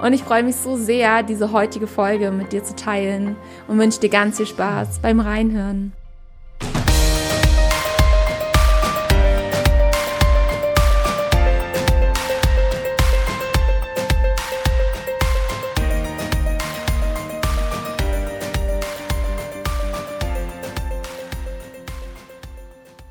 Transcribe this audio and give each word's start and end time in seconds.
Und 0.00 0.12
ich 0.12 0.22
freue 0.22 0.44
mich 0.44 0.54
so 0.54 0.76
sehr, 0.76 1.24
diese 1.24 1.50
heutige 1.50 1.88
Folge 1.88 2.30
mit 2.30 2.52
dir 2.52 2.62
zu 2.62 2.76
teilen 2.76 3.34
und 3.66 3.78
wünsche 3.78 3.98
dir 3.98 4.08
ganz 4.08 4.36
viel 4.36 4.46
Spaß 4.46 5.00
beim 5.00 5.18
Reinhören. 5.18 5.92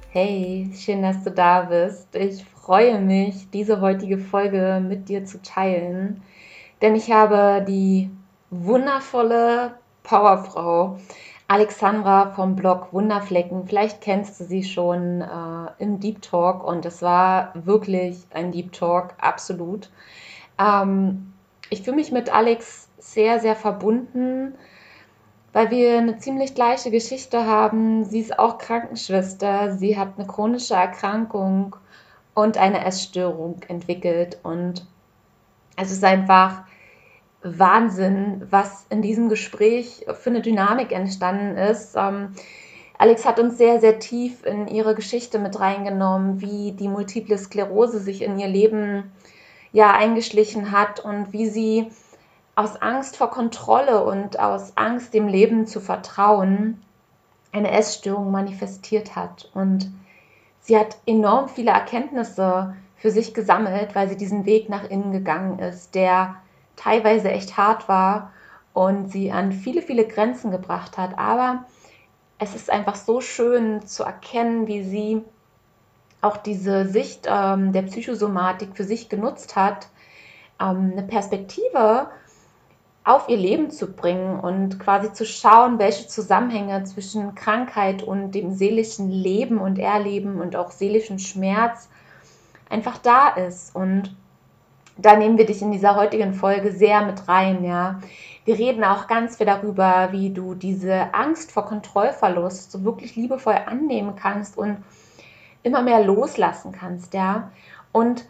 Hey, 0.09 0.72
schön, 0.73 1.02
dass 1.02 1.22
du 1.26 1.31
da 1.31 1.64
bist. 1.64 2.16
Ich 2.16 2.45
freue 2.45 3.00
mich, 3.02 3.50
diese 3.52 3.81
heutige 3.81 4.17
Folge 4.17 4.81
mit 4.81 5.09
dir 5.09 5.26
zu 5.26 5.42
teilen 5.42 6.22
denn 6.81 6.95
ich 6.95 7.11
habe 7.11 7.64
die 7.67 8.09
wundervolle 8.50 9.78
Powerfrau 10.03 10.97
Alexandra 11.50 12.31
vom 12.31 12.56
Blog 12.56 12.92
Wunderflecken. 12.92 13.67
Vielleicht 13.67 14.02
kennst 14.02 14.39
du 14.39 14.44
sie 14.44 14.64
schon 14.64 15.22
äh, 15.22 15.83
im 15.83 16.00
Deep 16.00 16.22
Talk 16.22 16.64
und 16.64 16.86
es 16.86 17.02
war 17.02 17.52
wirklich 17.53 18.25
ein 18.33 18.52
Deep 18.52 18.73
Talk, 18.73 19.14
absolut. 19.17 19.89
Ähm, 20.59 21.33
ich 21.70 21.83
fühle 21.83 21.95
mich 21.95 22.11
mit 22.11 22.33
Alex 22.33 22.89
sehr, 22.98 23.39
sehr 23.39 23.55
verbunden, 23.55 24.55
weil 25.53 25.72
wir 25.72 25.98
eine 25.98 26.17
ziemlich 26.17 26.53
gleiche 26.53 26.92
Geschichte 26.92 27.45
haben. 27.45 28.03
Sie 28.03 28.20
ist 28.20 28.38
auch 28.38 28.58
Krankenschwester, 28.58 29.73
sie 29.73 29.98
hat 29.98 30.17
eine 30.17 30.28
chronische 30.28 30.73
Erkrankung 30.73 31.78
und 32.33 32.58
eine 32.58 32.83
Essstörung 32.86 33.61
entwickelt 33.70 34.38
und 34.44 34.86
es 35.78 35.92
ist 35.92 36.03
einfach 36.03 36.64
Wahnsinn, 37.56 38.45
was 38.50 38.86
in 38.90 39.02
diesem 39.02 39.30
Gespräch 39.30 40.06
für 40.20 40.30
eine 40.30 40.42
Dynamik 40.42 40.92
entstanden 40.92 41.58
ist. 41.58 41.95
Ähm, 41.95 42.34
Alex 42.98 43.26
hat 43.26 43.39
uns 43.39 43.58
sehr, 43.58 43.80
sehr 43.80 44.00
tief 44.00 44.45
in 44.45 44.67
ihre 44.67 44.95
Geschichte 44.95 45.38
mit 45.39 45.59
reingenommen, 45.59 46.42
wie 46.42 46.72
die 46.72 46.88
multiple 46.88 47.38
Sklerose 47.38 48.00
sich 48.00 48.22
in 48.22 48.39
ihr 48.39 48.48
Leben 48.48 49.12
ja 49.72 49.92
eingeschlichen 49.92 50.72
hat 50.72 51.00
und 51.00 51.31
wie 51.34 51.48
sie 51.48 51.92
aus 52.56 52.81
Angst 52.81 53.17
vor 53.17 53.30
Kontrolle 53.30 54.04
und 54.04 54.39
aus 54.39 54.73
Angst 54.76 55.14
dem 55.14 55.28
Leben 55.28 55.67
zu 55.67 55.80
vertrauen 55.80 56.82
eine 57.52 57.72
Essstörung 57.72 58.32
manifestiert 58.32 59.16
hat. 59.16 59.50
Und 59.54 59.92
sie 60.61 60.78
hat 60.78 60.98
enorm 61.06 61.50
viele 61.50 61.72
Erkenntnisse 61.72 62.76
für 62.95 63.11
sich 63.11 63.34
gesammelt, 63.34 63.94
weil 63.94 64.09
sie 64.09 64.17
diesen 64.17 64.45
Weg 64.45 64.70
nach 64.70 64.89
innen 64.89 65.11
gegangen 65.11 65.59
ist, 65.59 65.94
der 65.94 66.36
teilweise 66.78 67.30
echt 67.30 67.58
hart 67.58 67.89
war 67.89 68.32
und 68.73 69.11
sie 69.11 69.32
an 69.32 69.52
viele, 69.52 69.82
viele 69.82 70.08
Grenzen 70.08 70.52
gebracht 70.52 70.98
hat. 70.98 71.17
Aber 71.20 71.65
es 72.39 72.55
ist 72.55 72.70
einfach 72.70 72.95
so 72.95 73.20
schön 73.20 73.86
zu 73.86 74.04
erkennen, 74.04 74.67
wie 74.67 74.83
sie 74.83 75.23
auch 76.21 76.38
diese 76.38 76.88
Sicht 76.88 77.27
ähm, 77.27 77.73
der 77.73 77.82
Psychosomatik 77.83 78.76
für 78.76 78.83
sich 78.83 79.10
genutzt 79.10 79.55
hat, 79.55 79.89
ähm, 80.60 80.93
eine 80.93 81.04
Perspektive 81.04 82.08
auf 83.04 83.30
ihr 83.30 83.38
Leben 83.38 83.71
zu 83.71 83.94
bringen 83.94 84.39
und 84.39 84.80
quasi 84.80 85.14
zu 85.14 85.26
schauen, 85.26 85.80
welche 85.80 86.08
Zusammenhänge 86.08 86.83
zwischen 86.83 87.36
Krankheit 87.36 88.04
und 88.04 88.32
dem 88.32 88.52
seelischen 88.52 89.09
Leben 89.09 89.59
und 89.59 89.80
Erleben 89.80 90.42
und 90.42 90.55
auch 90.55 90.71
seelischen 90.71 91.17
Schmerz 91.17 91.88
einfach 92.70 92.98
da 92.98 93.30
ist. 93.30 93.73
Und 93.73 94.14
da 94.97 95.15
nehmen 95.15 95.37
wir 95.37 95.45
dich 95.45 95.61
in 95.61 95.71
dieser 95.71 95.95
heutigen 95.95 96.33
Folge 96.33 96.71
sehr 96.71 97.02
mit 97.05 97.27
rein, 97.27 97.63
ja. 97.63 97.99
Wir 98.45 98.58
reden 98.58 98.83
auch 98.83 99.08
ganz 99.08 99.37
viel 99.37 99.45
darüber, 99.45 100.09
wie 100.11 100.30
du 100.30 100.55
diese 100.55 101.13
Angst 101.13 101.52
vor 101.52 101.65
Kontrollverlust 101.65 102.71
so 102.71 102.83
wirklich 102.83 103.15
liebevoll 103.15 103.58
annehmen 103.65 104.15
kannst 104.15 104.58
und 104.58 104.77
immer 105.63 105.81
mehr 105.81 106.03
loslassen 106.03 106.71
kannst, 106.71 107.13
ja. 107.13 107.52
Und 107.91 108.25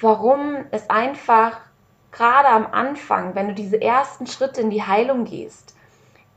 warum 0.00 0.56
es 0.70 0.90
einfach 0.90 1.60
gerade 2.10 2.48
am 2.48 2.66
Anfang, 2.66 3.34
wenn 3.34 3.48
du 3.48 3.54
diese 3.54 3.80
ersten 3.80 4.26
Schritte 4.26 4.60
in 4.60 4.70
die 4.70 4.82
Heilung 4.82 5.24
gehst, 5.24 5.76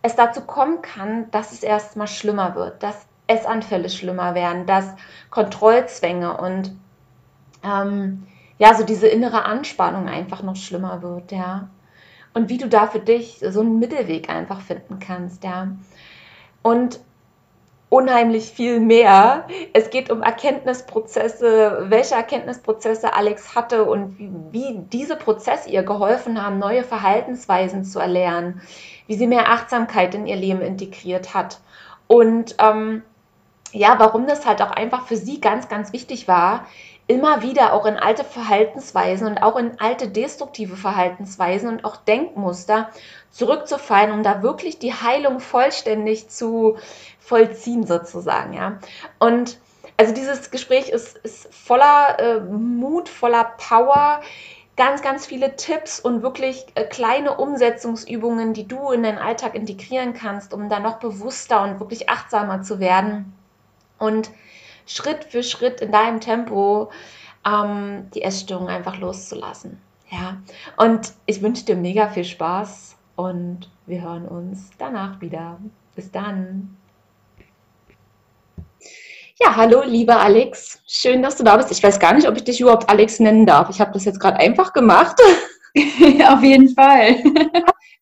es 0.01 0.15
dazu 0.15 0.41
kommen 0.41 0.81
kann, 0.81 1.29
dass 1.31 1.51
es 1.51 1.63
erstmal 1.63 2.07
schlimmer 2.07 2.55
wird, 2.55 2.81
dass 2.83 3.07
Essanfälle 3.27 3.89
schlimmer 3.89 4.35
werden, 4.35 4.65
dass 4.65 4.85
Kontrollzwänge 5.29 6.37
und 6.37 6.71
ähm, 7.63 8.25
ja, 8.59 8.73
so 8.73 8.83
diese 8.83 9.07
innere 9.07 9.45
Anspannung 9.45 10.07
einfach 10.07 10.41
noch 10.43 10.55
schlimmer 10.55 11.01
wird, 11.01 11.31
ja. 11.31 11.69
Und 12.33 12.49
wie 12.49 12.57
du 12.57 12.67
da 12.67 12.87
für 12.87 12.99
dich 12.99 13.43
so 13.47 13.61
einen 13.61 13.79
Mittelweg 13.79 14.29
einfach 14.29 14.61
finden 14.61 14.99
kannst, 14.99 15.43
ja. 15.43 15.69
Und 16.61 16.99
unheimlich 17.89 18.51
viel 18.51 18.79
mehr. 18.79 19.47
Es 19.73 19.89
geht 19.89 20.11
um 20.11 20.21
Erkenntnisprozesse, 20.21 21.85
welche 21.89 22.15
Erkenntnisprozesse 22.15 23.13
Alex 23.13 23.55
hatte 23.55 23.85
und 23.85 24.17
wie, 24.51 24.79
diese 24.91 25.15
Prozesse 25.15 25.69
ihr 25.69 25.83
geholfen 25.83 26.41
haben, 26.41 26.59
neue 26.59 26.83
Verhaltensweisen 26.83 27.85
zu 27.85 27.99
erlernen, 27.99 28.61
wie 29.07 29.15
sie 29.15 29.27
mehr 29.27 29.49
Achtsamkeit 29.49 30.15
in 30.15 30.27
ihr 30.27 30.35
Leben 30.35 30.61
integriert 30.61 31.33
hat. 31.33 31.59
Und 32.07 32.55
ähm, 32.59 33.03
ja, 33.71 33.95
warum 33.99 34.27
das 34.27 34.45
halt 34.45 34.61
auch 34.61 34.71
einfach 34.71 35.07
für 35.07 35.17
sie 35.17 35.39
ganz, 35.39 35.69
ganz 35.69 35.93
wichtig 35.93 36.27
war, 36.27 36.65
immer 37.07 37.41
wieder 37.41 37.73
auch 37.73 37.85
in 37.85 37.95
alte 37.95 38.23
Verhaltensweisen 38.23 39.27
und 39.27 39.37
auch 39.37 39.55
in 39.55 39.79
alte 39.79 40.09
destruktive 40.09 40.75
Verhaltensweisen 40.75 41.69
und 41.69 41.85
auch 41.85 41.95
Denkmuster 41.97 42.89
zurückzufallen, 43.31 44.11
um 44.11 44.23
da 44.23 44.43
wirklich 44.43 44.77
die 44.79 44.93
Heilung 44.93 45.39
vollständig 45.39 46.29
zu 46.29 46.77
vollziehen 47.19 47.85
sozusagen, 47.85 48.53
ja. 48.53 48.79
Und 49.19 49.57
also 49.97 50.13
dieses 50.13 50.51
Gespräch 50.51 50.89
ist, 50.89 51.17
ist 51.17 51.53
voller 51.53 52.19
äh, 52.19 52.39
Mut, 52.39 53.09
voller 53.09 53.53
Power, 53.57 54.21
ganz, 54.75 55.01
ganz 55.01 55.25
viele 55.25 55.55
Tipps 55.55 55.99
und 55.99 56.21
wirklich 56.21 56.67
äh, 56.75 56.83
kleine 56.83 57.37
Umsetzungsübungen, 57.37 58.53
die 58.53 58.67
du 58.67 58.91
in 58.91 59.03
deinen 59.03 59.17
Alltag 59.17 59.55
integrieren 59.55 60.13
kannst, 60.13 60.53
um 60.53 60.69
da 60.69 60.79
noch 60.79 60.99
bewusster 60.99 61.63
und 61.63 61.79
wirklich 61.79 62.09
achtsamer 62.09 62.61
zu 62.61 62.79
werden. 62.79 63.33
Und 63.97 64.29
Schritt 64.87 65.25
für 65.25 65.43
Schritt 65.43 65.81
in 65.81 65.91
deinem 65.91 66.19
Tempo 66.19 66.89
ähm, 67.45 68.09
die 68.13 68.23
Essstörung 68.23 68.67
einfach 68.67 68.97
loszulassen. 68.97 69.79
Ja, 70.09 70.37
und 70.77 71.13
ich 71.25 71.41
wünsche 71.41 71.65
dir 71.65 71.75
mega 71.75 72.07
viel 72.09 72.23
Spaß 72.23 72.95
und 73.17 73.69
wir 73.85 74.01
hören 74.01 74.27
uns 74.27 74.69
danach 74.77 75.19
wieder. 75.21 75.59
Bis 75.95 76.11
dann. 76.11 76.77
Ja, 79.39 79.55
hallo, 79.55 79.83
lieber 79.85 80.19
Alex. 80.19 80.81
Schön, 80.87 81.21
dass 81.21 81.35
du 81.35 81.43
da 81.43 81.57
bist. 81.57 81.71
Ich 81.71 81.83
weiß 81.83 81.99
gar 81.99 82.13
nicht, 82.13 82.27
ob 82.27 82.37
ich 82.37 82.43
dich 82.43 82.61
überhaupt 82.61 82.89
Alex 82.89 83.19
nennen 83.19 83.45
darf. 83.45 83.69
Ich 83.69 83.81
habe 83.81 83.91
das 83.91 84.05
jetzt 84.05 84.19
gerade 84.19 84.37
einfach 84.37 84.73
gemacht. 84.73 85.19
Auf 86.29 86.41
jeden 86.41 86.69
Fall. 86.69 87.17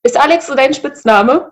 Ist 0.04 0.18
Alex 0.18 0.48
so 0.48 0.56
dein 0.56 0.74
Spitzname? 0.74 1.51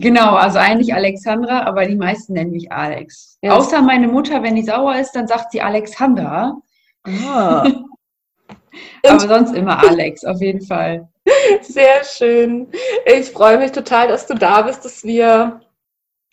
Genau, 0.00 0.34
also 0.34 0.58
eigentlich 0.58 0.94
Alexandra, 0.94 1.64
aber 1.64 1.86
die 1.86 1.96
meisten 1.96 2.34
nennen 2.34 2.52
mich 2.52 2.70
Alex. 2.70 3.38
Ja. 3.42 3.56
Außer 3.56 3.82
meine 3.82 4.08
Mutter, 4.08 4.42
wenn 4.42 4.56
die 4.56 4.64
sauer 4.64 4.96
ist, 4.96 5.12
dann 5.12 5.26
sagt 5.26 5.52
sie 5.52 5.60
Alexandra. 5.60 6.56
Ah. 7.04 7.62
aber 9.06 9.20
sonst 9.20 9.54
immer 9.54 9.78
Alex, 9.78 10.24
auf 10.24 10.40
jeden 10.40 10.62
Fall. 10.62 11.08
Sehr 11.62 12.04
schön. 12.04 12.68
Ich 13.06 13.30
freue 13.30 13.58
mich 13.58 13.72
total, 13.72 14.08
dass 14.08 14.26
du 14.26 14.34
da 14.34 14.62
bist, 14.62 14.84
dass 14.84 15.04
wir 15.04 15.60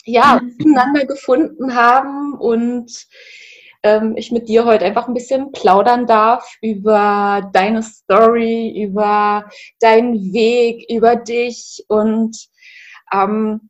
ja 0.05 0.41
miteinander 0.43 1.05
gefunden 1.05 1.75
haben 1.75 2.33
und 2.33 3.07
ähm, 3.83 4.15
ich 4.15 4.31
mit 4.31 4.47
dir 4.47 4.65
heute 4.65 4.85
einfach 4.85 5.07
ein 5.07 5.13
bisschen 5.13 5.51
plaudern 5.51 6.05
darf 6.05 6.55
über 6.61 7.49
deine 7.53 7.83
Story, 7.83 8.81
über 8.83 9.49
deinen 9.79 10.33
Weg, 10.33 10.85
über 10.89 11.15
dich 11.15 11.85
und 11.87 12.50
ähm, 13.11 13.69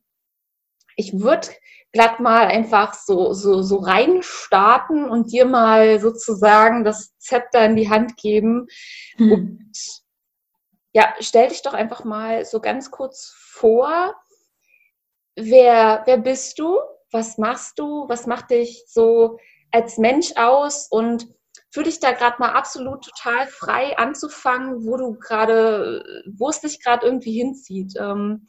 ich 0.96 1.20
würde 1.20 1.48
glatt 1.92 2.20
mal 2.20 2.46
einfach 2.46 2.94
so, 2.94 3.32
so, 3.32 3.62
so 3.62 3.76
reinstarten 3.76 5.08
und 5.08 5.32
dir 5.32 5.44
mal 5.44 6.00
sozusagen 6.00 6.84
das 6.84 7.16
Zepter 7.18 7.64
in 7.64 7.76
die 7.76 7.90
Hand 7.90 8.16
geben. 8.16 8.66
Hm. 9.16 9.32
Und 9.32 9.72
ja, 10.92 11.14
stell 11.20 11.48
dich 11.48 11.62
doch 11.62 11.74
einfach 11.74 12.04
mal 12.04 12.44
so 12.44 12.60
ganz 12.60 12.90
kurz 12.90 13.34
vor. 13.36 14.14
Wer, 15.34 16.02
wer 16.06 16.18
bist 16.18 16.58
du? 16.58 16.78
was 17.12 17.38
machst 17.38 17.78
du? 17.78 18.08
Was 18.08 18.26
macht 18.26 18.50
dich 18.50 18.84
so 18.88 19.38
als 19.70 19.98
Mensch 19.98 20.32
aus? 20.36 20.88
Und 20.90 21.28
fühle 21.70 21.86
dich 21.86 22.00
da 22.00 22.12
gerade 22.12 22.36
mal 22.38 22.52
absolut 22.52 23.04
total 23.04 23.46
frei 23.46 23.96
anzufangen, 23.98 24.84
wo 24.84 24.96
du 24.96 25.18
gerade, 25.18 26.24
wo 26.36 26.48
es 26.48 26.60
dich 26.60 26.82
gerade 26.82 27.06
irgendwie 27.06 27.32
hinzieht. 27.32 27.94
Ähm, 27.98 28.46
äh, 28.46 28.48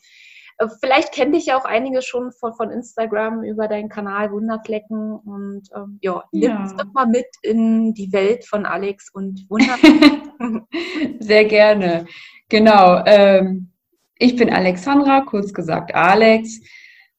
vielleicht 0.80 1.14
kennen 1.14 1.34
dich 1.34 1.48
ja 1.48 1.58
auch 1.58 1.66
einige 1.66 2.02
schon 2.02 2.32
von, 2.32 2.54
von 2.54 2.70
Instagram 2.70 3.44
über 3.44 3.68
deinen 3.68 3.90
Kanal 3.90 4.32
Wunderflecken 4.32 5.16
und 5.18 5.64
ähm, 5.76 6.00
ja, 6.02 6.24
nimm 6.32 6.50
ja. 6.50 6.62
uns 6.62 6.76
doch 6.76 6.92
mal 6.94 7.08
mit 7.08 7.28
in 7.42 7.94
die 7.94 8.12
Welt 8.14 8.46
von 8.46 8.66
Alex 8.66 9.10
und 9.14 9.46
Wunderflecken. 9.50 10.68
Sehr 11.20 11.46
gerne. 11.46 12.06
Genau. 12.50 13.04
Ähm, 13.06 13.72
ich 14.18 14.36
bin 14.36 14.52
Alexandra, 14.52 15.22
kurz 15.22 15.54
gesagt 15.54 15.96
Alex, 15.96 16.62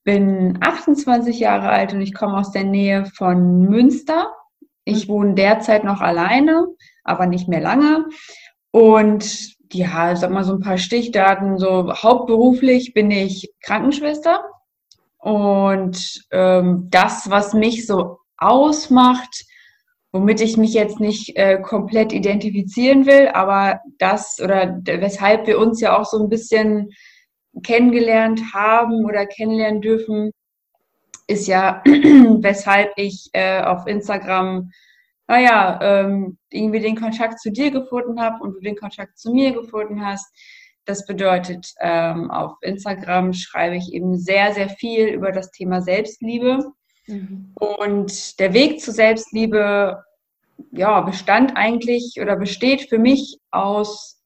bin 0.05 0.59
28 0.61 1.39
Jahre 1.39 1.71
alt 1.71 1.93
und 1.93 2.01
ich 2.01 2.15
komme 2.15 2.39
aus 2.39 2.53
der 2.53 2.65
Nähe 2.65 3.07
von 3.17 3.63
Münster. 3.63 4.33
Ich 4.85 5.09
wohne 5.09 5.35
derzeit 5.35 5.83
noch 5.83 6.01
alleine, 6.01 6.67
aber 7.03 7.27
nicht 7.27 7.49
mehr 7.49 7.61
lange. 7.61 8.07
Und 8.71 9.54
ja, 9.75 10.17
sag 10.17 10.31
mal 10.31 10.45
so 10.45 10.55
ein 10.55 10.61
paar 10.61 10.79
Stichdaten. 10.79 11.59
So 11.59 11.93
hauptberuflich 11.93 12.95
bin 12.95 13.11
ich 13.11 13.53
Krankenschwester 13.63 14.45
und 15.19 16.25
ähm, 16.31 16.89
das, 16.91 17.31
was 17.31 17.55
mich 17.55 17.87
so 17.87 18.19
ausmacht, 18.37 19.45
womit 20.13 20.41
ich 20.41 20.57
mich 20.57 20.75
jetzt 20.75 21.01
nicht 21.01 21.37
äh, 21.37 21.61
komplett 21.61 22.13
identifizieren 22.13 23.07
will, 23.07 23.29
aber 23.33 23.81
das 23.99 24.41
oder 24.43 24.81
weshalb 24.85 25.47
wir 25.47 25.59
uns 25.59 25.81
ja 25.81 25.99
auch 25.99 26.05
so 26.05 26.23
ein 26.23 26.29
bisschen 26.29 26.91
kennengelernt 27.63 28.41
haben 28.53 29.05
oder 29.05 29.27
kennenlernen 29.27 29.81
dürfen, 29.81 30.31
ist 31.27 31.47
ja, 31.47 31.83
weshalb 31.87 32.93
ich 32.97 33.31
äh, 33.33 33.63
auf 33.63 33.87
Instagram 33.87 34.71
naja, 35.27 35.79
ähm, 35.83 36.39
irgendwie 36.51 36.81
den 36.81 36.97
Kontakt 36.97 37.41
zu 37.41 37.51
dir 37.51 37.71
gefunden 37.71 38.21
habe 38.21 38.43
und 38.43 38.55
du 38.55 38.61
den 38.61 38.77
Kontakt 38.77 39.19
zu 39.19 39.33
mir 39.33 39.53
gefunden 39.53 40.05
hast. 40.05 40.27
Das 40.85 41.07
bedeutet, 41.07 41.73
ähm, 41.81 42.31
auf 42.31 42.53
Instagram 42.61 43.33
schreibe 43.33 43.77
ich 43.77 43.93
eben 43.93 44.19
sehr, 44.19 44.53
sehr 44.53 44.69
viel 44.69 45.09
über 45.09 45.33
das 45.33 45.51
Thema 45.51 45.81
Selbstliebe. 45.81 46.73
Mhm. 47.07 47.53
Und 47.55 48.39
der 48.39 48.53
Weg 48.53 48.81
zur 48.81 48.93
Selbstliebe, 48.93 50.05
ja, 50.73 51.01
bestand 51.01 51.57
eigentlich 51.57 52.19
oder 52.21 52.37
besteht 52.37 52.89
für 52.89 52.99
mich 52.99 53.39
aus 53.51 54.23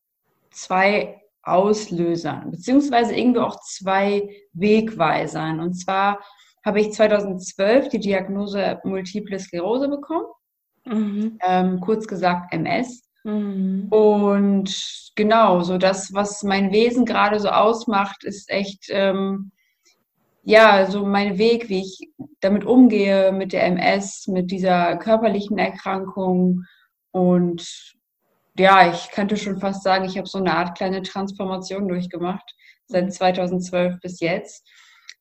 zwei 0.51 1.23
Auslösern, 1.43 2.51
beziehungsweise 2.51 3.15
irgendwie 3.15 3.41
auch 3.41 3.61
zwei 3.61 4.29
Wegweisern. 4.53 5.61
Und 5.61 5.75
zwar 5.75 6.21
habe 6.65 6.81
ich 6.81 6.93
2012 6.93 7.89
die 7.89 8.01
Diagnose 8.01 8.81
Multiple 8.85 9.39
Sklerose 9.39 9.89
bekommen. 9.89 10.27
Mhm. 10.89 11.39
Ähm, 11.47 11.81
kurz 11.81 12.07
gesagt 12.07 12.53
MS. 12.53 13.03
Mhm. 13.25 13.89
Und 13.91 15.13
genau, 15.17 15.61
so 15.61 15.79
das, 15.79 16.13
was 16.15 16.43
mein 16.43 16.73
Wesen 16.73 17.05
gerade 17.05 17.39
so 17.41 17.49
ausmacht, 17.49 18.25
ist 18.25 18.51
echt, 18.51 18.87
ähm, 18.91 19.53
ja, 20.43 20.87
so 20.87 21.05
mein 21.05 21.37
Weg, 21.37 21.69
wie 21.69 21.81
ich 21.83 22.11
damit 22.41 22.65
umgehe, 22.65 23.33
mit 23.33 23.53
der 23.53 23.65
MS, 23.65 24.29
mit 24.29 24.51
dieser 24.51 24.97
körperlichen 24.97 25.59
Erkrankung. 25.59 26.65
Und 27.11 27.97
ja, 28.59 28.91
ich 28.91 29.11
könnte 29.11 29.37
schon 29.37 29.59
fast 29.59 29.83
sagen, 29.83 30.05
ich 30.05 30.17
habe 30.17 30.29
so 30.29 30.39
eine 30.39 30.57
Art 30.57 30.77
kleine 30.77 31.03
Transformation 31.03 31.87
durchgemacht, 31.87 32.55
seit 32.87 33.13
2012 33.13 33.95
mhm. 33.95 33.99
bis 34.01 34.21
jetzt. 34.21 34.67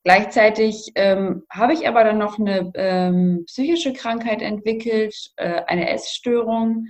Gleichzeitig 0.07 0.93
ähm, 0.95 1.43
habe 1.49 1.73
ich 1.73 1.85
aber 1.85 2.05
dann 2.05 2.17
noch 2.17 2.39
eine 2.39 2.71
ähm, 2.75 3.43
psychische 3.45 3.91
Krankheit 3.91 4.41
entwickelt, 4.41 5.13
äh, 5.35 5.63
eine 5.67 5.89
Essstörung. 5.89 6.87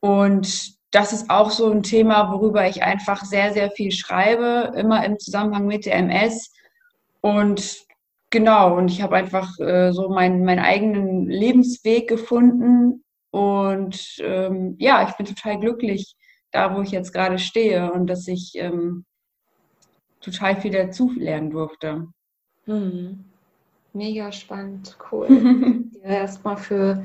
Und 0.00 0.74
das 0.90 1.14
ist 1.14 1.30
auch 1.30 1.48
so 1.52 1.70
ein 1.70 1.82
Thema, 1.82 2.30
worüber 2.30 2.68
ich 2.68 2.82
einfach 2.82 3.24
sehr, 3.24 3.54
sehr 3.54 3.70
viel 3.70 3.92
schreibe, 3.92 4.74
immer 4.76 5.02
im 5.06 5.18
Zusammenhang 5.18 5.68
mit 5.68 5.86
der 5.86 5.94
MS. 5.94 6.52
Und 7.22 7.78
genau, 8.28 8.76
und 8.76 8.90
ich 8.90 9.00
habe 9.00 9.16
einfach 9.16 9.58
äh, 9.58 9.92
so 9.92 10.10
meinen, 10.10 10.44
meinen 10.44 10.62
eigenen 10.62 11.30
Lebensweg 11.30 12.10
gefunden. 12.10 13.02
Und 13.30 14.18
ähm, 14.20 14.76
ja, 14.78 15.08
ich 15.08 15.16
bin 15.16 15.24
total 15.24 15.58
glücklich, 15.60 16.14
da 16.50 16.76
wo 16.76 16.82
ich 16.82 16.90
jetzt 16.90 17.14
gerade 17.14 17.38
stehe 17.38 17.90
und 17.90 18.06
dass 18.06 18.28
ich 18.28 18.52
ähm, 18.56 19.06
total 20.20 20.60
viel 20.60 20.72
dazu 20.72 21.10
lernen 21.16 21.48
durfte. 21.48 22.08
Mhm. 22.66 23.24
Mega 23.92 24.30
spannend, 24.30 24.96
cool. 25.10 25.28
Erstmal 26.04 26.56
für 26.56 27.04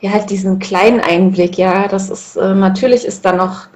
ja, 0.00 0.10
halt 0.10 0.30
diesen 0.30 0.58
kleinen 0.58 1.00
Einblick, 1.00 1.56
ja, 1.56 1.86
das 1.86 2.10
ist 2.10 2.36
äh, 2.36 2.54
natürlich 2.54 3.04
ist 3.04 3.24
da 3.24 3.32
noch 3.32 3.68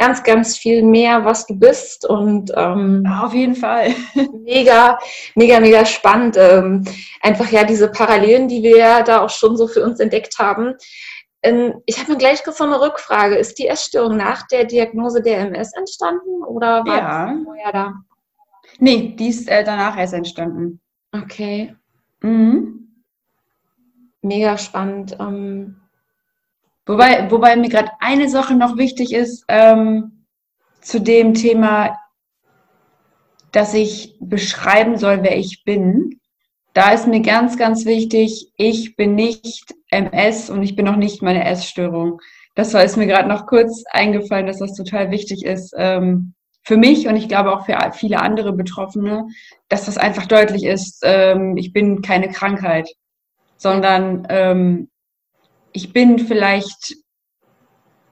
ganz, 0.00 0.22
ganz 0.22 0.56
viel 0.56 0.82
mehr, 0.82 1.26
was 1.26 1.46
du 1.46 1.54
bist 1.54 2.06
und 2.06 2.50
ähm, 2.56 3.06
auf 3.20 3.34
jeden 3.34 3.54
Fall 3.54 3.94
mega, 4.44 4.98
mega, 5.34 5.60
mega 5.60 5.84
spannend. 5.84 6.36
Ähm, 6.38 6.84
einfach 7.20 7.50
ja 7.50 7.64
diese 7.64 7.88
Parallelen, 7.88 8.48
die 8.48 8.62
wir 8.62 8.78
ja 8.78 9.02
da 9.02 9.20
auch 9.20 9.30
schon 9.30 9.58
so 9.58 9.68
für 9.68 9.84
uns 9.84 10.00
entdeckt 10.00 10.38
haben. 10.38 10.74
Ähm, 11.42 11.82
ich 11.84 11.98
habe 11.98 12.12
mir 12.12 12.18
gleich 12.18 12.42
so 12.44 12.64
eine 12.64 12.80
Rückfrage. 12.80 13.36
Ist 13.36 13.58
die 13.58 13.68
Essstörung 13.68 14.16
nach 14.16 14.46
der 14.48 14.64
Diagnose 14.64 15.20
der 15.20 15.40
MS 15.40 15.74
entstanden 15.74 16.42
oder 16.44 16.84
war 16.86 16.96
ja. 16.96 17.34
vorher 17.44 17.72
da? 17.72 17.94
Nee, 18.80 19.14
die 19.16 19.28
ist 19.28 19.48
äh, 19.48 19.62
danach 19.62 19.98
erst 19.98 20.14
entstanden. 20.14 20.80
Okay. 21.12 21.76
Mhm. 22.22 22.88
Mega 24.22 24.56
spannend. 24.56 25.16
Ähm, 25.20 25.76
wobei, 26.86 27.30
wobei 27.30 27.56
mir 27.56 27.68
gerade 27.68 27.90
eine 28.00 28.28
Sache 28.28 28.54
noch 28.54 28.78
wichtig 28.78 29.12
ist 29.12 29.44
ähm, 29.48 30.24
zu 30.80 30.98
dem 30.98 31.34
Thema, 31.34 31.96
dass 33.52 33.74
ich 33.74 34.16
beschreiben 34.18 34.96
soll, 34.96 35.22
wer 35.22 35.36
ich 35.36 35.62
bin. 35.64 36.18
Da 36.72 36.92
ist 36.92 37.06
mir 37.06 37.20
ganz, 37.20 37.58
ganz 37.58 37.84
wichtig, 37.84 38.52
ich 38.56 38.96
bin 38.96 39.14
nicht 39.14 39.74
MS 39.90 40.48
und 40.48 40.62
ich 40.62 40.74
bin 40.74 40.88
auch 40.88 40.96
nicht 40.96 41.20
meine 41.20 41.44
Essstörung. 41.44 42.20
Das 42.54 42.72
war, 42.72 42.84
ist 42.84 42.96
mir 42.96 43.06
gerade 43.06 43.28
noch 43.28 43.46
kurz 43.46 43.84
eingefallen, 43.90 44.46
dass 44.46 44.58
das 44.58 44.74
total 44.74 45.10
wichtig 45.10 45.44
ist, 45.44 45.74
ähm, 45.76 46.34
für 46.62 46.76
mich 46.76 47.08
und 47.08 47.16
ich 47.16 47.28
glaube 47.28 47.52
auch 47.52 47.66
für 47.66 47.76
viele 47.92 48.20
andere 48.20 48.52
Betroffene, 48.52 49.26
dass 49.68 49.86
das 49.86 49.98
einfach 49.98 50.26
deutlich 50.26 50.64
ist, 50.64 51.00
ähm, 51.04 51.56
ich 51.56 51.72
bin 51.72 52.02
keine 52.02 52.28
Krankheit, 52.28 52.88
sondern 53.56 54.26
ähm, 54.28 54.90
ich 55.72 55.92
bin 55.92 56.18
vielleicht 56.18 56.96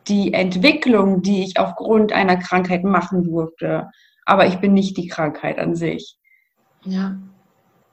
die 0.06 0.32
Entwicklung, 0.32 1.22
die 1.22 1.44
ich 1.44 1.58
aufgrund 1.58 2.12
einer 2.12 2.36
Krankheit 2.36 2.84
machen 2.84 3.24
durfte, 3.24 3.90
aber 4.24 4.46
ich 4.46 4.56
bin 4.56 4.72
nicht 4.72 4.96
die 4.96 5.08
Krankheit 5.08 5.58
an 5.58 5.74
sich. 5.74 6.16
Ja. 6.84 7.16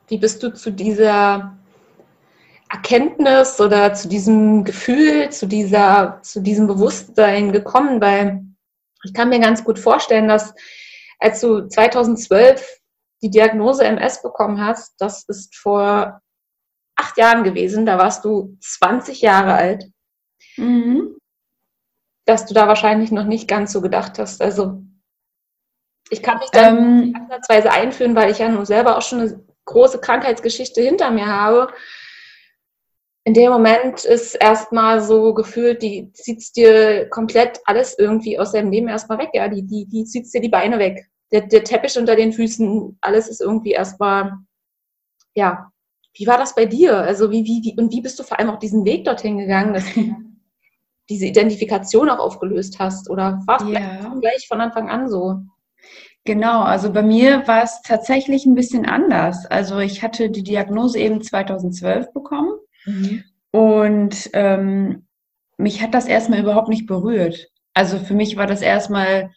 Wie 0.08 0.18
bist 0.18 0.44
du 0.44 0.54
zu 0.54 0.72
dieser 0.72 1.58
Erkenntnis 2.70 3.60
oder 3.60 3.94
zu 3.94 4.08
diesem 4.08 4.64
Gefühl, 4.64 5.30
zu 5.30 5.48
dieser, 5.48 6.20
zu 6.22 6.42
diesem 6.42 6.68
Bewusstsein 6.68 7.52
gekommen? 7.52 8.00
Weil 8.00 8.45
ich 9.06 9.14
kann 9.14 9.30
mir 9.30 9.40
ganz 9.40 9.64
gut 9.64 9.80
vorstellen, 9.80 10.28
dass 10.28 10.54
als 11.20 11.40
du 11.40 11.68
2012 11.68 12.80
die 13.22 13.30
Diagnose 13.30 13.86
MS 13.86 14.22
bekommen 14.22 14.60
hast, 14.60 14.96
das 15.00 15.24
ist 15.28 15.56
vor 15.56 16.22
acht 16.98 17.18
Jahren 17.18 17.44
gewesen, 17.44 17.86
da 17.86 17.98
warst 17.98 18.26
du 18.26 18.58
20 18.62 19.22
Jahre 19.22 19.54
alt, 19.54 19.86
mhm. 20.58 21.18
dass 22.26 22.46
du 22.46 22.54
da 22.54 22.68
wahrscheinlich 22.68 23.12
noch 23.12 23.26
nicht 23.26 23.48
ganz 23.48 23.72
so 23.72 23.82
gedacht 23.82 24.20
hast. 24.20 24.42
Also 24.42 24.84
ich 26.10 26.22
kann 26.22 26.40
mich 26.40 26.50
da 26.52 26.70
ähm, 26.70 27.16
ansatzweise 27.16 27.72
einführen, 27.72 28.16
weil 28.16 28.32
ich 28.32 28.40
ja 28.40 28.50
nun 28.50 28.66
selber 28.66 28.98
auch 28.98 29.02
schon 29.02 29.22
eine 29.22 29.44
große 29.66 30.00
Krankheitsgeschichte 30.00 30.82
hinter 30.82 31.12
mir 31.12 31.28
habe 31.28 31.74
in 33.28 33.34
dem 33.34 33.52
Moment 33.52 34.06
ist 34.06 34.36
erstmal 34.36 35.02
so 35.02 35.34
gefühlt, 35.34 35.82
die 35.82 36.12
zieht 36.14 36.56
dir 36.56 37.10
komplett 37.10 37.60
alles 37.66 37.98
irgendwie 37.98 38.38
aus 38.38 38.52
deinem 38.52 38.72
Leben 38.72 38.88
erstmal 38.88 39.18
weg, 39.18 39.32
ja, 39.34 39.48
die, 39.48 39.64
die, 39.64 39.88
die 39.88 40.06
zieht 40.06 40.32
dir 40.32 40.42
die 40.42 40.50
Beine 40.50 40.78
weg. 40.78 41.10
Der, 41.32 41.42
der 41.42 41.64
Teppich 41.64 41.98
unter 41.98 42.16
den 42.16 42.34
Füßen, 42.34 43.00
alles 43.02 43.28
ist 43.28 43.42
irgendwie 43.42 43.72
erstmal, 43.72 44.34
ja. 45.34 45.72
Wie 46.14 46.28
war 46.28 46.38
das 46.38 46.54
bei 46.54 46.66
dir? 46.66 46.98
Also 46.98 47.32
wie, 47.32 47.44
wie, 47.44 47.62
wie, 47.64 47.82
und 47.82 47.92
wie 47.92 48.00
bist 48.00 48.20
du 48.20 48.24
vor 48.24 48.40
allem 48.40 48.52
auch 48.52 48.60
diesen 48.60 48.86
Weg 48.86 49.06
dorthin 49.06 49.40
gegangen, 49.40 49.74
dass 49.74 49.92
du 49.96 50.16
diese 51.10 51.26
Identifikation 51.26 52.10
auch 52.10 52.20
aufgelöst 52.20 52.78
hast? 52.78 53.10
Oder 53.10 53.42
war 53.48 53.60
es 53.60 53.68
ja. 53.68 54.14
gleich 54.22 54.48
von 54.48 54.62
Anfang 54.62 54.88
an 54.88 55.10
so? 55.10 55.40
Genau, 56.26 56.62
also 56.62 56.94
bei 56.94 57.02
mir 57.02 57.46
war 57.48 57.64
es 57.64 57.82
tatsächlich 57.82 58.46
ein 58.46 58.56
bisschen 58.56 58.86
anders. 58.86 59.48
Also 59.48 59.80
ich 59.80 60.04
hatte 60.04 60.30
die 60.30 60.44
Diagnose 60.44 61.00
eben 61.00 61.22
2012 61.22 62.14
bekommen 62.14 62.54
Mhm. 62.86 63.24
Und 63.52 64.30
ähm, 64.34 65.08
mich 65.58 65.82
hat 65.82 65.94
das 65.94 66.08
erstmal 66.08 66.40
überhaupt 66.40 66.70
nicht 66.70 66.88
berührt. 66.88 67.48
Also 67.74 67.98
für 68.00 68.14
mich 68.14 68.38
war 68.38 68.48
das 68.48 68.62
erstmal, 68.62 69.32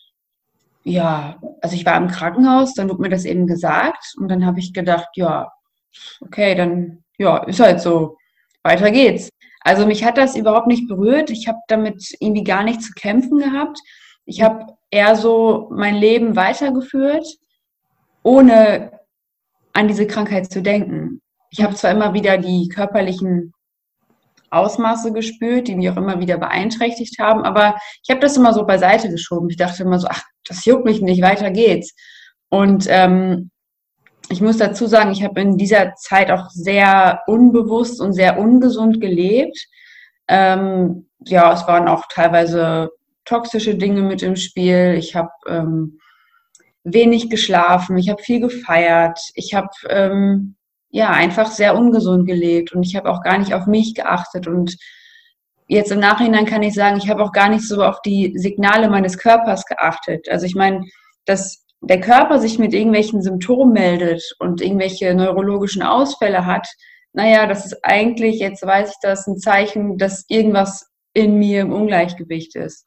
ja, 0.84 1.38
also 1.60 1.74
ich 1.76 1.86
war 1.86 1.96
im 1.96 2.08
Krankenhaus, 2.08 2.74
dann 2.74 2.88
wurde 2.88 3.02
mir 3.02 3.08
das 3.08 3.24
eben 3.24 3.46
gesagt 3.46 4.14
und 4.16 4.28
dann 4.28 4.44
habe 4.44 4.58
ich 4.60 4.72
gedacht, 4.72 5.08
ja, 5.14 5.50
okay, 6.20 6.54
dann 6.54 7.04
ja, 7.18 7.38
ist 7.44 7.60
halt 7.60 7.80
so. 7.80 8.16
Weiter 8.64 8.90
geht's. 8.90 9.28
Also 9.60 9.86
mich 9.86 10.04
hat 10.04 10.18
das 10.18 10.36
überhaupt 10.36 10.66
nicht 10.66 10.88
berührt. 10.88 11.30
Ich 11.30 11.48
habe 11.48 11.58
damit 11.68 12.14
irgendwie 12.20 12.44
gar 12.44 12.64
nicht 12.64 12.82
zu 12.82 12.92
kämpfen 12.92 13.38
gehabt. 13.38 13.78
Ich 14.24 14.42
habe 14.42 14.74
eher 14.90 15.16
so 15.16 15.68
mein 15.72 15.94
Leben 15.94 16.36
weitergeführt, 16.36 17.26
ohne 18.22 18.92
an 19.72 19.88
diese 19.88 20.06
Krankheit 20.06 20.50
zu 20.50 20.60
denken. 20.60 21.20
Ich 21.50 21.62
habe 21.62 21.74
zwar 21.74 21.90
immer 21.90 22.14
wieder 22.14 22.38
die 22.38 22.68
körperlichen 22.68 23.52
Ausmaße 24.50 25.12
gespürt, 25.12 25.68
die 25.68 25.76
mich 25.76 25.90
auch 25.90 25.96
immer 25.96 26.20
wieder 26.20 26.38
beeinträchtigt 26.38 27.18
haben, 27.18 27.44
aber 27.44 27.76
ich 28.02 28.10
habe 28.10 28.20
das 28.20 28.36
immer 28.36 28.54
so 28.54 28.64
beiseite 28.64 29.10
geschoben. 29.10 29.50
Ich 29.50 29.56
dachte 29.56 29.82
immer 29.82 29.98
so, 29.98 30.08
ach, 30.10 30.22
das 30.46 30.64
juckt 30.64 30.84
mich 30.84 31.02
nicht, 31.02 31.22
weiter 31.22 31.50
geht's. 31.50 31.94
Und 32.48 32.86
ähm, 32.88 33.50
ich 34.30 34.40
muss 34.40 34.58
dazu 34.58 34.86
sagen, 34.86 35.10
ich 35.10 35.22
habe 35.22 35.40
in 35.40 35.56
dieser 35.56 35.94
Zeit 35.94 36.30
auch 36.30 36.50
sehr 36.50 37.22
unbewusst 37.26 38.00
und 38.00 38.12
sehr 38.12 38.38
ungesund 38.38 39.00
gelebt. 39.00 39.58
Ähm, 40.28 41.08
ja, 41.26 41.52
es 41.52 41.66
waren 41.66 41.88
auch 41.88 42.06
teilweise 42.12 42.90
toxische 43.24 43.74
Dinge 43.74 44.02
mit 44.02 44.22
im 44.22 44.36
Spiel. 44.36 44.94
Ich 44.98 45.14
habe 45.14 45.30
ähm, 45.46 45.98
wenig 46.84 47.30
geschlafen, 47.30 47.98
ich 47.98 48.08
habe 48.08 48.22
viel 48.22 48.40
gefeiert, 48.40 49.18
ich 49.34 49.54
habe 49.54 49.68
ähm, 49.88 50.56
ja 50.90 51.11
einfach 51.11 51.50
sehr 51.50 51.76
ungesund 51.76 52.26
gelebt 52.26 52.73
und 52.73 52.83
ich 52.83 52.97
habe 52.97 53.11
auch 53.11 53.23
gar 53.23 53.38
nicht 53.38 53.54
auf 53.54 53.66
mich 53.66 53.95
geachtet 53.95 54.47
und 54.47 54.76
jetzt 55.66 55.92
im 55.92 56.00
Nachhinein 56.00 56.47
kann 56.47 56.62
ich 56.62 56.75
sagen, 56.75 56.97
ich 56.97 57.09
habe 57.09 57.23
auch 57.23 57.33
gar 57.33 57.49
nicht 57.49 57.66
so 57.66 57.85
auf 57.85 58.00
die 58.02 58.33
Signale 58.37 58.88
meines 58.88 59.18
Körpers 59.18 59.66
geachtet. 59.66 60.28
Also 60.30 60.47
ich 60.47 60.54
meine, 60.54 60.87
dass 61.26 61.64
der 61.80 62.00
Körper 62.00 62.40
sich 62.40 62.59
mit 62.59 62.73
irgendwelchen 62.73 63.23
Symptomen 63.23 63.73
meldet 63.73 64.23
und 64.38 64.61
irgendwelche 64.61 65.14
neurologischen 65.14 65.83
Ausfälle 65.83 66.47
hat, 66.47 66.66
naja, 67.12 67.47
das 67.47 67.66
ist 67.66 67.78
eigentlich, 67.83 68.38
jetzt 68.38 68.64
weiß 68.64 68.90
ich 68.90 68.97
das, 69.02 69.26
ein 69.26 69.38
Zeichen, 69.38 69.99
dass 69.99 70.25
irgendwas 70.28 70.87
in 71.14 71.38
mir 71.38 71.62
im 71.62 71.73
Ungleichgewicht 71.73 72.57
ist. 72.57 72.87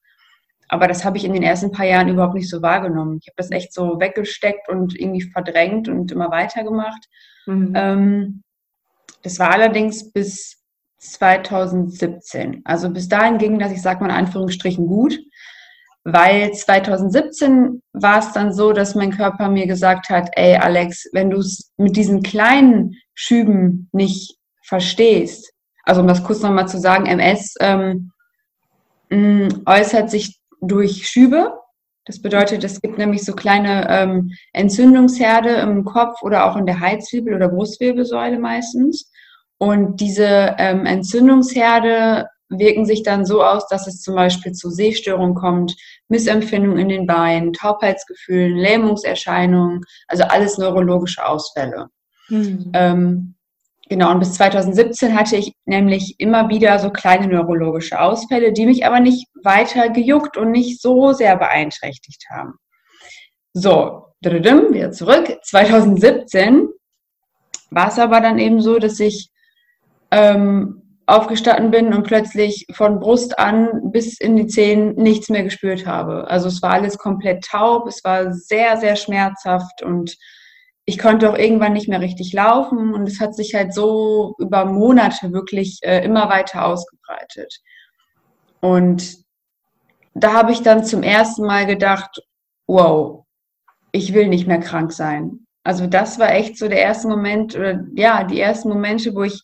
Aber 0.68 0.88
das 0.88 1.04
habe 1.04 1.18
ich 1.18 1.26
in 1.26 1.34
den 1.34 1.44
ersten 1.44 1.72
paar 1.72 1.86
Jahren 1.86 2.08
überhaupt 2.08 2.36
nicht 2.36 2.50
so 2.50 2.62
wahrgenommen. 2.62 3.20
Ich 3.22 3.28
habe 3.28 3.36
das 3.38 3.52
echt 3.52 3.74
so 3.74 4.00
weggesteckt 4.00 4.70
und 4.70 4.98
irgendwie 4.98 5.22
verdrängt 5.22 5.90
und 5.90 6.12
immer 6.12 6.32
weitergemacht. 6.32 7.08
Mhm. 7.46 7.74
Ähm, 7.76 8.44
das 9.24 9.40
war 9.40 9.52
allerdings 9.52 10.12
bis 10.12 10.58
2017. 10.98 12.62
Also 12.64 12.90
bis 12.90 13.08
dahin 13.08 13.38
ging 13.38 13.60
das, 13.60 13.72
ich 13.72 13.82
sage 13.82 14.02
mal 14.02 14.10
in 14.10 14.16
Anführungsstrichen, 14.16 14.88
gut 14.88 15.20
weil 16.04 16.52
2017 16.52 17.82
war 17.94 18.20
es 18.20 18.32
dann 18.34 18.54
so, 18.54 18.74
dass 18.74 18.96
mein 18.96 19.12
Körper 19.12 19.50
mir 19.50 19.68
gesagt 19.68 20.10
hat, 20.10 20.30
ey 20.34 20.56
Alex, 20.56 21.08
wenn 21.14 21.30
du 21.30 21.38
es 21.38 21.72
mit 21.78 21.96
diesen 21.96 22.24
kleinen 22.24 22.96
Schüben 23.14 23.90
nicht 23.92 24.38
verstehst, 24.64 25.54
also 25.84 26.02
um 26.02 26.08
das 26.08 26.24
kurz 26.24 26.42
nochmal 26.42 26.68
zu 26.68 26.80
sagen, 26.80 27.06
MS 27.06 27.56
ähm, 27.60 28.12
mh, 29.10 29.50
äußert 29.66 30.10
sich 30.10 30.40
durch 30.62 31.08
Schübe. 31.08 31.58
Das 32.06 32.22
bedeutet, 32.22 32.64
es 32.64 32.82
gibt 32.82 32.98
nämlich 32.98 33.24
so 33.24 33.34
kleine 33.34 33.88
ähm, 33.90 34.32
Entzündungsherde 34.54 35.50
im 35.56 35.86
Kopf 35.86 36.24
oder 36.24 36.46
auch 36.46 36.58
in 36.58 36.66
der 36.66 36.80
Halswirbel- 36.80 37.36
oder 37.36 37.50
Brustwirbelsäule 37.50 38.40
meistens. 38.40 39.12
Und 39.58 40.02
diese 40.02 40.56
ähm, 40.58 40.86
Entzündungsherde 40.88 42.28
wirken 42.50 42.86
sich 42.86 43.04
dann 43.04 43.26
so 43.26 43.44
aus, 43.44 43.68
dass 43.68 43.88
es 43.88 44.02
zum 44.02 44.16
Beispiel 44.16 44.52
zu 44.52 44.70
Sehstörungen 44.70 45.36
kommt, 45.36 45.76
Missempfindung 46.10 46.78
in 46.78 46.90
den 46.90 47.06
Beinen, 47.06 47.54
Taubheitsgefühlen, 47.54 48.58
Lähmungserscheinungen, 48.58 49.82
also 50.08 50.24
alles 50.24 50.58
neurologische 50.58 51.26
Ausfälle. 51.26 51.88
Mhm. 52.30 52.72
Ähm, 52.74 53.36
genau, 53.92 54.12
und 54.12 54.20
bis 54.20 54.36
2017 54.36 55.20
hatte 55.20 55.36
ich 55.36 55.54
nämlich 55.66 56.16
immer 56.18 56.48
wieder 56.48 56.80
so 56.80 56.92
kleine 56.92 57.28
neurologische 57.28 58.00
Ausfälle, 58.00 58.54
die 58.54 58.66
mich 58.66 58.86
aber 58.86 59.02
nicht 59.02 59.28
weiter 59.44 59.90
gejuckt 59.90 60.38
und 60.38 60.52
nicht 60.52 60.82
so 60.82 61.12
sehr 61.12 61.36
beeinträchtigt 61.36 62.24
haben. 62.30 62.54
So, 63.52 64.06
wieder 64.74 64.92
zurück. 64.92 65.38
2017 65.44 66.70
war 67.70 67.90
es 67.90 68.00
aber 68.00 68.22
dann 68.22 68.40
eben 68.40 68.62
so, 68.62 68.80
dass 68.80 68.98
ich 69.02 69.30
ähm, 70.12 70.98
aufgestanden 71.06 71.72
bin 71.72 71.94
und 71.94 72.04
plötzlich 72.04 72.68
von 72.72 73.02
Brust 73.02 73.40
an 73.40 73.92
bis 73.92 74.18
in 74.22 74.38
die 74.38 74.48
Zehen 74.48 74.96
nichts 74.96 75.28
mehr 75.28 75.44
gespürt 75.44 75.86
habe. 75.86 76.30
Also 76.30 76.48
es 76.48 76.62
war 76.62 76.72
alles 76.72 76.98
komplett 76.98 77.44
taub, 77.44 77.88
es 77.88 78.06
war 78.06 78.32
sehr, 78.32 78.78
sehr 78.78 78.96
schmerzhaft 78.96 79.84
und 79.84 80.16
ich 80.86 80.98
konnte 80.98 81.30
auch 81.30 81.38
irgendwann 81.38 81.74
nicht 81.74 81.88
mehr 81.88 82.02
richtig 82.02 82.34
laufen 82.34 82.94
und 82.94 83.08
es 83.08 83.20
hat 83.20 83.36
sich 83.36 83.54
halt 83.54 83.74
so 83.74 84.36
über 84.40 84.66
Monate 84.66 85.32
wirklich 85.32 85.80
äh, 85.84 86.04
immer 86.04 86.30
weiter 86.30 86.66
ausgebreitet. 86.66 87.60
Und 88.62 89.18
da 90.14 90.34
habe 90.34 90.52
ich 90.52 90.62
dann 90.62 90.84
zum 90.84 91.04
ersten 91.04 91.46
Mal 91.46 91.66
gedacht, 91.66 92.22
wow, 92.68 93.26
ich 93.92 94.14
will 94.14 94.28
nicht 94.28 94.48
mehr 94.48 94.60
krank 94.60 94.92
sein. 94.92 95.46
Also 95.64 95.88
das 95.88 96.18
war 96.20 96.32
echt 96.32 96.58
so 96.58 96.68
der 96.68 96.80
erste 96.80 97.08
Moment 97.08 97.56
oder 97.56 97.84
ja, 97.94 98.24
die 98.24 98.40
ersten 98.40 98.70
Momente, 98.70 99.14
wo 99.14 99.24
ich 99.24 99.44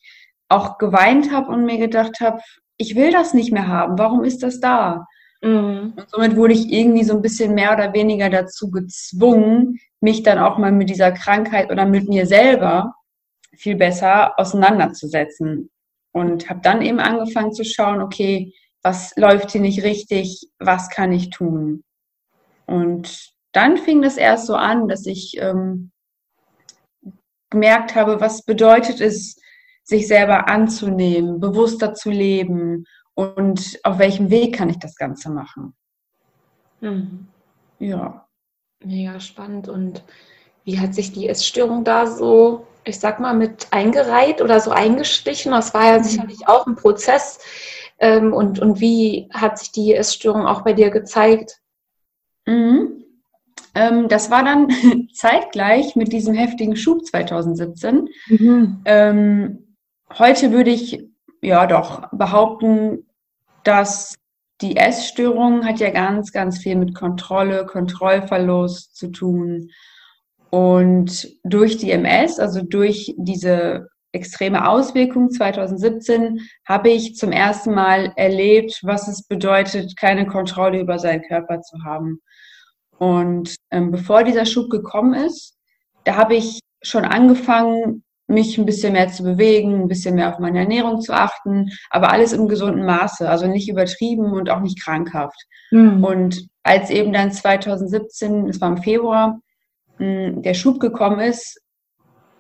auch 0.49 0.77
geweint 0.77 1.31
habe 1.31 1.51
und 1.51 1.65
mir 1.65 1.77
gedacht 1.77 2.19
habe, 2.21 2.41
ich 2.77 2.95
will 2.95 3.11
das 3.11 3.33
nicht 3.33 3.51
mehr 3.51 3.67
haben. 3.67 3.97
Warum 3.97 4.23
ist 4.23 4.43
das 4.43 4.59
da? 4.59 5.05
Mhm. 5.41 5.93
Und 5.95 6.09
somit 6.09 6.35
wurde 6.35 6.53
ich 6.53 6.71
irgendwie 6.71 7.03
so 7.03 7.13
ein 7.13 7.21
bisschen 7.21 7.53
mehr 7.53 7.73
oder 7.73 7.93
weniger 7.93 8.29
dazu 8.29 8.71
gezwungen, 8.71 9.79
mich 10.01 10.23
dann 10.23 10.39
auch 10.39 10.57
mal 10.57 10.71
mit 10.71 10.89
dieser 10.89 11.11
Krankheit 11.11 11.71
oder 11.71 11.85
mit 11.85 12.07
mir 12.07 12.25
selber 12.25 12.93
viel 13.55 13.75
besser 13.75 14.39
auseinanderzusetzen. 14.39 15.69
Und 16.11 16.49
habe 16.49 16.61
dann 16.63 16.81
eben 16.81 16.99
angefangen 16.99 17.53
zu 17.53 17.63
schauen, 17.63 18.01
okay, 18.01 18.53
was 18.81 19.13
läuft 19.17 19.51
hier 19.51 19.61
nicht 19.61 19.83
richtig, 19.83 20.47
was 20.59 20.89
kann 20.89 21.11
ich 21.11 21.29
tun? 21.29 21.83
Und 22.65 23.33
dann 23.51 23.77
fing 23.77 24.01
das 24.01 24.17
erst 24.17 24.47
so 24.47 24.55
an, 24.55 24.87
dass 24.87 25.05
ich 25.05 25.37
ähm, 25.39 25.91
gemerkt 27.49 27.95
habe, 27.95 28.19
was 28.19 28.43
bedeutet 28.43 29.01
es, 29.01 29.37
sich 29.83 30.07
selber 30.07 30.49
anzunehmen, 30.49 31.39
bewusster 31.39 31.93
zu 31.93 32.09
leben 32.09 32.85
und 33.17 33.79
auf 33.83 33.97
welchem 33.97 34.29
Weg 34.29 34.55
kann 34.55 34.69
ich 34.69 34.77
das 34.77 34.95
Ganze 34.95 35.31
machen. 35.31 35.73
Mhm. 36.81 37.27
Ja. 37.79 38.27
Mega 38.83 39.19
spannend. 39.19 39.67
Und 39.67 40.03
wie 40.63 40.79
hat 40.79 40.93
sich 40.93 41.13
die 41.13 41.27
Essstörung 41.27 41.83
da 41.83 42.05
so, 42.05 42.67
ich 42.83 42.99
sag 42.99 43.19
mal, 43.19 43.33
mit 43.33 43.67
eingereiht 43.71 44.39
oder 44.39 44.59
so 44.59 44.69
eingestichen? 44.69 45.51
Das 45.51 45.73
war 45.73 45.85
ja 45.85 45.97
mhm. 45.97 46.03
sicherlich 46.03 46.47
auch 46.47 46.67
ein 46.67 46.75
Prozess. 46.75 47.39
Ähm, 47.97 48.33
und, 48.33 48.59
und 48.59 48.79
wie 48.79 49.27
hat 49.33 49.57
sich 49.57 49.71
die 49.71 49.95
Essstörung 49.95 50.45
auch 50.45 50.61
bei 50.61 50.73
dir 50.73 50.91
gezeigt? 50.91 51.59
Mhm. 52.45 53.03
Ähm, 53.73 54.07
das 54.09 54.29
war 54.29 54.43
dann 54.43 54.69
zeitgleich 55.13 55.95
mit 55.95 56.13
diesem 56.13 56.35
heftigen 56.35 56.75
Schub 56.75 57.03
2017. 57.03 58.09
Mhm. 58.27 58.81
Ähm, 58.85 59.67
Heute 60.13 60.51
würde 60.51 60.71
ich 60.71 61.03
ja 61.41 61.67
doch 61.67 62.09
behaupten, 62.11 63.06
dass 63.67 64.15
die 64.61 64.77
Essstörung 64.77 65.65
hat 65.65 65.79
ja 65.79 65.91
ganz, 65.91 66.31
ganz 66.31 66.59
viel 66.59 66.77
mit 66.77 66.95
Kontrolle, 66.95 67.65
Kontrollverlust 67.65 68.95
zu 68.95 69.09
tun. 69.11 69.69
Und 70.49 71.27
durch 71.43 71.77
die 71.77 71.91
MS, 71.91 72.39
also 72.39 72.61
durch 72.63 73.13
diese 73.17 73.89
extreme 74.13 74.67
Auswirkung 74.67 75.29
2017, 75.29 76.39
habe 76.65 76.89
ich 76.89 77.15
zum 77.15 77.31
ersten 77.31 77.73
Mal 77.73 78.13
erlebt, 78.15 78.79
was 78.83 79.07
es 79.09 79.27
bedeutet, 79.27 79.97
keine 79.97 80.25
Kontrolle 80.25 80.79
über 80.79 80.97
seinen 80.97 81.21
Körper 81.23 81.61
zu 81.61 81.83
haben. 81.83 82.21
Und 82.97 83.57
ähm, 83.69 83.91
bevor 83.91 84.23
dieser 84.23 84.45
Schub 84.45 84.69
gekommen 84.69 85.13
ist, 85.13 85.55
da 86.05 86.15
habe 86.15 86.35
ich 86.35 86.61
schon 86.81 87.03
angefangen, 87.05 88.03
mich 88.27 88.57
ein 88.57 88.65
bisschen 88.65 88.93
mehr 88.93 89.07
zu 89.07 89.23
bewegen, 89.23 89.81
ein 89.81 89.87
bisschen 89.87 90.15
mehr 90.15 90.29
auf 90.29 90.39
meine 90.39 90.59
Ernährung 90.59 91.01
zu 91.01 91.13
achten, 91.13 91.69
aber 91.89 92.11
alles 92.11 92.33
im 92.33 92.47
gesunden 92.47 92.85
Maße, 92.85 93.27
also 93.27 93.47
nicht 93.47 93.69
übertrieben 93.69 94.33
und 94.33 94.49
auch 94.49 94.59
nicht 94.59 94.83
krankhaft. 94.83 95.39
Mhm. 95.71 96.03
Und 96.03 96.47
als 96.63 96.89
eben 96.89 97.13
dann 97.13 97.31
2017, 97.31 98.47
das 98.47 98.59
war 98.59 98.69
im 98.69 98.83
Februar, 98.83 99.39
hm, 99.97 100.41
der 100.41 100.53
Schub 100.53 100.79
gekommen 100.79 101.21
ist, 101.21 101.61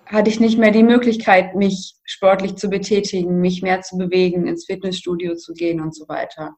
hatte 0.05 0.29
ich 0.29 0.39
nicht 0.39 0.57
mehr 0.57 0.71
die 0.71 0.83
Möglichkeit, 0.83 1.55
mich 1.55 1.95
sportlich 2.03 2.55
zu 2.55 2.69
betätigen, 2.69 3.39
mich 3.39 3.61
mehr 3.61 3.81
zu 3.81 3.97
bewegen, 3.97 4.47
ins 4.47 4.65
Fitnessstudio 4.65 5.35
zu 5.35 5.53
gehen 5.53 5.81
und 5.81 5.95
so 5.95 6.07
weiter. 6.07 6.55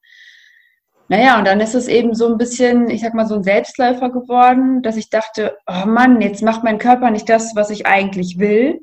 Naja, 1.07 1.39
und 1.39 1.45
dann 1.45 1.59
ist 1.59 1.73
es 1.73 1.87
eben 1.87 2.13
so 2.13 2.27
ein 2.27 2.37
bisschen, 2.37 2.91
ich 2.91 3.01
sag 3.01 3.15
mal, 3.15 3.25
so 3.25 3.33
ein 3.33 3.43
Selbstläufer 3.43 4.11
geworden, 4.11 4.83
dass 4.83 4.97
ich 4.97 5.09
dachte, 5.09 5.57
oh 5.65 5.87
Mann, 5.87 6.21
jetzt 6.21 6.43
macht 6.43 6.63
mein 6.63 6.77
Körper 6.77 7.09
nicht 7.09 7.27
das, 7.27 7.55
was 7.55 7.71
ich 7.71 7.87
eigentlich 7.87 8.37
will 8.37 8.79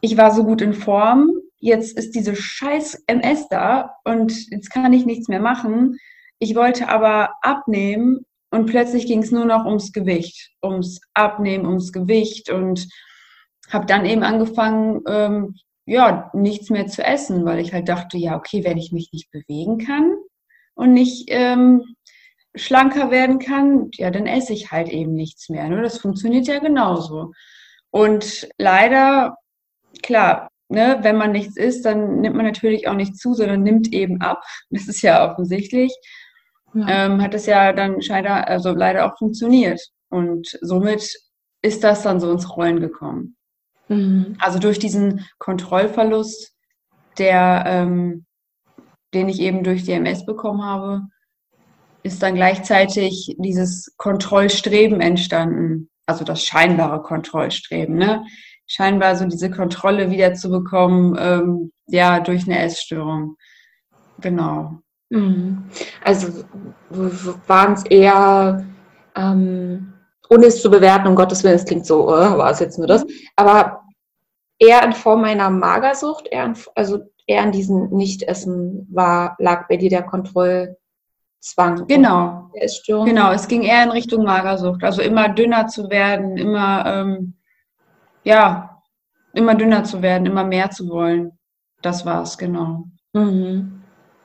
ich 0.00 0.16
war 0.16 0.30
so 0.30 0.44
gut 0.44 0.62
in 0.62 0.74
Form, 0.74 1.30
jetzt 1.58 1.96
ist 1.96 2.14
diese 2.14 2.34
scheiß 2.34 3.04
MS 3.06 3.48
da 3.48 3.96
und 4.04 4.50
jetzt 4.50 4.70
kann 4.70 4.92
ich 4.92 5.04
nichts 5.04 5.28
mehr 5.28 5.40
machen. 5.40 5.98
Ich 6.38 6.54
wollte 6.54 6.88
aber 6.88 7.34
abnehmen 7.42 8.24
und 8.50 8.66
plötzlich 8.66 9.06
ging 9.06 9.22
es 9.22 9.30
nur 9.30 9.44
noch 9.44 9.66
ums 9.66 9.92
Gewicht, 9.92 10.50
ums 10.62 11.00
Abnehmen, 11.14 11.66
ums 11.66 11.92
Gewicht 11.92 12.50
und 12.50 12.88
habe 13.70 13.86
dann 13.86 14.04
eben 14.04 14.22
angefangen, 14.22 15.02
ähm, 15.06 15.54
ja, 15.86 16.30
nichts 16.34 16.70
mehr 16.70 16.86
zu 16.86 17.02
essen, 17.02 17.44
weil 17.44 17.58
ich 17.58 17.72
halt 17.72 17.88
dachte, 17.88 18.16
ja, 18.16 18.36
okay, 18.36 18.64
wenn 18.64 18.78
ich 18.78 18.92
mich 18.92 19.10
nicht 19.12 19.30
bewegen 19.30 19.78
kann 19.78 20.14
und 20.74 20.92
nicht 20.92 21.26
ähm, 21.28 21.82
schlanker 22.54 23.10
werden 23.10 23.38
kann, 23.38 23.90
ja, 23.94 24.10
dann 24.10 24.26
esse 24.26 24.52
ich 24.52 24.70
halt 24.70 24.88
eben 24.88 25.14
nichts 25.14 25.48
mehr. 25.48 25.68
Ne? 25.68 25.82
Das 25.82 25.98
funktioniert 25.98 26.46
ja 26.46 26.58
genauso. 26.58 27.32
Und 27.90 28.48
leider, 28.58 29.36
klar, 30.02 30.48
ne, 30.68 30.98
wenn 31.02 31.16
man 31.16 31.32
nichts 31.32 31.56
isst, 31.56 31.84
dann 31.84 32.20
nimmt 32.20 32.36
man 32.36 32.46
natürlich 32.46 32.88
auch 32.88 32.94
nicht 32.94 33.16
zu, 33.16 33.34
sondern 33.34 33.62
nimmt 33.62 33.92
eben 33.92 34.20
ab. 34.20 34.42
Das 34.70 34.88
ist 34.88 35.02
ja 35.02 35.30
offensichtlich. 35.30 35.94
Ja. 36.74 37.06
Ähm, 37.06 37.22
hat 37.22 37.34
es 37.34 37.46
ja 37.46 37.72
dann 37.72 38.00
scheinbar, 38.00 38.46
also 38.46 38.72
leider 38.72 39.06
auch 39.06 39.18
funktioniert. 39.18 39.80
Und 40.08 40.58
somit 40.60 41.12
ist 41.62 41.84
das 41.84 42.02
dann 42.02 42.20
so 42.20 42.30
ins 42.30 42.56
Rollen 42.56 42.80
gekommen. 42.80 43.36
Mhm. 43.88 44.36
Also 44.38 44.58
durch 44.58 44.78
diesen 44.78 45.26
Kontrollverlust, 45.38 46.52
der, 47.18 47.64
ähm, 47.66 48.24
den 49.12 49.28
ich 49.28 49.40
eben 49.40 49.64
durch 49.64 49.84
die 49.84 49.92
MS 49.92 50.24
bekommen 50.24 50.64
habe, 50.64 51.02
ist 52.02 52.22
dann 52.22 52.34
gleichzeitig 52.34 53.36
dieses 53.38 53.94
Kontrollstreben 53.96 55.00
entstanden. 55.00 55.90
Also 56.06 56.24
das 56.24 56.44
scheinbare 56.44 57.02
Kontrollstreben, 57.02 57.96
ne? 57.96 58.24
Scheinbar 58.72 59.16
so 59.16 59.24
diese 59.24 59.50
Kontrolle 59.50 60.10
wieder 60.10 60.34
zu 60.34 60.48
bekommen, 60.48 61.16
ähm, 61.18 61.72
ja, 61.86 62.20
durch 62.20 62.44
eine 62.44 62.60
Essstörung. 62.60 63.36
Genau. 64.20 64.78
Mhm. 65.08 65.64
Also 66.04 66.44
waren 67.48 67.72
es 67.72 67.84
eher 67.86 68.64
ähm, 69.16 69.92
ohne 70.30 70.46
es 70.46 70.62
zu 70.62 70.70
bewerten, 70.70 71.08
um 71.08 71.16
Gottes 71.16 71.42
Willen, 71.42 71.56
es 71.56 71.64
klingt 71.64 71.84
so, 71.84 72.08
oh, 72.08 72.38
war 72.38 72.50
es 72.50 72.60
jetzt 72.60 72.78
nur 72.78 72.86
das, 72.86 73.04
aber 73.36 73.82
eher 74.58 74.82
in 74.84 74.92
Form 74.92 75.22
meiner 75.22 75.50
Magersucht, 75.50 76.28
eher 76.30 76.44
in, 76.44 76.54
also 76.76 77.00
eher 77.26 77.42
an 77.42 77.52
diesem 77.52 77.88
Nichtessen 77.90 78.86
war, 78.90 79.36
lag 79.38 79.66
bei 79.68 79.76
dir 79.76 79.90
der 79.90 80.04
Kontrollzwang. 80.04 81.86
Genau. 81.88 82.50
Genau, 82.86 83.32
es 83.32 83.48
ging 83.48 83.62
eher 83.62 83.82
in 83.82 83.90
Richtung 83.90 84.24
Magersucht, 84.24 84.84
also 84.84 85.02
immer 85.02 85.28
dünner 85.28 85.66
zu 85.66 85.90
werden, 85.90 86.36
immer, 86.36 86.84
ähm, 86.86 87.34
ja, 88.24 88.82
immer 89.32 89.54
dünner 89.54 89.84
zu 89.84 90.02
werden, 90.02 90.26
immer 90.26 90.44
mehr 90.44 90.70
zu 90.70 90.88
wollen. 90.88 91.32
Das 91.82 92.04
war 92.04 92.22
es, 92.22 92.36
genau. 92.36 92.84
Mhm. 93.12 93.82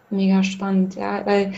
Mega 0.09 0.43
spannend, 0.43 0.95
ja, 0.95 1.25
weil, 1.25 1.53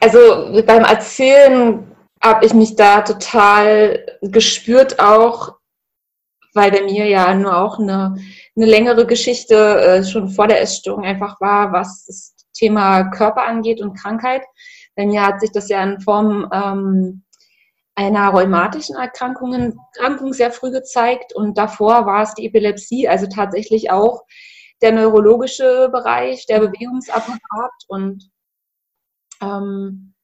also 0.00 0.18
beim 0.66 0.84
Erzählen 0.84 1.86
habe 2.22 2.46
ich 2.46 2.54
mich 2.54 2.76
da 2.76 3.02
total 3.02 4.04
gespürt 4.22 4.98
auch, 4.98 5.56
weil 6.54 6.70
bei 6.70 6.82
mir 6.82 7.06
ja 7.06 7.34
nur 7.34 7.56
auch 7.56 7.78
eine, 7.78 8.16
eine 8.56 8.66
längere 8.66 9.06
Geschichte 9.06 9.54
äh, 9.54 10.04
schon 10.04 10.30
vor 10.30 10.48
der 10.48 10.62
Essstörung 10.62 11.04
einfach 11.04 11.40
war, 11.40 11.72
was 11.72 12.06
das 12.06 12.34
Thema 12.54 13.04
Körper 13.10 13.44
angeht 13.44 13.82
und 13.82 13.98
Krankheit. 13.98 14.42
Bei 14.96 15.04
mir 15.04 15.24
hat 15.24 15.40
sich 15.40 15.52
das 15.52 15.68
ja 15.68 15.82
in 15.82 16.00
Form 16.00 16.50
ähm, 16.52 17.22
einer 17.96 18.28
rheumatischen 18.28 18.96
Erkrankung, 18.96 19.74
Erkrankung 19.94 20.32
sehr 20.32 20.52
früh 20.52 20.70
gezeigt 20.70 21.34
und 21.34 21.58
davor 21.58 22.06
war 22.06 22.22
es 22.22 22.34
die 22.34 22.46
Epilepsie, 22.46 23.08
also 23.08 23.26
tatsächlich 23.26 23.90
auch 23.90 24.22
der 24.82 24.92
neurologische 24.92 25.88
Bereich, 25.90 26.46
der 26.46 26.60
Bewegungsapparat 26.60 27.72
und 27.88 28.30
ähm, 29.42 30.14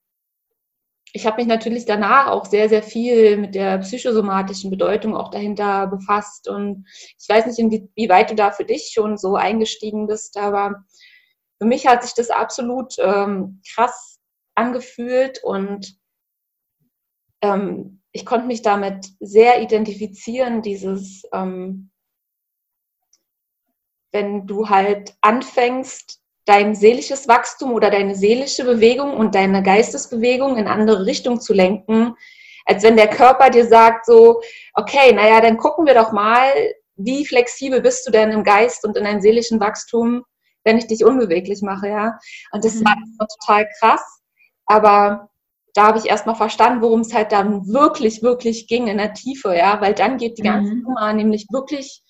ich 1.15 1.27
habe 1.27 1.37
mich 1.37 1.47
natürlich 1.47 1.85
danach 1.85 2.29
auch 2.29 2.47
sehr, 2.47 2.69
sehr 2.69 2.83
viel 2.83 3.37
mit 3.37 3.55
der 3.55 3.79
psychosomatischen 3.79 4.71
Bedeutung 4.71 5.15
auch 5.15 5.31
dahinter 5.31 5.87
befasst. 5.87 6.49
Und 6.49 6.87
ich 6.89 7.29
weiß 7.29 7.47
nicht, 7.47 7.59
inwieweit 7.59 8.31
du 8.31 8.35
da 8.35 8.51
für 8.51 8.65
dich 8.65 8.93
schon 8.95 9.19
so 9.19 9.37
eingestiegen 9.37 10.07
bist, 10.07 10.39
aber 10.39 10.85
für 11.61 11.67
mich 11.67 11.87
hat 11.87 12.03
sich 12.03 12.15
das 12.15 12.31
absolut 12.31 12.95
ähm, 12.99 13.61
krass 13.75 14.21
angefühlt 14.55 15.45
und 15.45 15.97
ähm, 17.43 18.01
ich 18.13 18.27
konnte 18.27 18.47
mich 18.47 18.63
damit 18.63 19.07
sehr 19.21 19.61
identifizieren, 19.63 20.63
dieses, 20.63 21.23
ähm, 21.33 21.91
wenn 24.13 24.47
du 24.47 24.69
halt 24.69 25.15
anfängst, 25.23 26.21
dein 26.45 26.75
seelisches 26.75 27.29
Wachstum 27.29 27.73
oder 27.73 27.91
deine 27.91 28.15
seelische 28.15 28.65
Bewegung 28.65 29.17
und 29.17 29.35
deine 29.35 29.63
Geistesbewegung 29.63 30.57
in 30.57 30.67
andere 30.67 31.07
Richtung 31.07 31.41
zu 31.41 31.55
lenken, 31.55 32.15
als 32.67 32.83
wenn 32.83 32.97
der 32.97 33.09
Körper 33.09 33.51
dir 33.51 33.67
sagt 33.67 34.07
so, 34.07 34.41
okay, 34.75 35.13
naja, 35.13 35.41
dann 35.41 35.57
gucken 35.57 35.87
wir 35.87 35.95
doch 35.95 36.13
mal, 36.13 36.51
wie 36.97 37.25
flexibel 37.25 37.81
bist 37.81 38.07
du 38.07 38.11
denn 38.11 38.31
im 38.31 38.45
Geist 38.45 38.85
und 38.85 38.97
in 38.97 39.05
deinem 39.05 39.21
seelischen 39.21 39.61
Wachstum, 39.61 40.25
wenn 40.65 40.79
ich 40.79 40.87
dich 40.87 41.05
unbeweglich 41.05 41.63
mache, 41.63 41.89
ja. 41.89 42.19
Und 42.53 42.65
das 42.65 42.75
mhm. 42.75 42.85
war 42.85 43.29
total 43.29 43.69
krass, 43.79 44.23
aber 44.67 45.31
da 45.75 45.87
habe 45.89 45.99
ich 45.99 46.07
erstmal 46.07 46.35
verstanden, 46.35 46.83
worum 46.83 47.01
es 47.01 47.15
halt 47.15 47.33
dann 47.33 47.67
wirklich, 47.67 48.23
wirklich 48.23 48.67
ging 48.67 48.89
in 48.89 48.99
der 48.99 49.15
Tiefe, 49.15 49.57
ja, 49.57 49.81
weil 49.81 49.95
dann 49.95 50.19
geht 50.19 50.39
die 50.39 50.43
ganze 50.43 50.75
mhm. 50.75 50.83
Nummer 50.83 51.13
nämlich 51.13 51.47
wirklich 51.51 52.03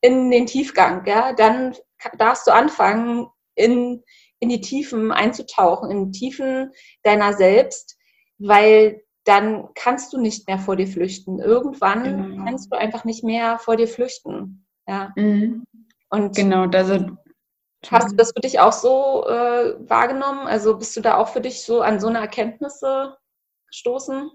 in 0.00 0.30
den 0.30 0.46
Tiefgang, 0.46 1.04
ja. 1.06 1.32
Dann 1.32 1.74
darfst 2.18 2.46
du 2.46 2.52
anfangen, 2.52 3.26
in, 3.54 4.02
in 4.38 4.48
die 4.48 4.60
Tiefen 4.60 5.12
einzutauchen, 5.12 5.90
in 5.90 6.10
die 6.10 6.18
Tiefen 6.18 6.72
deiner 7.02 7.32
selbst, 7.32 7.96
weil 8.38 9.02
dann 9.24 9.68
kannst 9.74 10.12
du 10.12 10.20
nicht 10.20 10.46
mehr 10.46 10.58
vor 10.58 10.76
dir 10.76 10.86
flüchten. 10.86 11.40
Irgendwann 11.40 12.04
genau. 12.04 12.44
kannst 12.44 12.72
du 12.72 12.76
einfach 12.76 13.04
nicht 13.04 13.24
mehr 13.24 13.58
vor 13.58 13.76
dir 13.76 13.88
flüchten. 13.88 14.66
Ja. 14.86 15.12
Mhm. 15.16 15.64
Und 16.10 16.36
genau, 16.36 16.68
also 16.68 17.16
hast 17.90 18.12
du 18.12 18.16
das 18.16 18.32
für 18.32 18.40
dich 18.40 18.60
auch 18.60 18.72
so 18.72 19.26
äh, 19.28 19.74
wahrgenommen? 19.88 20.46
Also 20.46 20.76
bist 20.76 20.96
du 20.96 21.00
da 21.00 21.16
auch 21.16 21.28
für 21.28 21.40
dich 21.40 21.62
so 21.62 21.82
an 21.82 22.00
so 22.00 22.08
eine 22.08 22.18
Erkenntnisse 22.18 23.16
gestoßen? 23.68 24.30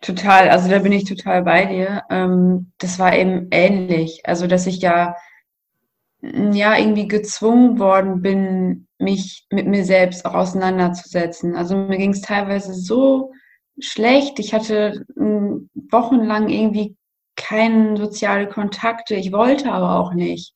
Total, 0.00 0.48
also 0.48 0.70
da 0.70 0.78
bin 0.78 0.92
ich 0.92 1.04
total 1.04 1.42
bei 1.42 1.66
dir. 1.66 2.02
Ähm, 2.10 2.72
das 2.78 2.98
war 2.98 3.14
eben 3.14 3.48
ähnlich. 3.50 4.22
Also, 4.24 4.46
dass 4.46 4.66
ich 4.66 4.80
ja 4.80 5.14
ja 6.52 6.76
irgendwie 6.76 7.08
gezwungen 7.08 7.78
worden 7.78 8.22
bin, 8.22 8.86
mich 8.98 9.46
mit 9.50 9.66
mir 9.66 9.84
selbst 9.84 10.24
auch 10.24 10.34
auseinanderzusetzen. 10.34 11.54
Also 11.56 11.76
mir 11.76 11.98
ging 11.98 12.12
es 12.12 12.22
teilweise 12.22 12.74
so 12.74 13.32
schlecht. 13.78 14.38
Ich 14.38 14.54
hatte 14.54 15.04
wochenlang 15.16 16.48
irgendwie 16.48 16.96
keine 17.36 17.96
soziale 17.96 18.48
Kontakte. 18.48 19.16
Ich 19.16 19.32
wollte 19.32 19.70
aber 19.70 19.98
auch 19.98 20.14
nicht. 20.14 20.54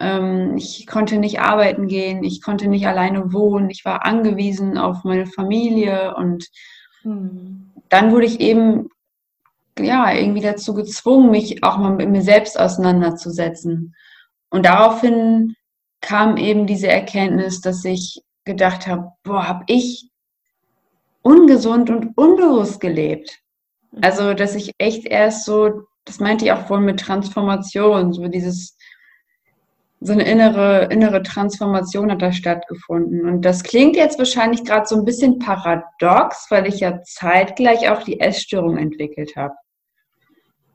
Ähm, 0.00 0.56
ich 0.56 0.86
konnte 0.86 1.18
nicht 1.18 1.40
arbeiten 1.40 1.86
gehen. 1.86 2.24
Ich 2.24 2.42
konnte 2.42 2.68
nicht 2.68 2.86
alleine 2.86 3.32
wohnen. 3.32 3.70
Ich 3.70 3.84
war 3.84 4.04
angewiesen 4.04 4.78
auf 4.78 5.04
meine 5.04 5.26
Familie 5.26 6.14
und 6.16 6.48
hm. 7.02 7.72
dann 7.88 8.12
wurde 8.12 8.26
ich 8.26 8.40
eben 8.40 8.88
ja 9.78 10.12
irgendwie 10.12 10.40
dazu 10.40 10.74
gezwungen, 10.74 11.30
mich 11.30 11.62
auch 11.62 11.78
mal 11.78 11.94
mit 11.94 12.08
mir 12.08 12.22
selbst 12.22 12.58
auseinanderzusetzen. 12.58 13.94
Und 14.50 14.66
daraufhin 14.66 15.54
kam 16.00 16.36
eben 16.36 16.66
diese 16.66 16.88
Erkenntnis, 16.88 17.60
dass 17.60 17.84
ich 17.84 18.22
gedacht 18.44 18.86
habe, 18.86 19.12
boah, 19.22 19.48
habe 19.48 19.64
ich 19.66 20.10
ungesund 21.22 21.90
und 21.90 22.16
unbewusst 22.16 22.80
gelebt. 22.80 23.40
Also, 24.02 24.34
dass 24.34 24.54
ich 24.54 24.72
echt 24.78 25.06
erst 25.06 25.44
so, 25.44 25.86
das 26.04 26.20
meinte 26.20 26.44
ich 26.44 26.52
auch 26.52 26.66
vorhin 26.66 26.84
mit 26.86 27.00
Transformation, 27.00 28.12
so 28.12 28.28
dieses, 28.28 28.73
so 30.04 30.12
eine 30.12 30.24
innere, 30.24 30.88
innere 30.90 31.22
Transformation 31.22 32.12
hat 32.12 32.20
da 32.20 32.30
stattgefunden. 32.30 33.26
Und 33.26 33.42
das 33.42 33.62
klingt 33.62 33.96
jetzt 33.96 34.18
wahrscheinlich 34.18 34.62
gerade 34.62 34.86
so 34.86 34.96
ein 34.96 35.06
bisschen 35.06 35.38
paradox, 35.38 36.46
weil 36.50 36.66
ich 36.66 36.80
ja 36.80 37.00
zeitgleich 37.02 37.88
auch 37.88 38.02
die 38.02 38.20
Essstörung 38.20 38.76
entwickelt 38.76 39.34
habe. 39.34 39.54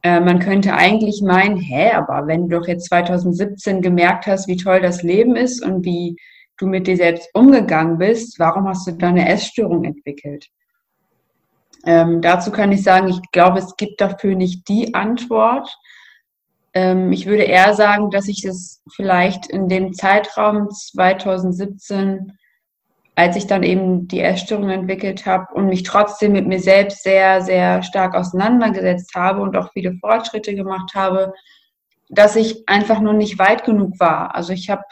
Äh, 0.02 0.20
man 0.20 0.40
könnte 0.40 0.74
eigentlich 0.74 1.22
meinen, 1.22 1.58
hä, 1.58 1.92
aber 1.92 2.26
wenn 2.26 2.50
du 2.50 2.60
doch 2.60 2.68
jetzt 2.68 2.90
2017 2.90 3.84
gemerkt 3.84 4.26
hast, 4.26 4.48
wie 4.48 4.58
toll 4.58 4.82
das 4.82 5.04
Leben 5.04 5.36
ist 5.36 5.64
und 5.64 5.86
wie 5.86 6.18
du 6.58 6.66
mit 6.66 6.88
dir 6.88 6.98
selbst 6.98 7.30
umgegangen 7.34 8.00
bist, 8.00 8.40
warum 8.40 8.68
hast 8.68 8.88
du 8.88 8.94
dann 8.94 9.12
eine 9.12 9.30
Essstörung 9.30 9.84
entwickelt? 9.84 10.48
Ähm, 11.86 12.22
dazu 12.22 12.52
kann 12.52 12.72
ich 12.72 12.82
sagen, 12.82 13.10
ich 13.10 13.22
glaube, 13.32 13.60
es 13.60 13.76
gibt 13.78 14.02
dafür 14.02 14.36
nicht 14.36 14.68
die 14.68 14.96
Antwort. 14.96 15.70
Ähm, 16.80 17.12
ich 17.12 17.26
würde 17.26 17.44
eher 17.44 17.74
sagen, 17.74 18.10
dass 18.10 18.30
ich 18.30 18.46
es 18.46 18.82
vielleicht 18.96 19.48
in 19.48 19.68
dem 19.68 19.94
Zeitraum 19.94 20.70
2017 20.70 22.32
als 23.16 23.36
ich 23.36 23.48
dann 23.48 23.64
eben 23.64 24.08
die 24.08 24.22
Essstörung 24.22 24.70
entwickelt 24.70 25.26
habe 25.26 25.54
und 25.54 25.68
mich 25.68 25.84
trotzdem 25.84 26.32
mit 26.32 26.48
mir 26.48 26.62
selbst 26.62 27.04
sehr, 27.04 27.42
sehr 27.42 27.84
stark 27.84 28.16
auseinandergesetzt 28.16 29.14
habe 29.14 29.42
und 29.42 29.58
auch 29.58 29.74
viele 29.74 29.98
Fortschritte 30.00 30.56
gemacht 30.56 30.92
habe, 30.96 31.34
dass 32.08 32.38
ich 32.38 32.64
einfach 32.70 33.02
nur 33.02 33.12
nicht 33.12 33.38
weit 33.38 33.66
genug 33.66 34.00
war. 34.00 34.34
Also 34.36 34.54
ich 34.54 34.70
habe 34.70 34.84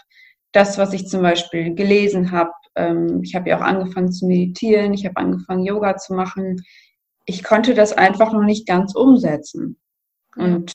das, 0.52 0.78
was 0.78 0.91
ich 0.91 1.08
zum 1.08 1.21
Beispiel 1.21 1.73
gelesen 1.73 2.34
habe, 2.34 2.52
ähm, 2.76 3.21
ich 3.23 3.34
habe 3.34 3.47
ja 3.50 3.60
auch 3.60 3.62
angefangen 3.62 4.12
zu 4.12 4.28
meditieren, 4.28 4.93
ich 4.93 5.06
habe 5.06 5.15
angefangen 5.15 5.63
Yoga 5.63 5.95
zu 5.95 6.13
machen. 6.13 6.65
Ich 7.26 7.45
konnte 7.45 7.76
das 7.76 7.93
einfach 7.93 8.34
noch 8.34 8.43
nicht 8.43 8.67
ganz 8.67 8.93
umsetzen. 8.93 9.78
Und 10.36 10.73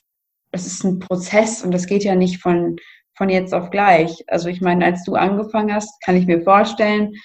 das 0.53 0.67
ist 0.67 0.83
ein 0.85 0.99
Prozess 0.99 1.63
und 1.63 1.73
das 1.73 1.87
geht 1.87 2.03
ja 2.03 2.15
nicht 2.15 2.39
von, 2.39 2.77
von 3.15 3.27
jetzt 3.27 3.53
auf 3.53 3.71
gleich. 3.71 4.23
Also 4.27 4.47
ich 4.49 4.61
meine, 4.61 4.85
als 4.85 5.03
du 5.03 5.15
angefangen 5.15 5.73
hast, 5.73 5.99
kann 6.01 6.15
ich 6.15 6.27
mir 6.27 6.43
vorstellen, 6.43 7.15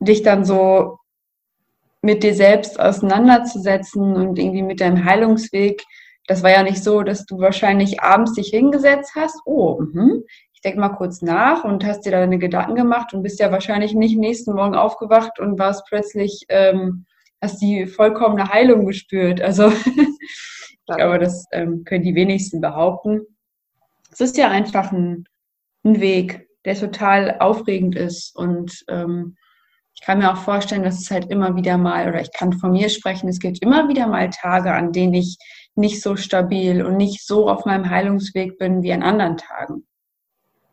dich 0.00 0.22
dann 0.22 0.44
so 0.44 0.98
mit 2.02 2.22
dir 2.22 2.34
selbst 2.34 2.78
auseinanderzusetzen 2.78 4.14
und 4.14 4.38
irgendwie 4.38 4.62
mit 4.62 4.82
deinem 4.82 5.04
Heilungsweg. 5.04 5.82
Das 6.26 6.42
war 6.42 6.50
ja 6.50 6.62
nicht 6.62 6.84
so, 6.84 7.02
dass 7.02 7.24
du 7.24 7.38
wahrscheinlich 7.38 8.02
abends 8.02 8.34
dich 8.34 8.48
hingesetzt 8.48 9.12
hast. 9.16 9.40
Oh, 9.46 9.80
mh, 9.80 10.20
ich 10.52 10.60
denke 10.60 10.78
mal 10.78 10.90
kurz 10.90 11.22
nach 11.22 11.64
und 11.64 11.86
hast 11.86 12.02
dir 12.02 12.12
deine 12.12 12.38
Gedanken 12.38 12.74
gemacht 12.74 13.14
und 13.14 13.22
bist 13.22 13.40
ja 13.40 13.50
wahrscheinlich 13.50 13.94
nicht 13.94 14.18
nächsten 14.18 14.52
Morgen 14.52 14.74
aufgewacht 14.74 15.40
und 15.40 15.58
warst 15.58 15.86
plötzlich, 15.86 16.44
ähm, 16.50 17.06
hast 17.40 17.62
die 17.62 17.86
vollkommene 17.86 18.50
Heilung 18.50 18.84
gespürt. 18.84 19.40
Also 19.40 19.72
ich 20.88 20.96
glaube, 20.96 21.18
das 21.18 21.46
ähm, 21.52 21.84
können 21.84 22.04
die 22.04 22.14
wenigsten 22.14 22.60
behaupten. 22.60 23.22
Es 24.10 24.20
ist 24.20 24.36
ja 24.36 24.48
einfach 24.48 24.92
ein, 24.92 25.24
ein 25.84 26.00
Weg, 26.00 26.48
der 26.64 26.74
total 26.74 27.38
aufregend 27.40 27.96
ist 27.96 28.36
und 28.36 28.84
ähm, 28.88 29.36
ich 29.98 30.02
kann 30.02 30.18
mir 30.18 30.30
auch 30.30 30.36
vorstellen, 30.36 30.82
dass 30.82 31.00
es 31.00 31.10
halt 31.10 31.30
immer 31.30 31.56
wieder 31.56 31.78
mal, 31.78 32.06
oder 32.08 32.20
ich 32.20 32.30
kann 32.32 32.52
von 32.52 32.72
mir 32.72 32.90
sprechen, 32.90 33.28
es 33.28 33.38
gibt 33.38 33.62
immer 33.62 33.88
wieder 33.88 34.06
mal 34.06 34.28
Tage, 34.28 34.72
an 34.72 34.92
denen 34.92 35.14
ich 35.14 35.38
nicht 35.74 36.02
so 36.02 36.16
stabil 36.16 36.84
und 36.84 36.98
nicht 36.98 37.26
so 37.26 37.48
auf 37.48 37.64
meinem 37.64 37.88
Heilungsweg 37.88 38.58
bin 38.58 38.82
wie 38.82 38.92
an 38.92 39.02
anderen 39.02 39.38
Tagen. 39.38 39.86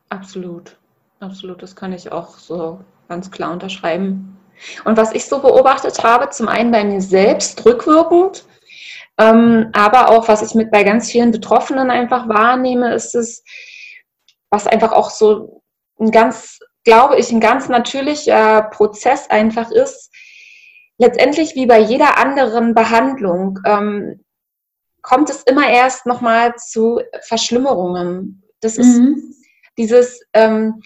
Absolut, 0.09 0.77
absolut. 1.21 1.63
Das 1.63 1.75
kann 1.75 1.93
ich 1.93 2.11
auch 2.11 2.37
so 2.37 2.81
ganz 3.07 3.31
klar 3.31 3.53
unterschreiben. 3.53 4.37
Und 4.83 4.97
was 4.97 5.13
ich 5.13 5.25
so 5.25 5.39
beobachtet 5.39 6.03
habe, 6.03 6.29
zum 6.29 6.47
einen 6.47 6.71
bei 6.71 6.83
mir 6.83 7.01
selbst 7.01 7.65
rückwirkend, 7.65 8.45
ähm, 9.19 9.69
aber 9.73 10.09
auch 10.09 10.27
was 10.27 10.41
ich 10.41 10.55
mit 10.55 10.71
bei 10.71 10.83
ganz 10.83 11.09
vielen 11.11 11.31
Betroffenen 11.31 11.91
einfach 11.91 12.27
wahrnehme, 12.27 12.93
ist 12.93 13.15
es, 13.15 13.43
was 14.49 14.67
einfach 14.67 14.91
auch 14.91 15.09
so 15.09 15.63
ein 15.99 16.11
ganz 16.11 16.59
glaube 16.83 17.17
ich, 17.17 17.31
ein 17.31 17.39
ganz 17.39 17.69
natürlicher 17.69 18.63
Prozess 18.63 19.29
einfach 19.29 19.71
ist, 19.71 20.11
letztendlich 20.97 21.55
wie 21.55 21.65
bei 21.65 21.79
jeder 21.79 22.17
anderen 22.17 22.73
Behandlung, 22.73 23.59
ähm, 23.65 24.23
kommt 25.01 25.29
es 25.29 25.43
immer 25.43 25.67
erst 25.67 26.05
nochmal 26.05 26.55
zu 26.55 27.01
Verschlimmerungen. 27.21 28.43
Das 28.61 28.77
ist 28.77 28.99
mhm. 28.99 29.33
dieses, 29.77 30.21
ähm, 30.33 30.81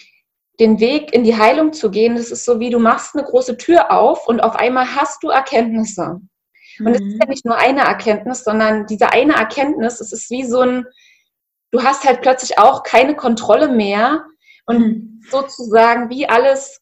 den 0.58 0.80
Weg 0.80 1.12
in 1.14 1.22
die 1.22 1.36
Heilung 1.36 1.72
zu 1.72 1.90
gehen, 1.90 2.16
das 2.16 2.32
ist 2.32 2.44
so 2.44 2.58
wie 2.58 2.70
du 2.70 2.80
machst 2.80 3.14
eine 3.14 3.24
große 3.24 3.56
Tür 3.56 3.92
auf 3.92 4.26
und 4.26 4.40
auf 4.40 4.56
einmal 4.56 4.92
hast 4.96 5.22
du 5.22 5.28
Erkenntnisse. 5.28 6.20
Und 6.80 6.94
es 6.94 7.00
ist 7.00 7.18
ja 7.18 7.26
mhm. 7.26 7.30
nicht 7.30 7.44
nur 7.44 7.56
eine 7.56 7.82
Erkenntnis, 7.82 8.44
sondern 8.44 8.86
diese 8.86 9.10
eine 9.10 9.34
Erkenntnis, 9.34 10.00
es 10.00 10.12
ist 10.12 10.30
wie 10.30 10.44
so 10.44 10.60
ein, 10.60 10.86
du 11.70 11.82
hast 11.82 12.04
halt 12.04 12.22
plötzlich 12.22 12.58
auch 12.58 12.82
keine 12.82 13.16
Kontrolle 13.16 13.68
mehr 13.68 14.24
und 14.66 14.78
mhm. 14.78 15.20
sozusagen 15.30 16.10
wie 16.10 16.28
alles, 16.28 16.80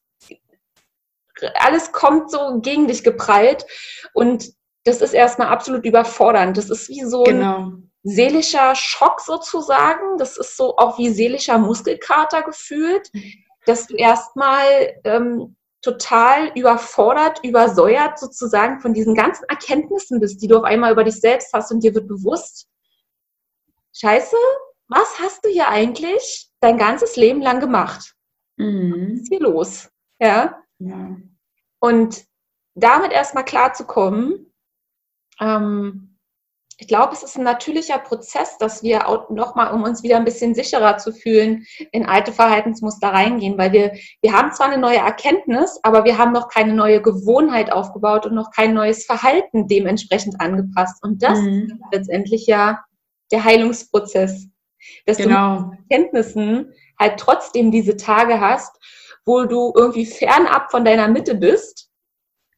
alles 1.54 1.92
kommt 1.92 2.30
so 2.30 2.60
gegen 2.60 2.88
dich 2.88 3.04
geprallt 3.04 3.66
und 4.12 4.52
das 4.84 5.00
ist 5.00 5.14
erstmal 5.14 5.48
absolut 5.48 5.84
überfordernd. 5.84 6.56
Das 6.56 6.70
ist 6.70 6.88
wie 6.88 7.02
so 7.02 7.24
genau. 7.24 7.58
ein 7.58 7.90
seelischer 8.04 8.74
Schock 8.76 9.20
sozusagen. 9.20 10.16
Das 10.16 10.36
ist 10.36 10.56
so 10.56 10.76
auch 10.76 10.96
wie 10.96 11.10
seelischer 11.10 11.58
Muskelkater 11.58 12.42
gefühlt, 12.42 13.10
dass 13.66 13.88
du 13.88 13.96
erstmal 13.96 14.94
ähm, 15.02 15.55
total 15.86 16.50
überfordert, 16.54 17.40
übersäuert 17.44 18.18
sozusagen 18.18 18.80
von 18.80 18.92
diesen 18.92 19.14
ganzen 19.14 19.44
Erkenntnissen 19.48 20.20
bist, 20.20 20.42
die 20.42 20.48
du 20.48 20.58
auf 20.58 20.64
einmal 20.64 20.92
über 20.92 21.04
dich 21.04 21.20
selbst 21.20 21.52
hast 21.52 21.70
und 21.70 21.82
dir 21.82 21.94
wird 21.94 22.08
bewusst, 22.08 22.68
scheiße, 23.94 24.36
was 24.88 25.20
hast 25.20 25.44
du 25.44 25.48
hier 25.48 25.68
eigentlich 25.68 26.50
dein 26.60 26.76
ganzes 26.76 27.16
Leben 27.16 27.40
lang 27.40 27.60
gemacht? 27.60 28.14
Mhm. 28.56 29.12
Was 29.12 29.20
ist 29.20 29.28
hier 29.28 29.40
los? 29.40 29.88
Ja. 30.20 30.62
ja. 30.78 31.16
Und 31.78 32.24
damit 32.74 33.12
erstmal 33.12 33.44
klarzukommen, 33.44 34.52
ähm, 35.40 36.15
ich 36.78 36.88
glaube, 36.88 37.14
es 37.14 37.22
ist 37.22 37.36
ein 37.36 37.44
natürlicher 37.44 37.98
Prozess, 37.98 38.58
dass 38.58 38.82
wir 38.82 39.08
auch 39.08 39.30
nochmal, 39.30 39.72
um 39.72 39.82
uns 39.82 40.02
wieder 40.02 40.16
ein 40.16 40.24
bisschen 40.24 40.54
sicherer 40.54 40.98
zu 40.98 41.12
fühlen, 41.12 41.64
in 41.90 42.06
alte 42.06 42.32
Verhaltensmuster 42.32 43.08
reingehen, 43.08 43.56
weil 43.56 43.72
wir, 43.72 43.92
wir 44.20 44.32
haben 44.32 44.52
zwar 44.52 44.66
eine 44.66 44.78
neue 44.78 44.98
Erkenntnis, 44.98 45.80
aber 45.82 46.04
wir 46.04 46.18
haben 46.18 46.32
noch 46.32 46.48
keine 46.48 46.74
neue 46.74 47.00
Gewohnheit 47.00 47.72
aufgebaut 47.72 48.26
und 48.26 48.34
noch 48.34 48.50
kein 48.50 48.74
neues 48.74 49.06
Verhalten 49.06 49.68
dementsprechend 49.68 50.40
angepasst. 50.40 51.02
Und 51.02 51.22
das 51.22 51.38
mhm. 51.38 51.62
ist 51.62 51.92
letztendlich 51.92 52.46
ja 52.46 52.84
der 53.32 53.44
Heilungsprozess 53.44 54.48
dass 55.04 55.16
genau. 55.16 55.56
du 55.56 55.66
mit 55.70 55.88
Kenntnissen 55.90 56.72
halt 56.98 57.18
trotzdem 57.18 57.70
diese 57.70 57.96
Tage 57.96 58.40
hast, 58.40 58.76
wo 59.24 59.44
du 59.44 59.72
irgendwie 59.76 60.06
fernab 60.06 60.70
von 60.70 60.84
deiner 60.84 61.08
Mitte 61.08 61.34
bist, 61.34 61.90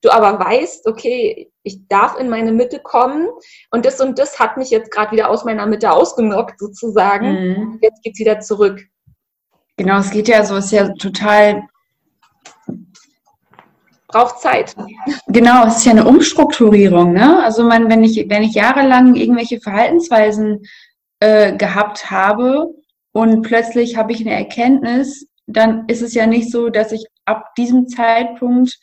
du 0.03 0.11
aber 0.11 0.39
weißt, 0.39 0.87
okay, 0.87 1.51
ich 1.63 1.87
darf 1.89 2.19
in 2.19 2.29
meine 2.29 2.53
Mitte 2.53 2.81
kommen 2.81 3.29
und 3.71 3.85
das 3.85 4.01
und 4.01 4.19
das 4.19 4.39
hat 4.39 4.57
mich 4.57 4.71
jetzt 4.71 4.91
gerade 4.91 5.13
wieder 5.13 5.29
aus 5.29 5.45
meiner 5.45 5.67
Mitte 5.67 5.93
ausgenockt 5.93 6.59
sozusagen. 6.59 7.31
Mhm. 7.31 7.79
Jetzt 7.83 8.01
es 8.05 8.19
wieder 8.19 8.41
zurück. 8.41 8.81
Genau, 9.77 9.99
es 9.99 10.11
geht 10.11 10.29
ja 10.29 10.45
so, 10.45 10.57
es 10.57 10.67
ist 10.67 10.73
ja 10.73 10.89
total 10.95 11.69
braucht 14.09 14.41
Zeit. 14.41 14.75
Genau, 15.29 15.67
es 15.67 15.79
ist 15.79 15.85
ja 15.85 15.93
eine 15.93 16.07
Umstrukturierung. 16.07 17.13
Ne? 17.13 17.43
Also 17.45 17.63
man, 17.63 17.89
wenn 17.89 18.03
ich, 18.03 18.27
wenn 18.29 18.43
ich 18.43 18.55
jahrelang 18.55 19.15
irgendwelche 19.15 19.61
Verhaltensweisen 19.61 20.63
äh, 21.21 21.55
gehabt 21.57 22.11
habe 22.11 22.75
und 23.13 23.43
plötzlich 23.43 23.97
habe 23.97 24.13
ich 24.13 24.21
eine 24.21 24.35
Erkenntnis, 24.35 25.29
dann 25.47 25.87
ist 25.89 26.03
es 26.03 26.15
ja 26.15 26.27
nicht 26.27 26.51
so, 26.51 26.71
dass 26.71 26.93
ich 26.93 27.07
ab 27.27 27.55
diesem 27.57 27.87
Zeitpunkt 27.87 28.79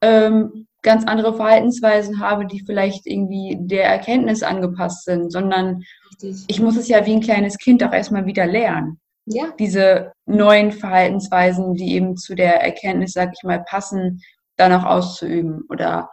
ähm, 0.00 0.66
ganz 0.82 1.04
andere 1.06 1.34
Verhaltensweisen 1.34 2.20
habe, 2.20 2.46
die 2.46 2.64
vielleicht 2.64 3.06
irgendwie 3.06 3.56
der 3.60 3.84
Erkenntnis 3.84 4.42
angepasst 4.42 5.04
sind, 5.04 5.30
sondern 5.30 5.82
Richtig. 6.12 6.44
ich 6.48 6.60
muss 6.60 6.76
es 6.76 6.88
ja 6.88 7.04
wie 7.06 7.12
ein 7.12 7.20
kleines 7.20 7.58
Kind 7.58 7.84
auch 7.84 7.92
erstmal 7.92 8.26
wieder 8.26 8.46
lernen. 8.46 9.00
Ja. 9.26 9.52
Diese 9.58 10.12
neuen 10.26 10.72
Verhaltensweisen, 10.72 11.74
die 11.74 11.94
eben 11.94 12.16
zu 12.16 12.34
der 12.34 12.62
Erkenntnis, 12.62 13.12
sag 13.12 13.32
ich 13.34 13.42
mal, 13.42 13.62
passen, 13.62 14.22
dann 14.56 14.72
auch 14.72 14.84
auszuüben. 14.84 15.62
Oder 15.68 16.10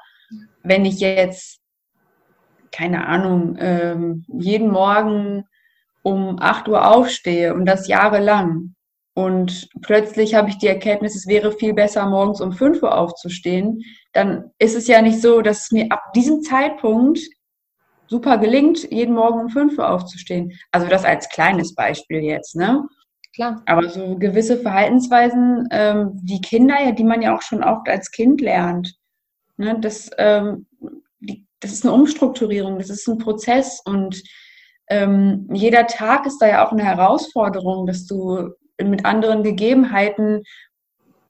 wenn 0.64 0.86
ich 0.86 1.00
jetzt, 1.00 1.60
keine 2.72 3.08
Ahnung, 3.08 3.58
ähm, 3.60 4.26
jeden 4.28 4.70
Morgen 4.70 5.46
um 6.04 6.38
8 6.40 6.68
Uhr 6.68 6.88
aufstehe 6.88 7.54
und 7.54 7.66
das 7.66 7.88
jahrelang 7.88 8.76
und 9.18 9.68
plötzlich 9.82 10.36
habe 10.36 10.50
ich 10.50 10.60
die 10.60 10.68
Erkenntnis, 10.68 11.16
es 11.16 11.26
wäre 11.26 11.52
viel 11.52 11.74
besser, 11.74 12.06
morgens 12.06 12.40
um 12.40 12.52
5 12.52 12.84
Uhr 12.84 12.96
aufzustehen, 12.96 13.82
dann 14.14 14.52
ist 14.60 14.76
es 14.76 14.86
ja 14.86 15.02
nicht 15.02 15.24
so, 15.24 15.42
dass 15.42 15.64
es 15.64 15.72
mir 15.72 15.92
ab 15.92 16.14
diesem 16.14 16.44
Zeitpunkt 16.44 17.20
super 18.06 18.38
gelingt, 18.38 18.92
jeden 18.92 19.16
Morgen 19.16 19.40
um 19.40 19.50
5 19.50 19.76
Uhr 19.80 19.90
aufzustehen. 19.90 20.54
Also 20.72 20.86
das 20.86 21.04
als 21.04 21.30
kleines 21.30 21.74
Beispiel 21.74 22.20
jetzt, 22.20 22.56
ne? 22.56 22.84
Klar. 23.34 23.64
Aber 23.66 23.90
so 23.90 24.20
gewisse 24.20 24.58
Verhaltensweisen, 24.58 25.68
ähm, 25.72 26.12
die 26.22 26.40
Kinder, 26.40 26.76
ja, 26.80 26.92
die 26.92 27.04
man 27.04 27.24
ja 27.24 27.36
auch 27.36 27.42
schon 27.42 27.64
oft 27.64 27.90
als 27.90 28.12
Kind 28.12 28.40
lernt, 28.40 28.94
ne, 29.58 29.80
das, 29.80 30.12
ähm, 30.20 30.68
die, 31.22 31.44
das 31.60 31.72
ist 31.72 31.84
eine 31.84 31.96
Umstrukturierung, 31.96 32.78
das 32.78 32.92
ist 32.92 33.08
ein 33.08 33.18
Prozess 33.18 33.82
und 33.84 34.22
ähm, 34.90 35.50
jeder 35.52 35.88
Tag 35.88 36.28
ist 36.28 36.38
da 36.38 36.48
ja 36.48 36.68
auch 36.68 36.72
eine 36.72 36.86
Herausforderung, 36.86 37.88
dass 37.88 38.06
du 38.06 38.54
mit 38.84 39.06
anderen 39.06 39.44
Gegebenheiten 39.44 40.44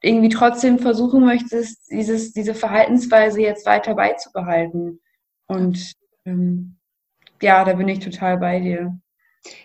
irgendwie 0.02 0.30
trotzdem 0.30 0.80
versuchen 0.80 1.26
möchtest, 1.26 1.90
dieses, 1.90 2.34
diese 2.34 2.54
Verhaltensweise 2.54 3.42
jetzt 3.42 3.66
weiter 3.66 3.96
beizubehalten. 3.96 5.00
Und 5.48 5.94
ähm, 6.26 6.78
ja, 7.42 7.64
da 7.64 7.74
bin 7.74 7.88
ich 7.88 8.00
total 8.00 8.38
bei 8.38 8.60
dir. 8.60 8.98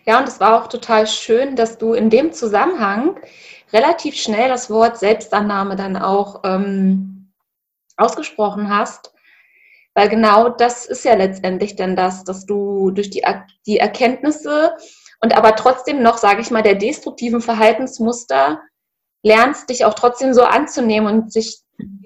Ja, 0.06 0.18
und 0.18 0.28
es 0.28 0.40
war 0.40 0.62
auch 0.62 0.68
total 0.68 1.06
schön, 1.06 1.56
dass 1.56 1.78
du 1.78 1.94
in 1.94 2.10
dem 2.10 2.32
Zusammenhang 2.32 3.18
relativ 3.72 4.14
schnell 4.16 4.48
das 4.48 4.70
Wort 4.70 4.98
Selbstannahme 4.98 5.76
dann 5.76 5.96
auch 5.96 6.42
ähm, 6.44 7.32
ausgesprochen 7.96 8.68
hast, 8.68 9.12
weil 9.94 10.08
genau 10.08 10.48
das 10.48 10.86
ist 10.86 11.04
ja 11.04 11.14
letztendlich 11.14 11.76
dann 11.76 11.96
das, 11.96 12.24
dass 12.24 12.46
du 12.46 12.90
durch 12.90 13.10
die, 13.10 13.24
die 13.66 13.78
Erkenntnisse 13.78 14.74
und 15.22 15.36
aber 15.36 15.54
trotzdem 15.56 16.02
noch, 16.02 16.18
sage 16.18 16.40
ich 16.40 16.50
mal, 16.50 16.62
der 16.62 16.74
destruktiven 16.74 17.40
Verhaltensmuster 17.40 18.60
lernst, 19.22 19.70
dich 19.70 19.84
auch 19.84 19.94
trotzdem 19.94 20.34
so 20.34 20.42
anzunehmen 20.42 21.12
und 21.12 21.32
sich 21.32 21.60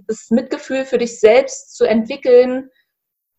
das 0.07 0.31
Mitgefühl 0.31 0.85
für 0.85 0.99
dich 0.99 1.19
selbst 1.19 1.75
zu 1.75 1.85
entwickeln 1.85 2.71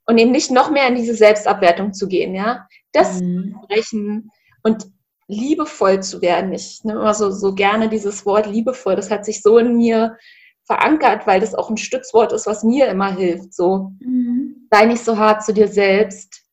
und 0.05 0.17
eben 0.17 0.31
nicht 0.31 0.51
noch 0.51 0.71
mehr 0.71 0.87
in 0.87 0.95
diese 0.95 1.13
Selbstabwertung 1.13 1.93
zu 1.93 2.07
gehen, 2.07 2.33
ja. 2.33 2.67
Das 2.91 3.21
mhm. 3.21 3.55
brechen 3.67 4.31
und 4.63 4.87
liebevoll 5.27 6.01
zu 6.01 6.21
werden. 6.21 6.53
Ich 6.53 6.83
nehme 6.83 7.01
immer 7.01 7.13
so, 7.13 7.31
so 7.31 7.53
gerne 7.53 7.89
dieses 7.89 8.25
Wort 8.25 8.47
liebevoll. 8.47 8.95
Das 8.95 9.11
hat 9.11 9.25
sich 9.25 9.41
so 9.41 9.57
in 9.57 9.75
mir 9.75 10.17
verankert, 10.63 11.27
weil 11.27 11.39
das 11.39 11.53
auch 11.53 11.69
ein 11.69 11.77
Stützwort 11.77 12.33
ist, 12.33 12.47
was 12.47 12.63
mir 12.63 12.87
immer 12.87 13.15
hilft. 13.15 13.53
So, 13.53 13.91
mhm. 13.99 14.67
sei 14.71 14.85
nicht 14.85 15.03
so 15.03 15.17
hart 15.17 15.43
zu 15.43 15.53
dir 15.53 15.67
selbst. 15.67 16.46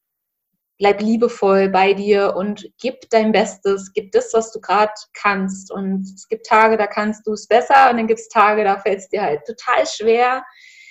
Bleib 0.78 1.00
liebevoll 1.00 1.68
bei 1.68 1.94
dir 1.94 2.34
und 2.37 2.68
gib 2.80 3.08
dein 3.10 3.32
Bestes, 3.32 3.92
gib 3.94 4.12
das, 4.12 4.32
was 4.32 4.52
du 4.52 4.60
gerade 4.60 4.92
kannst. 5.12 5.70
Und 5.70 6.02
es 6.02 6.28
gibt 6.28 6.46
Tage, 6.46 6.76
da 6.76 6.87
kannst 6.87 7.26
du 7.26 7.32
es 7.32 7.46
besser 7.46 7.90
und 7.90 7.96
dann 7.96 8.06
gibt 8.06 8.20
es 8.20 8.28
Tage, 8.28 8.64
da 8.64 8.78
fällt 8.78 8.98
es 8.98 9.08
dir 9.08 9.22
halt 9.22 9.44
total 9.46 9.87
schwer. 9.87 10.44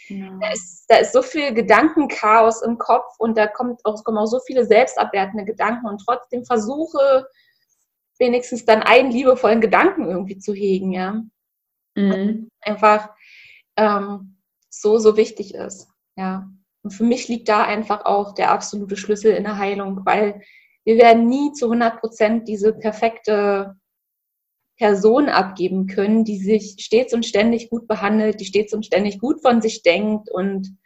Ja. 0.07 0.37
Da, 0.41 0.51
ist, 0.51 0.85
da 0.87 0.97
ist 0.97 1.13
so 1.13 1.21
viel 1.21 1.53
Gedankenchaos 1.53 2.61
im 2.61 2.77
Kopf 2.77 3.13
und 3.19 3.37
da 3.37 3.47
kommt 3.47 3.81
auch, 3.83 4.03
kommen 4.03 4.17
auch 4.17 4.25
so 4.25 4.39
viele 4.45 4.65
selbstabwertende 4.65 5.45
Gedanken 5.45 5.87
und 5.87 6.01
trotzdem 6.05 6.45
versuche 6.45 7.25
wenigstens 8.19 8.65
dann 8.65 8.83
einen 8.83 9.11
liebevollen 9.11 9.61
Gedanken 9.61 10.05
irgendwie 10.05 10.37
zu 10.37 10.53
hegen, 10.53 10.91
ja. 10.91 11.21
Mhm. 11.95 12.49
Einfach 12.61 13.09
ähm, 13.75 14.37
so, 14.69 14.97
so 14.97 15.17
wichtig 15.17 15.55
ist, 15.55 15.87
ja. 16.15 16.47
Und 16.83 16.91
für 16.91 17.03
mich 17.03 17.27
liegt 17.27 17.47
da 17.49 17.63
einfach 17.63 18.05
auch 18.05 18.33
der 18.33 18.51
absolute 18.51 18.97
Schlüssel 18.97 19.33
in 19.33 19.43
der 19.43 19.57
Heilung, 19.57 20.05
weil 20.05 20.41
wir 20.83 20.97
werden 20.97 21.27
nie 21.27 21.53
zu 21.53 21.65
100 21.65 21.99
Prozent 21.99 22.47
diese 22.47 22.73
perfekte 22.73 23.75
Person 24.77 25.29
abgeben 25.29 25.87
können, 25.87 26.25
die 26.25 26.37
sich 26.37 26.75
stets 26.79 27.13
und 27.13 27.25
ständig 27.25 27.69
gut 27.69 27.87
behandelt, 27.87 28.39
die 28.39 28.45
stets 28.45 28.73
und 28.73 28.85
ständig 28.85 29.19
gut 29.19 29.41
von 29.41 29.61
sich 29.61 29.81
denkt. 29.81 30.29
Und 30.29 30.77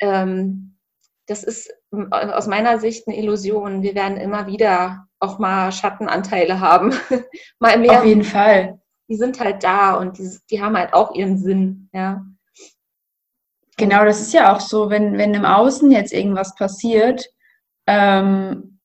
ähm, 0.00 0.78
das 1.26 1.44
ist 1.44 1.70
aus 1.90 2.46
meiner 2.46 2.78
Sicht 2.78 3.06
eine 3.06 3.18
Illusion. 3.18 3.82
Wir 3.82 3.94
werden 3.94 4.16
immer 4.16 4.46
wieder 4.46 5.06
auch 5.18 5.38
mal 5.38 5.72
Schattenanteile 5.72 6.60
haben. 6.60 6.94
mal 7.58 7.78
mehr. 7.78 8.00
Auf 8.00 8.06
jeden 8.06 8.24
Fall. 8.24 8.80
Die 9.08 9.16
sind 9.16 9.40
halt 9.40 9.62
da 9.62 9.94
und 9.94 10.18
die, 10.18 10.30
die 10.50 10.62
haben 10.62 10.76
halt 10.76 10.94
auch 10.94 11.14
ihren 11.14 11.36
Sinn, 11.36 11.90
ja. 11.92 12.24
Genau, 13.80 14.04
das 14.04 14.20
ist 14.20 14.34
ja 14.34 14.54
auch 14.54 14.60
so, 14.60 14.90
wenn, 14.90 15.16
wenn 15.16 15.32
im 15.32 15.46
Außen 15.46 15.90
jetzt 15.90 16.12
irgendwas 16.12 16.54
passiert, 16.54 17.24
ähm, 17.86 18.78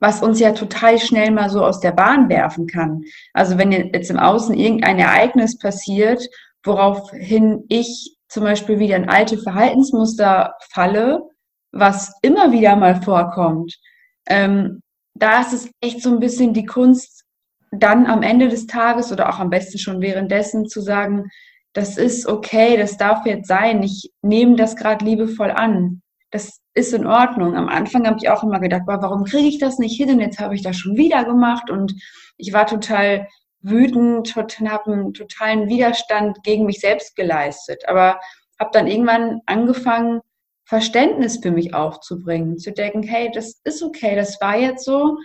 was 0.00 0.24
uns 0.24 0.40
ja 0.40 0.50
total 0.50 0.98
schnell 0.98 1.30
mal 1.30 1.48
so 1.48 1.64
aus 1.64 1.78
der 1.78 1.92
Bahn 1.92 2.28
werfen 2.28 2.66
kann. 2.66 3.04
Also 3.32 3.58
wenn 3.58 3.70
jetzt 3.70 4.10
im 4.10 4.18
Außen 4.18 4.56
irgendein 4.56 4.98
Ereignis 4.98 5.56
passiert, 5.56 6.20
woraufhin 6.64 7.64
ich 7.68 8.16
zum 8.26 8.42
Beispiel 8.42 8.80
wieder 8.80 8.96
in 8.96 9.08
alte 9.08 9.38
Verhaltensmuster 9.38 10.56
falle, 10.68 11.22
was 11.70 12.12
immer 12.22 12.50
wieder 12.50 12.74
mal 12.74 13.00
vorkommt, 13.02 13.78
ähm, 14.26 14.82
da 15.14 15.42
ist 15.42 15.52
es 15.52 15.70
echt 15.80 16.02
so 16.02 16.10
ein 16.10 16.18
bisschen 16.18 16.54
die 16.54 16.66
Kunst, 16.66 17.22
dann 17.70 18.06
am 18.06 18.22
Ende 18.22 18.48
des 18.48 18.66
Tages 18.66 19.12
oder 19.12 19.28
auch 19.28 19.38
am 19.38 19.50
besten 19.50 19.78
schon 19.78 20.00
währenddessen 20.00 20.66
zu 20.66 20.80
sagen, 20.80 21.30
das 21.74 21.98
ist 21.98 22.26
okay, 22.26 22.76
das 22.76 22.96
darf 22.96 23.26
jetzt 23.26 23.48
sein, 23.48 23.82
ich 23.82 24.12
nehme 24.22 24.56
das 24.56 24.76
gerade 24.76 25.04
liebevoll 25.04 25.50
an. 25.50 26.02
Das 26.30 26.60
ist 26.72 26.94
in 26.94 27.06
Ordnung. 27.06 27.56
Am 27.56 27.68
Anfang 27.68 28.06
habe 28.06 28.16
ich 28.20 28.30
auch 28.30 28.42
immer 28.42 28.60
gedacht, 28.60 28.82
warum 28.86 29.24
kriege 29.24 29.48
ich 29.48 29.58
das 29.58 29.78
nicht 29.78 29.96
hin 29.96 30.10
und 30.10 30.20
jetzt 30.20 30.38
habe 30.38 30.54
ich 30.54 30.62
das 30.62 30.76
schon 30.76 30.96
wieder 30.96 31.24
gemacht 31.24 31.70
und 31.70 31.94
ich 32.36 32.52
war 32.52 32.66
total 32.66 33.28
wütend 33.60 34.36
und 34.36 34.60
habe 34.60 34.92
einen 34.92 35.14
totalen 35.14 35.68
Widerstand 35.68 36.42
gegen 36.44 36.64
mich 36.64 36.80
selbst 36.80 37.16
geleistet. 37.16 37.82
Aber 37.88 38.20
habe 38.60 38.70
dann 38.72 38.86
irgendwann 38.86 39.40
angefangen, 39.46 40.20
Verständnis 40.66 41.38
für 41.42 41.50
mich 41.50 41.74
aufzubringen, 41.74 42.58
zu 42.58 42.72
denken, 42.72 43.02
hey, 43.02 43.30
das 43.32 43.60
ist 43.64 43.82
okay, 43.82 44.16
das 44.16 44.40
war 44.40 44.56
jetzt 44.56 44.84
so, 44.84 45.18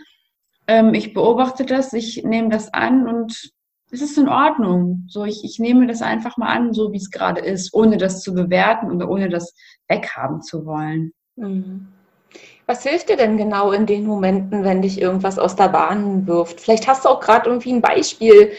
ähm, 0.68 0.94
ich 0.94 1.14
beobachte 1.14 1.66
das, 1.66 1.94
ich 1.94 2.24
nehme 2.24 2.50
das 2.50 2.74
an 2.74 3.08
und 3.08 3.52
es 3.92 4.02
ist 4.02 4.18
in 4.18 4.30
Ordnung. 4.30 5.06
So, 5.08 5.26
ich, 5.26 5.44
ich 5.44 5.60
nehme 5.60 5.88
das 5.88 6.02
einfach 6.02 6.38
mal 6.38 6.50
an, 6.50 6.74
so 6.74 6.92
wie 6.92 6.98
es 6.98 7.10
gerade 7.10 7.42
ist, 7.42 7.74
ohne 7.74 7.98
das 7.98 8.22
zu 8.22 8.34
bewerten 8.34 8.92
oder 8.92 9.10
ohne 9.10 9.30
das 9.30 9.54
weghaben 9.88 10.42
zu 10.42 10.66
wollen. 10.66 11.12
Mhm. 11.36 11.88
Was 12.68 12.84
hilft 12.84 13.10
dir 13.10 13.18
denn 13.18 13.38
genau 13.38 13.72
in 13.72 13.88
den 13.88 14.06
Momenten, 14.06 14.64
wenn 14.64 14.84
dich 14.84 15.02
irgendwas 15.02 15.40
aus 15.40 15.56
der 15.56 15.70
Bahn 15.70 16.28
wirft? 16.28 16.62
Vielleicht 16.62 16.88
hast 16.88 17.06
du 17.06 17.10
auch 17.10 17.20
gerade 17.20 17.50
irgendwie 17.50 17.74
ein 17.74 17.82
Beispiel. 17.82 18.52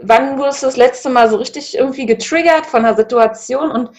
Wann 0.00 0.38
wurdest 0.38 0.62
du 0.62 0.66
das 0.66 0.78
letzte 0.78 1.10
Mal 1.10 1.28
so 1.28 1.36
richtig 1.36 1.76
irgendwie 1.76 2.06
getriggert 2.06 2.64
von 2.64 2.86
einer 2.86 2.96
Situation? 2.96 3.70
Und 3.70 3.90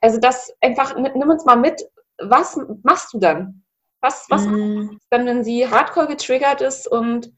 also 0.00 0.18
das 0.18 0.52
einfach, 0.60 0.96
nimm 0.96 1.30
uns 1.30 1.44
mal 1.44 1.56
mit, 1.56 1.80
was 2.18 2.58
machst 2.82 3.14
du 3.14 3.20
dann? 3.20 3.62
Was, 4.00 4.26
was 4.28 4.46
mhm. 4.46 4.98
dann, 5.10 5.26
wenn 5.26 5.44
sie 5.44 5.68
hardcore 5.68 6.08
getriggert 6.08 6.60
ist 6.60 6.88
und 6.88 7.30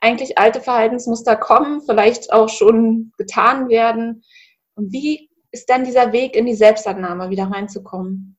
eigentlich 0.00 0.38
alte 0.38 0.60
Verhaltensmuster 0.60 1.36
kommen, 1.36 1.82
vielleicht 1.82 2.32
auch 2.32 2.48
schon 2.48 3.12
getan 3.18 3.68
werden. 3.68 4.22
Und 4.74 4.92
wie 4.92 5.28
ist 5.50 5.68
dann 5.68 5.84
dieser 5.84 6.12
Weg 6.12 6.36
in 6.36 6.46
die 6.46 6.54
Selbstannahme 6.54 7.30
wieder 7.30 7.50
reinzukommen? 7.50 8.36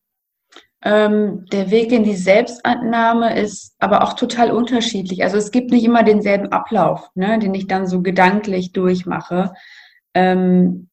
Ähm, 0.82 1.46
der 1.52 1.72
Weg 1.72 1.92
in 1.92 2.04
die 2.04 2.16
Selbstannahme 2.16 3.38
ist 3.38 3.76
aber 3.80 4.04
auch 4.04 4.14
total 4.14 4.52
unterschiedlich. 4.52 5.24
Also 5.24 5.38
es 5.38 5.52
gibt 5.52 5.72
nicht 5.72 5.84
immer 5.84 6.04
denselben 6.04 6.54
Ablauf, 6.54 7.10
ne, 7.16 7.38
den 7.40 7.54
ich 7.54 7.68
dann 7.68 7.86
so 7.86 8.02
gedanklich 8.02 8.72
durchmache. 8.72 9.54
Ähm, 10.14 10.90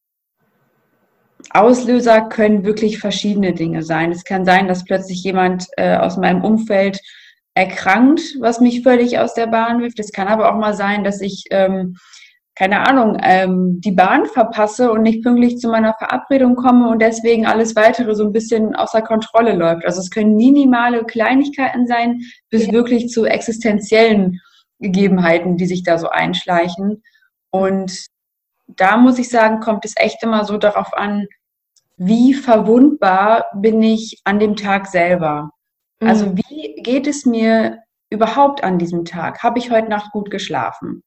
Auslöser 1.51 2.23
können 2.23 2.65
wirklich 2.65 2.99
verschiedene 2.99 3.55
Dinge 3.55 3.85
sein. 3.85 4.11
Es 4.11 4.25
kann 4.25 4.45
sein, 4.45 4.67
dass 4.67 4.85
plötzlich 4.85 5.23
jemand 5.23 5.67
äh, 5.77 5.97
aus 5.97 6.17
meinem 6.17 6.43
Umfeld 6.43 6.99
erkrankt, 7.57 8.21
was 8.39 8.61
mich 8.61 8.83
völlig 8.83 9.19
aus 9.19 9.33
der 9.33 9.47
Bahn 9.47 9.81
wirft. 9.81 9.99
Es 9.99 10.13
kann 10.13 10.29
aber 10.29 10.53
auch 10.53 10.59
mal 10.59 10.75
sein, 10.75 11.05
dass 11.05 11.23
ich, 11.23 11.45
ähm, 11.51 11.97
keine 12.55 12.87
Ahnung, 12.87 13.19
ähm, 13.23 13.81
die 13.81 13.93
Bahn 13.93 14.27
verpasse 14.27 14.93
und 14.93 15.03
nicht 15.03 15.23
pünktlich 15.23 15.59
zu 15.59 15.69
meiner 15.69 15.95
Verabredung 15.95 16.55
komme 16.55 16.89
und 16.89 17.01
deswegen 17.01 17.47
alles 17.47 17.75
weitere 17.75 18.15
so 18.15 18.25
ein 18.25 18.33
bisschen 18.33 18.77
außer 18.77 19.01
Kontrolle 19.01 19.55
läuft. 19.55 19.87
Also 19.87 20.01
es 20.01 20.11
können 20.11 20.37
minimale 20.37 21.05
Kleinigkeiten 21.05 21.87
sein, 21.87 22.21
bis 22.51 22.67
ja. 22.67 22.73
wirklich 22.73 23.09
zu 23.09 23.25
existenziellen 23.25 24.39
Gegebenheiten, 24.79 25.57
die 25.57 25.67
sich 25.67 25.83
da 25.83 25.97
so 25.97 26.11
einschleichen. 26.11 27.03
Und 27.51 28.07
da 28.67 28.99
muss 28.99 29.19
ich 29.19 29.31
sagen, 29.31 29.61
kommt 29.61 29.87
es 29.87 29.95
echt 29.97 30.23
immer 30.23 30.45
so 30.45 30.59
darauf 30.59 30.93
an, 30.93 31.27
wie 31.97 32.35
verwundbar 32.35 33.47
bin 33.55 33.83
ich 33.83 34.21
an 34.25 34.39
dem 34.39 34.57
Tag 34.57 34.89
selber. 34.89 35.53
Also 36.01 36.27
mhm. 36.27 36.39
wie 36.39 36.83
geht 36.83 37.07
es 37.07 37.27
mir 37.27 37.83
überhaupt 38.11 38.63
an 38.63 38.79
diesem 38.79 39.05
Tag? 39.05 39.43
Habe 39.43 39.59
ich 39.59 39.71
heute 39.71 39.89
Nacht 39.89 40.13
gut 40.13 40.31
geschlafen? 40.31 41.03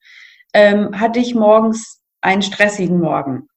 Ähm, 0.54 1.00
hatte 1.00 1.20
ich 1.20 1.36
morgens 1.36 2.02
einen 2.22 2.42
stressigen 2.42 3.00
Morgen? 3.00 3.48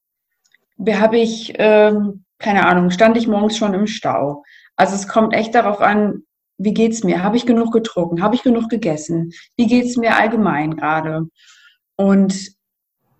Habe 0.87 1.17
ich, 1.17 1.53
ähm, 1.57 2.25
keine 2.39 2.65
Ahnung, 2.65 2.91
stand 2.91 3.17
ich 3.17 3.27
morgens 3.27 3.57
schon 3.57 3.73
im 3.73 3.87
Stau? 3.87 4.43
Also 4.75 4.95
es 4.95 5.07
kommt 5.07 5.33
echt 5.33 5.55
darauf 5.55 5.81
an, 5.81 6.23
wie 6.57 6.73
geht 6.73 6.93
es 6.93 7.03
mir? 7.03 7.23
Habe 7.23 7.37
ich 7.37 7.45
genug 7.45 7.71
getrunken? 7.73 8.21
Habe 8.21 8.35
ich 8.35 8.43
genug 8.43 8.69
gegessen? 8.69 9.31
Wie 9.57 9.67
geht 9.67 9.85
es 9.85 9.97
mir 9.97 10.15
allgemein 10.15 10.77
gerade? 10.77 11.27
Und 11.95 12.53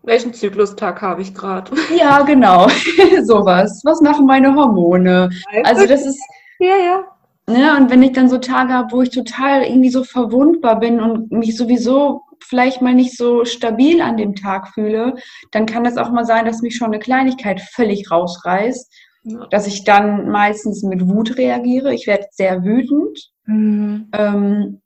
welchen 0.04 0.34
Zyklustag 0.34 1.02
habe 1.02 1.22
ich 1.22 1.34
gerade? 1.34 1.72
Ja, 1.98 2.22
genau. 2.24 2.68
Sowas. 3.24 3.82
Was 3.84 4.02
machen 4.02 4.26
meine 4.26 4.54
Hormone? 4.54 5.30
Also 5.64 5.88
das 5.88 6.06
ist. 6.06 6.22
Ja, 6.60 6.78
ja. 6.78 7.13
Ne, 7.46 7.76
und 7.76 7.90
wenn 7.90 8.02
ich 8.02 8.14
dann 8.14 8.30
so 8.30 8.38
Tage 8.38 8.72
habe, 8.72 8.94
wo 8.94 9.02
ich 9.02 9.10
total 9.10 9.64
irgendwie 9.64 9.90
so 9.90 10.06
verwundbar 10.06 10.80
bin 10.80 11.02
und 11.02 11.30
mich 11.32 11.58
sowieso 11.58 12.22
vielleicht 12.42 12.82
mal 12.82 12.94
nicht 12.94 13.18
so 13.18 13.44
stabil 13.44 14.02
an 14.02 14.16
dem 14.16 14.36
Tag 14.36 14.70
fühle, 14.70 15.16
dann 15.52 15.66
kann 15.66 15.86
es 15.86 15.98
auch 15.98 16.10
mal 16.10 16.26
sein, 16.26 16.46
dass 16.46 16.62
mich 16.62 16.78
schon 16.78 16.88
eine 16.88 17.00
Kleinigkeit 17.00 17.60
völlig 17.60 18.10
rausreißt, 18.10 18.94
ja. 19.24 19.48
dass 19.48 19.68
ich 19.68 19.84
dann 19.84 20.30
meistens 20.30 20.84
mit 20.84 21.08
Wut 21.08 21.38
reagiere. 21.38 21.94
Ich 21.94 22.08
werde 22.08 22.28
sehr 22.32 22.64
wütend, 22.64 23.20
mhm. 23.46 24.10
ähm, 24.14 24.82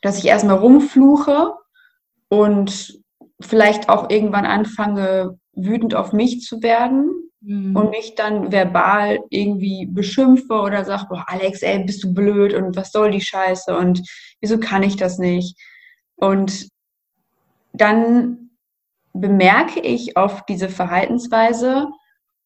dass 0.00 0.18
ich 0.18 0.26
erstmal 0.26 0.56
rumfluche 0.56 1.54
und 2.28 3.00
vielleicht 3.40 3.90
auch 3.90 4.08
irgendwann 4.08 4.46
anfange, 4.46 5.38
wütend 5.52 5.94
auf 5.94 6.14
mich 6.14 6.40
zu 6.40 6.62
werden, 6.62 7.29
mhm. 7.40 7.76
und 7.76 7.90
mich 7.90 8.14
dann 8.14 8.52
verbal 8.52 9.20
irgendwie 9.30 9.86
beschimpfe 9.86 10.54
oder 10.54 10.84
sage, 10.84 11.06
boah, 11.08 11.24
Alex, 11.26 11.62
ey, 11.62 11.84
bist 11.84 12.02
du 12.04 12.14
blöd 12.14 12.54
und 12.54 12.76
was 12.76 12.92
soll 12.92 13.10
die 13.10 13.20
Scheiße 13.20 13.76
und 13.76 14.02
wieso 14.40 14.58
kann 14.58 14.82
ich 14.82 14.96
das 14.96 15.18
nicht? 15.18 15.58
Und 16.16 16.68
dann 17.72 18.50
bemerke 19.12 19.80
ich 19.80 20.16
auf 20.16 20.44
diese 20.46 20.68
Verhaltensweise 20.68 21.88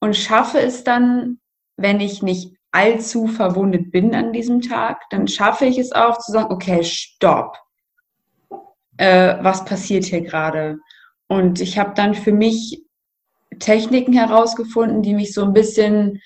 und 0.00 0.16
schaffe 0.16 0.58
es 0.58 0.84
dann, 0.84 1.38
wenn 1.76 2.00
ich 2.00 2.22
nicht 2.22 2.54
allzu 2.72 3.26
verwundet 3.26 3.92
bin 3.92 4.14
an 4.14 4.32
diesem 4.32 4.60
Tag, 4.60 5.02
dann 5.10 5.28
schaffe 5.28 5.64
ich 5.64 5.78
es 5.78 5.92
auch 5.92 6.18
zu 6.18 6.32
sagen, 6.32 6.52
okay, 6.52 6.82
stopp. 6.82 7.58
Äh, 8.96 9.36
was 9.42 9.64
passiert 9.64 10.04
hier 10.04 10.22
gerade? 10.22 10.78
Und 11.28 11.60
ich 11.60 11.78
habe 11.78 11.94
dann 11.94 12.14
für 12.14 12.32
mich 12.32 12.83
Techniken 13.58 14.12
herausgefunden, 14.12 15.02
die 15.02 15.14
mich 15.14 15.32
so 15.32 15.42
ein 15.44 15.52
bisschen, 15.52 16.20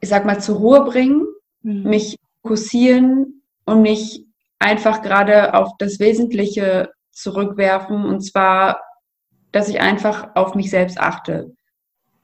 ich 0.00 0.08
sag 0.08 0.24
mal, 0.24 0.40
zur 0.40 0.56
Ruhe 0.56 0.84
bringen, 0.84 1.26
mhm. 1.62 1.84
mich 1.84 2.16
fokussieren 2.42 3.42
und 3.64 3.82
mich 3.82 4.24
einfach 4.58 5.02
gerade 5.02 5.54
auf 5.54 5.72
das 5.78 5.98
Wesentliche 5.98 6.90
zurückwerfen. 7.10 8.04
Und 8.04 8.20
zwar, 8.20 8.80
dass 9.52 9.68
ich 9.68 9.80
einfach 9.80 10.34
auf 10.34 10.54
mich 10.54 10.70
selbst 10.70 10.98
achte. 10.98 11.52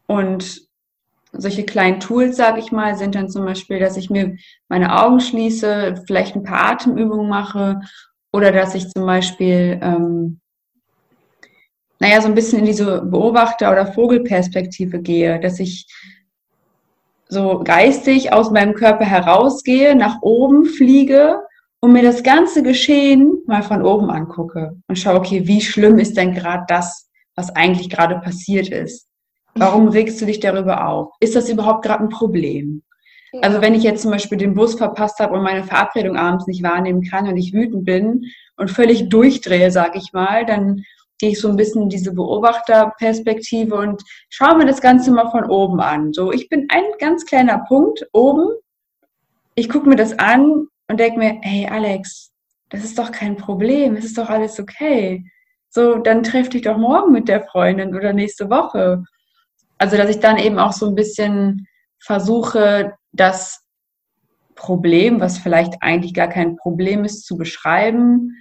Und 0.06 0.62
solche 1.32 1.64
kleinen 1.64 2.00
Tools, 2.00 2.36
sage 2.36 2.58
ich 2.58 2.72
mal, 2.72 2.96
sind 2.96 3.14
dann 3.14 3.28
zum 3.28 3.44
Beispiel, 3.44 3.78
dass 3.78 3.96
ich 3.96 4.10
mir 4.10 4.36
meine 4.68 5.00
Augen 5.00 5.20
schließe, 5.20 6.02
vielleicht 6.06 6.34
ein 6.34 6.42
paar 6.42 6.72
Atemübungen 6.72 7.28
mache 7.28 7.80
oder 8.32 8.52
dass 8.52 8.74
ich 8.74 8.88
zum 8.90 9.06
Beispiel, 9.06 9.78
ähm, 9.82 10.39
naja, 12.00 12.20
so 12.20 12.28
ein 12.28 12.34
bisschen 12.34 12.60
in 12.60 12.64
diese 12.64 13.02
Beobachter- 13.02 13.70
oder 13.70 13.86
Vogelperspektive 13.86 15.00
gehe, 15.00 15.38
dass 15.38 15.60
ich 15.60 15.86
so 17.28 17.60
geistig 17.62 18.32
aus 18.32 18.50
meinem 18.50 18.74
Körper 18.74 19.04
herausgehe, 19.04 19.94
nach 19.94 20.20
oben 20.22 20.64
fliege 20.64 21.38
und 21.80 21.92
mir 21.92 22.02
das 22.02 22.22
ganze 22.22 22.62
Geschehen 22.62 23.38
mal 23.46 23.62
von 23.62 23.82
oben 23.82 24.10
angucke 24.10 24.76
und 24.88 24.98
schaue, 24.98 25.18
okay, 25.18 25.46
wie 25.46 25.60
schlimm 25.60 25.98
ist 25.98 26.16
denn 26.16 26.34
gerade 26.34 26.64
das, 26.66 27.08
was 27.36 27.54
eigentlich 27.54 27.88
gerade 27.90 28.16
passiert 28.16 28.70
ist? 28.70 29.06
Warum 29.54 29.88
regst 29.88 30.20
du 30.20 30.26
dich 30.26 30.40
darüber 30.40 30.88
auf? 30.88 31.12
Ist 31.20 31.36
das 31.36 31.48
überhaupt 31.48 31.84
gerade 31.84 32.04
ein 32.04 32.08
Problem? 32.08 32.82
Also 33.42 33.60
wenn 33.60 33.74
ich 33.74 33.82
jetzt 33.82 34.02
zum 34.02 34.10
Beispiel 34.10 34.38
den 34.38 34.54
Bus 34.54 34.74
verpasst 34.74 35.20
habe 35.20 35.34
und 35.34 35.42
meine 35.42 35.64
Verabredung 35.64 36.16
abends 36.16 36.46
nicht 36.46 36.62
wahrnehmen 36.62 37.02
kann 37.02 37.28
und 37.28 37.36
ich 37.36 37.52
wütend 37.52 37.84
bin 37.84 38.24
und 38.56 38.70
völlig 38.70 39.08
durchdrehe, 39.08 39.70
sage 39.70 39.98
ich 39.98 40.12
mal, 40.12 40.44
dann 40.46 40.82
gehe 41.20 41.30
ich 41.30 41.40
so 41.40 41.48
ein 41.48 41.56
bisschen 41.56 41.82
in 41.82 41.88
diese 41.90 42.12
Beobachterperspektive 42.12 43.76
und 43.76 44.02
schaue 44.30 44.56
mir 44.56 44.66
das 44.66 44.80
Ganze 44.80 45.12
mal 45.12 45.30
von 45.30 45.44
oben 45.44 45.80
an. 45.80 46.12
So, 46.12 46.32
ich 46.32 46.48
bin 46.48 46.66
ein 46.70 46.84
ganz 46.98 47.26
kleiner 47.26 47.58
Punkt 47.68 48.08
oben. 48.12 48.48
Ich 49.54 49.68
gucke 49.68 49.88
mir 49.88 49.96
das 49.96 50.18
an 50.18 50.66
und 50.88 50.98
denke 50.98 51.18
mir, 51.18 51.38
hey 51.42 51.68
Alex, 51.70 52.32
das 52.70 52.84
ist 52.84 52.98
doch 52.98 53.12
kein 53.12 53.36
Problem, 53.36 53.96
es 53.96 54.06
ist 54.06 54.16
doch 54.16 54.30
alles 54.30 54.58
okay. 54.58 55.24
So, 55.68 55.98
dann 55.98 56.22
treff 56.22 56.48
dich 56.48 56.62
doch 56.62 56.78
morgen 56.78 57.12
mit 57.12 57.28
der 57.28 57.42
Freundin 57.42 57.94
oder 57.94 58.12
nächste 58.12 58.48
Woche. 58.48 59.04
Also, 59.78 59.96
dass 59.96 60.10
ich 60.10 60.20
dann 60.20 60.38
eben 60.38 60.58
auch 60.58 60.72
so 60.72 60.86
ein 60.86 60.94
bisschen 60.94 61.66
versuche, 61.98 62.94
das 63.12 63.62
Problem, 64.54 65.20
was 65.20 65.38
vielleicht 65.38 65.74
eigentlich 65.80 66.14
gar 66.14 66.28
kein 66.28 66.56
Problem 66.56 67.04
ist, 67.04 67.26
zu 67.26 67.36
beschreiben, 67.36 68.36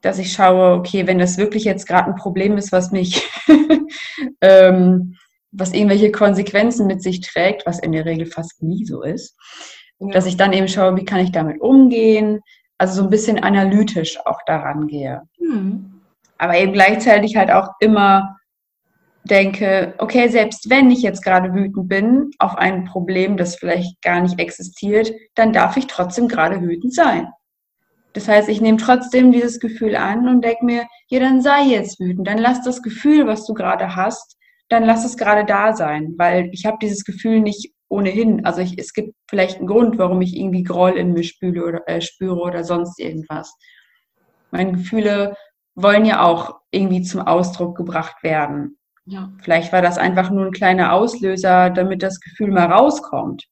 dass 0.00 0.18
ich 0.18 0.32
schaue, 0.32 0.74
okay, 0.74 1.06
wenn 1.06 1.18
das 1.18 1.38
wirklich 1.38 1.64
jetzt 1.64 1.86
gerade 1.86 2.10
ein 2.10 2.16
Problem 2.16 2.56
ist, 2.56 2.72
was 2.72 2.92
mich, 2.92 3.28
ähm, 4.40 5.16
was 5.50 5.72
irgendwelche 5.72 6.12
Konsequenzen 6.12 6.86
mit 6.86 7.02
sich 7.02 7.20
trägt, 7.20 7.66
was 7.66 7.78
in 7.78 7.92
der 7.92 8.04
Regel 8.04 8.26
fast 8.26 8.62
nie 8.62 8.84
so 8.84 9.02
ist, 9.02 9.36
ja. 9.98 10.10
dass 10.10 10.26
ich 10.26 10.36
dann 10.36 10.52
eben 10.52 10.68
schaue, 10.68 10.96
wie 10.96 11.04
kann 11.04 11.20
ich 11.20 11.32
damit 11.32 11.60
umgehen, 11.60 12.40
also 12.78 12.94
so 12.94 13.02
ein 13.04 13.10
bisschen 13.10 13.42
analytisch 13.42 14.18
auch 14.24 14.40
daran 14.46 14.86
gehe. 14.86 15.22
Mhm. 15.40 16.00
Aber 16.38 16.56
eben 16.56 16.72
gleichzeitig 16.72 17.36
halt 17.36 17.50
auch 17.50 17.70
immer 17.80 18.36
denke, 19.24 19.94
okay, 19.98 20.28
selbst 20.28 20.70
wenn 20.70 20.90
ich 20.90 21.02
jetzt 21.02 21.24
gerade 21.24 21.52
wütend 21.52 21.88
bin 21.88 22.30
auf 22.38 22.56
ein 22.56 22.84
Problem, 22.84 23.36
das 23.36 23.56
vielleicht 23.56 24.00
gar 24.02 24.20
nicht 24.20 24.38
existiert, 24.38 25.12
dann 25.34 25.52
darf 25.52 25.76
ich 25.76 25.86
trotzdem 25.86 26.28
gerade 26.28 26.62
wütend 26.62 26.94
sein. 26.94 27.28
Das 28.12 28.26
heißt, 28.28 28.48
ich 28.48 28.60
nehme 28.60 28.78
trotzdem 28.78 29.32
dieses 29.32 29.60
Gefühl 29.60 29.96
an 29.96 30.28
und 30.28 30.42
denke 30.42 30.64
mir, 30.64 30.86
ja, 31.08 31.20
dann 31.20 31.40
sei 31.40 31.62
jetzt 31.64 32.00
wütend, 32.00 32.26
dann 32.26 32.38
lass 32.38 32.62
das 32.62 32.82
Gefühl, 32.82 33.26
was 33.26 33.46
du 33.46 33.54
gerade 33.54 33.94
hast, 33.94 34.36
dann 34.68 34.84
lass 34.84 35.04
es 35.04 35.16
gerade 35.16 35.44
da 35.44 35.74
sein, 35.74 36.14
weil 36.16 36.50
ich 36.52 36.66
habe 36.66 36.78
dieses 36.80 37.04
Gefühl 37.04 37.40
nicht 37.40 37.72
ohnehin. 37.88 38.44
Also 38.44 38.60
ich, 38.60 38.78
es 38.78 38.92
gibt 38.92 39.14
vielleicht 39.28 39.58
einen 39.58 39.66
Grund, 39.66 39.98
warum 39.98 40.20
ich 40.20 40.36
irgendwie 40.36 40.62
Groll 40.62 40.92
in 40.92 41.12
mir 41.12 41.22
spüle 41.22 41.64
oder, 41.64 41.88
äh, 41.88 42.00
spüre 42.00 42.38
oder 42.40 42.64
sonst 42.64 42.98
irgendwas. 42.98 43.54
Meine 44.50 44.72
Gefühle 44.72 45.36
wollen 45.74 46.04
ja 46.04 46.22
auch 46.22 46.60
irgendwie 46.70 47.02
zum 47.02 47.22
Ausdruck 47.22 47.76
gebracht 47.76 48.22
werden. 48.22 48.78
Ja. 49.04 49.32
Vielleicht 49.42 49.72
war 49.72 49.80
das 49.80 49.96
einfach 49.96 50.30
nur 50.30 50.46
ein 50.46 50.52
kleiner 50.52 50.92
Auslöser, 50.92 51.70
damit 51.70 52.02
das 52.02 52.20
Gefühl 52.20 52.50
mal 52.50 52.66
rauskommt. 52.66 53.44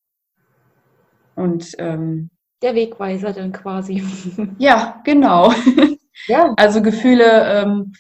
Und 1.35 1.75
ähm, 1.79 2.31
der 2.63 2.75
Wegweiser 2.75 3.33
dann 3.33 3.53
quasi. 3.53 4.03
Ja, 4.59 5.01
genau. 5.05 5.53
Ja. 6.29 6.55
Also 6.57 6.81
Gefühle, 6.81 7.45
ähm, 7.45 7.93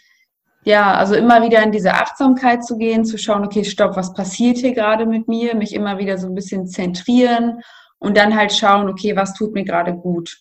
ja, 0.64 0.95
also 0.95 1.14
immer 1.14 1.42
wieder 1.42 1.62
in 1.62 1.71
diese 1.71 1.92
Achtsamkeit 1.92 2.64
zu 2.64 2.79
gehen, 2.79 3.05
zu 3.05 3.19
schauen, 3.19 3.45
okay, 3.45 3.62
stopp, 3.62 3.95
was 3.95 4.14
passiert 4.14 4.57
hier 4.57 4.73
gerade 4.73 5.05
mit 5.05 5.29
mir, 5.29 5.55
mich 5.55 5.75
immer 5.75 5.99
wieder 5.99 6.16
so 6.16 6.27
ein 6.27 6.35
bisschen 6.35 6.66
zentrieren 6.66 7.61
und 7.99 8.16
dann 8.16 8.35
halt 8.35 8.55
schauen, 8.55 8.88
okay, 8.88 9.14
was 9.14 9.35
tut 9.35 9.53
mir 9.53 9.64
gerade 9.64 9.92
gut. 9.92 10.38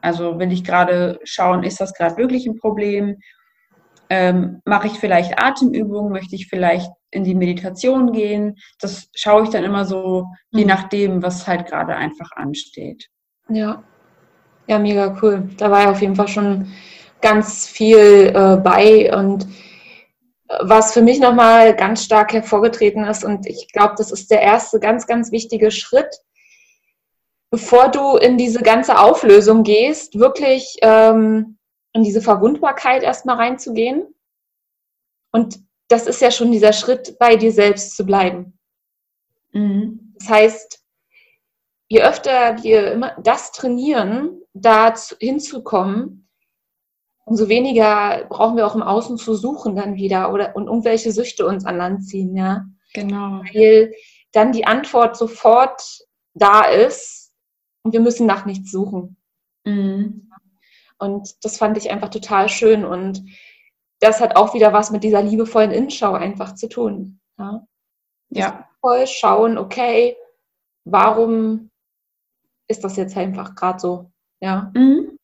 Also 0.00 0.38
will 0.38 0.50
ich 0.50 0.64
gerade 0.64 1.20
schauen, 1.24 1.62
ist 1.62 1.78
das 1.78 1.92
gerade 1.92 2.16
wirklich 2.16 2.46
ein 2.46 2.56
Problem 2.56 3.18
ähm, 4.10 4.60
mache 4.64 4.88
ich 4.88 4.94
vielleicht 4.94 5.40
Atemübungen, 5.40 6.12
möchte 6.12 6.34
ich 6.34 6.48
vielleicht 6.48 6.90
in 7.12 7.22
die 7.22 7.36
Meditation 7.36 8.12
gehen. 8.12 8.56
Das 8.80 9.08
schaue 9.14 9.44
ich 9.44 9.50
dann 9.50 9.64
immer 9.64 9.84
so, 9.84 10.26
je 10.50 10.62
mhm. 10.62 10.68
nachdem, 10.68 11.22
was 11.22 11.46
halt 11.46 11.66
gerade 11.66 11.94
einfach 11.94 12.32
ansteht. 12.32 13.08
Ja, 13.50 13.82
ja, 14.66 14.78
mega 14.78 15.18
cool. 15.20 15.50
Da 15.56 15.70
war 15.70 15.82
ja 15.82 15.90
auf 15.90 16.00
jeden 16.00 16.14
Fall 16.14 16.28
schon 16.28 16.72
ganz 17.20 17.66
viel 17.66 18.32
äh, 18.34 18.56
bei 18.56 19.12
und 19.14 19.44
äh, 20.48 20.58
was 20.60 20.92
für 20.92 21.02
mich 21.02 21.18
nochmal 21.18 21.74
ganz 21.74 22.04
stark 22.04 22.32
hervorgetreten 22.32 23.04
ist 23.04 23.24
und 23.24 23.46
ich 23.46 23.68
glaube, 23.72 23.94
das 23.98 24.12
ist 24.12 24.30
der 24.30 24.40
erste 24.40 24.78
ganz, 24.78 25.06
ganz 25.08 25.32
wichtige 25.32 25.72
Schritt, 25.72 26.08
bevor 27.50 27.88
du 27.88 28.16
in 28.16 28.38
diese 28.38 28.62
ganze 28.62 28.98
Auflösung 28.98 29.64
gehst, 29.64 30.18
wirklich 30.18 30.76
ähm, 30.82 31.58
in 31.92 32.04
diese 32.04 32.22
Verwundbarkeit 32.22 33.02
erstmal 33.02 33.36
reinzugehen. 33.36 34.14
Und 35.32 35.58
das 35.88 36.06
ist 36.06 36.20
ja 36.20 36.30
schon 36.30 36.52
dieser 36.52 36.72
Schritt, 36.72 37.18
bei 37.18 37.34
dir 37.34 37.50
selbst 37.50 37.96
zu 37.96 38.06
bleiben. 38.06 38.56
Mhm. 39.52 40.14
Das 40.18 40.28
heißt, 40.28 40.79
je 41.90 42.02
öfter 42.02 42.62
wir 42.62 42.92
immer 42.92 43.16
das 43.22 43.52
trainieren, 43.52 44.40
da 44.54 44.94
hinzukommen, 45.18 46.28
umso 47.24 47.48
weniger 47.48 48.26
brauchen 48.28 48.56
wir 48.56 48.66
auch 48.66 48.76
im 48.76 48.82
Außen 48.82 49.18
zu 49.18 49.34
suchen 49.34 49.74
dann 49.76 49.96
wieder 49.96 50.32
oder 50.32 50.54
und 50.56 50.68
irgendwelche 50.68 51.12
Süchte 51.12 51.46
uns 51.46 51.66
anziehen, 51.66 52.36
ja. 52.36 52.64
Genau. 52.94 53.42
Weil 53.52 53.92
dann 54.32 54.52
die 54.52 54.66
Antwort 54.66 55.16
sofort 55.16 55.82
da 56.34 56.62
ist 56.62 57.32
und 57.82 57.92
wir 57.92 58.00
müssen 58.00 58.26
nach 58.26 58.46
nichts 58.46 58.70
suchen. 58.70 59.16
Mhm. 59.64 60.30
Und 60.98 61.44
das 61.44 61.56
fand 61.56 61.76
ich 61.76 61.90
einfach 61.90 62.10
total 62.10 62.48
schön. 62.48 62.84
Und 62.84 63.24
das 64.00 64.20
hat 64.20 64.36
auch 64.36 64.54
wieder 64.54 64.72
was 64.72 64.90
mit 64.90 65.02
dieser 65.02 65.22
liebevollen 65.22 65.70
Innenschau 65.70 66.12
einfach 66.12 66.54
zu 66.54 66.68
tun. 66.68 67.20
Ja. 67.38 67.66
ja. 68.28 68.68
Voll 68.80 69.06
schauen, 69.06 69.58
okay, 69.58 70.16
warum 70.84 71.69
ist 72.70 72.84
das 72.84 72.96
jetzt 72.96 73.16
einfach 73.16 73.56
gerade 73.56 73.80
so? 73.80 74.10
Ja. 74.40 74.70
Mhm. 74.74 75.18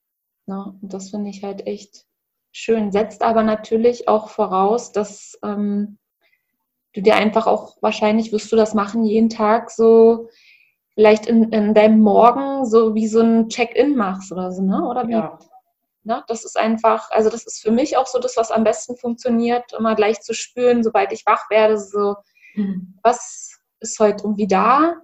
ja. 0.47 0.75
Und 0.83 0.93
das 0.93 1.11
finde 1.11 1.31
ich 1.31 1.43
halt 1.45 1.67
echt 1.67 2.05
schön. 2.53 2.91
Setzt 2.91 3.23
aber 3.23 3.43
natürlich 3.43 4.09
auch 4.09 4.29
voraus, 4.29 4.93
dass 4.93 5.39
ähm, 5.43 5.99
du 6.93 7.03
dir 7.03 7.15
einfach 7.15 7.47
auch, 7.47 7.77
wahrscheinlich 7.81 8.33
wirst 8.33 8.51
du 8.51 8.57
das 8.57 8.75
machen, 8.75 9.05
jeden 9.05 9.31
Tag 9.31 9.71
so 9.71 10.29
vielleicht 10.95 11.27
in, 11.27 11.53
in 11.53 11.73
deinem 11.73 12.01
Morgen 12.01 12.65
so 12.67 12.95
wie 12.95 13.07
so 13.07 13.21
ein 13.21 13.49
Check-in 13.49 13.95
machst 13.97 14.33
oder 14.33 14.51
so, 14.51 14.63
ne? 14.63 14.83
Oder 14.85 15.07
wie? 15.07 15.13
Ja. 15.13 15.39
Ne? 16.03 16.25
Das 16.27 16.45
ist 16.45 16.59
einfach, 16.59 17.11
also 17.11 17.31
das 17.31 17.45
ist 17.45 17.61
für 17.61 17.71
mich 17.71 17.97
auch 17.97 18.07
so 18.07 18.19
das, 18.19 18.37
was 18.37 18.51
am 18.51 18.65
besten 18.65 18.97
funktioniert, 18.97 19.73
immer 19.73 19.95
gleich 19.95 20.21
zu 20.21 20.35
spüren, 20.35 20.83
sobald 20.83 21.13
ich 21.13 21.27
wach 21.27 21.51
werde, 21.51 21.79
so, 21.79 22.17
mhm. 22.55 22.99
was 23.03 23.61
ist 23.81 23.99
heute 24.01 24.25
irgendwie 24.25 24.47
da? 24.47 24.97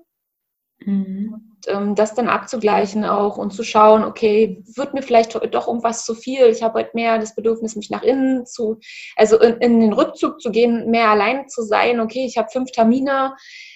Mhm. 0.81 1.52
Und, 1.67 1.75
ähm, 1.75 1.95
das 1.95 2.15
dann 2.15 2.29
abzugleichen 2.29 3.05
auch 3.05 3.37
und 3.37 3.53
zu 3.53 3.63
schauen, 3.63 4.05
okay, 4.05 4.63
wird 4.75 4.95
mir 4.95 5.03
vielleicht 5.03 5.35
doch 5.35 5.69
irgendwas 5.69 6.05
zu 6.05 6.15
viel? 6.15 6.47
Ich 6.47 6.63
habe 6.63 6.81
heute 6.81 6.91
mehr 6.95 7.19
das 7.19 7.35
Bedürfnis, 7.35 7.77
mich 7.77 7.91
nach 7.91 8.03
innen 8.03 8.47
zu, 8.47 8.79
also 9.17 9.39
in, 9.41 9.57
in 9.59 9.81
den 9.81 9.93
Rückzug 9.93 10.41
zu 10.41 10.51
gehen, 10.51 10.91
mehr 10.91 11.11
allein 11.11 11.49
zu 11.49 11.63
sein. 11.63 12.01
Okay, 12.01 12.25
ich 12.27 12.37
habe 12.37 12.49
fünf 12.51 12.71
Termine, 12.73 13.35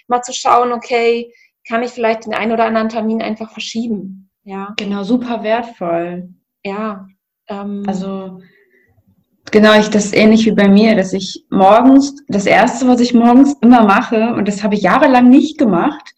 mal 0.08 0.22
zu 0.22 0.32
schauen, 0.32 0.72
okay, 0.72 1.32
kann 1.68 1.82
ich 1.82 1.90
vielleicht 1.90 2.26
den 2.26 2.34
einen 2.34 2.52
oder 2.52 2.64
anderen 2.64 2.88
Termin 2.88 3.22
einfach 3.22 3.50
verschieben? 3.50 4.30
Ja. 4.44 4.74
Genau, 4.76 5.02
super 5.02 5.42
wertvoll. 5.42 6.28
Ja, 6.64 7.06
ähm, 7.48 7.82
also 7.86 8.40
genau, 9.50 9.78
ich 9.78 9.88
das 9.88 10.06
ist 10.06 10.16
ähnlich 10.16 10.46
wie 10.46 10.52
bei 10.52 10.68
mir, 10.68 10.94
dass 10.94 11.12
ich 11.12 11.44
morgens, 11.50 12.14
das 12.28 12.46
erste, 12.46 12.86
was 12.86 13.00
ich 13.00 13.14
morgens 13.14 13.54
immer 13.60 13.84
mache, 13.84 14.34
und 14.34 14.46
das 14.46 14.62
habe 14.62 14.74
ich 14.74 14.82
jahrelang 14.82 15.28
nicht 15.28 15.58
gemacht, 15.58 16.14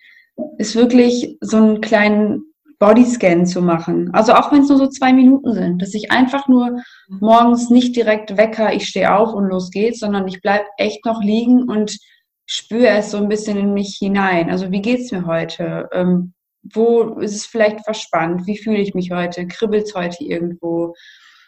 ist 0.58 0.76
wirklich 0.76 1.36
so 1.40 1.56
einen 1.56 1.80
kleinen 1.80 2.42
Bodyscan 2.78 3.44
zu 3.44 3.60
machen. 3.60 4.10
Also 4.14 4.34
auch 4.34 4.52
wenn 4.52 4.62
es 4.62 4.68
nur 4.68 4.78
so 4.78 4.86
zwei 4.86 5.12
Minuten 5.12 5.52
sind, 5.52 5.82
dass 5.82 5.94
ich 5.94 6.12
einfach 6.12 6.46
nur 6.46 6.80
morgens 7.08 7.70
nicht 7.70 7.96
direkt 7.96 8.36
wecker, 8.36 8.72
ich 8.72 8.86
stehe 8.86 9.14
auf 9.14 9.32
und 9.34 9.48
los 9.48 9.70
geht's, 9.70 9.98
sondern 10.00 10.28
ich 10.28 10.40
bleibe 10.40 10.66
echt 10.76 11.04
noch 11.04 11.22
liegen 11.22 11.64
und 11.64 11.98
spüre 12.46 12.88
es 12.88 13.10
so 13.10 13.18
ein 13.18 13.28
bisschen 13.28 13.58
in 13.58 13.74
mich 13.74 13.96
hinein. 13.98 14.48
Also 14.50 14.70
wie 14.70 14.80
geht's 14.80 15.10
mir 15.10 15.26
heute? 15.26 15.88
Ähm, 15.92 16.34
wo 16.62 17.18
ist 17.20 17.34
es 17.34 17.46
vielleicht 17.46 17.84
verspannt? 17.84 18.46
Wie 18.46 18.58
fühle 18.58 18.78
ich 18.78 18.94
mich 18.94 19.10
heute? 19.10 19.46
Kribbelt 19.46 19.84
es 19.84 19.94
heute 19.94 20.24
irgendwo? 20.24 20.94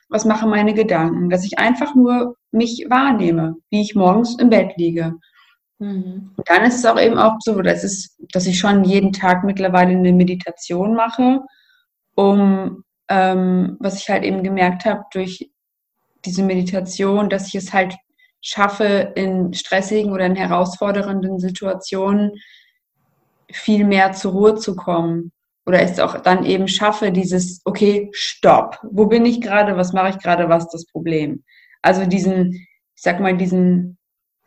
Was 0.08 0.24
machen 0.24 0.50
meine 0.50 0.74
Gedanken? 0.74 1.30
Dass 1.30 1.44
ich 1.44 1.58
einfach 1.58 1.94
nur 1.94 2.36
mich 2.50 2.86
wahrnehme, 2.88 3.56
wie 3.70 3.82
ich 3.82 3.94
morgens 3.94 4.36
im 4.38 4.50
Bett 4.50 4.72
liege. 4.76 5.14
Mhm. 5.80 6.30
Dann 6.44 6.64
ist 6.64 6.76
es 6.76 6.86
auch 6.86 7.00
eben 7.00 7.18
auch 7.18 7.36
so, 7.40 7.60
dass, 7.62 7.82
es, 7.84 8.16
dass 8.32 8.46
ich 8.46 8.58
schon 8.58 8.84
jeden 8.84 9.12
Tag 9.12 9.44
mittlerweile 9.44 9.92
eine 9.92 10.12
Meditation 10.12 10.94
mache, 10.94 11.40
um, 12.14 12.84
ähm, 13.08 13.76
was 13.80 13.98
ich 14.00 14.08
halt 14.08 14.22
eben 14.22 14.42
gemerkt 14.44 14.84
habe 14.84 15.04
durch 15.12 15.50
diese 16.24 16.42
Meditation, 16.42 17.30
dass 17.30 17.48
ich 17.48 17.54
es 17.54 17.72
halt 17.72 17.96
schaffe, 18.42 19.12
in 19.16 19.54
stressigen 19.54 20.12
oder 20.12 20.26
in 20.26 20.36
herausfordernden 20.36 21.38
Situationen 21.40 22.32
viel 23.50 23.84
mehr 23.84 24.12
zur 24.12 24.32
Ruhe 24.32 24.54
zu 24.56 24.76
kommen. 24.76 25.32
Oder 25.66 25.82
es 25.82 25.98
auch 25.98 26.18
dann 26.20 26.44
eben 26.44 26.68
schaffe, 26.68 27.10
dieses, 27.10 27.60
okay, 27.64 28.10
stopp, 28.12 28.78
wo 28.82 29.06
bin 29.06 29.24
ich 29.24 29.40
gerade, 29.40 29.76
was 29.76 29.92
mache 29.92 30.10
ich 30.10 30.18
gerade, 30.18 30.48
was 30.48 30.64
ist 30.64 30.74
das 30.74 30.86
Problem? 30.86 31.42
Also 31.82 32.06
diesen, 32.06 32.52
ich 32.52 33.02
sag 33.02 33.20
mal, 33.20 33.36
diesen, 33.36 33.98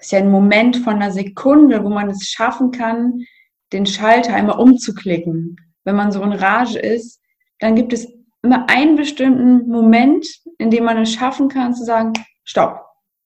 ist 0.04 0.12
ja 0.12 0.20
ein 0.20 0.30
Moment 0.30 0.76
von 0.78 0.95
einer 0.95 1.12
Sekunde, 1.12 1.82
wo 1.84 1.89
man 1.89 2.10
es 2.10 2.28
schaffen 2.28 2.72
kann, 2.72 3.26
den 3.72 3.86
Schalter 3.86 4.34
einmal 4.34 4.60
umzuklicken. 4.60 5.56
Wenn 5.86 5.95
man 5.95 6.12
so 6.12 6.22
in 6.24 6.34
Rage 6.34 6.78
ist, 6.78 7.22
dann 7.60 7.76
gibt 7.76 7.93
es 7.93 8.12
immer 8.41 8.70
einen 8.70 8.97
bestimmten 8.97 9.70
Moment, 9.70 10.28
in 10.58 10.70
dem 10.70 10.84
man 10.84 10.97
es 10.97 11.14
schaffen 11.14 11.47
kann, 11.47 11.74
zu 11.74 11.86
sagen, 11.86 12.12
stopp. 12.43 12.82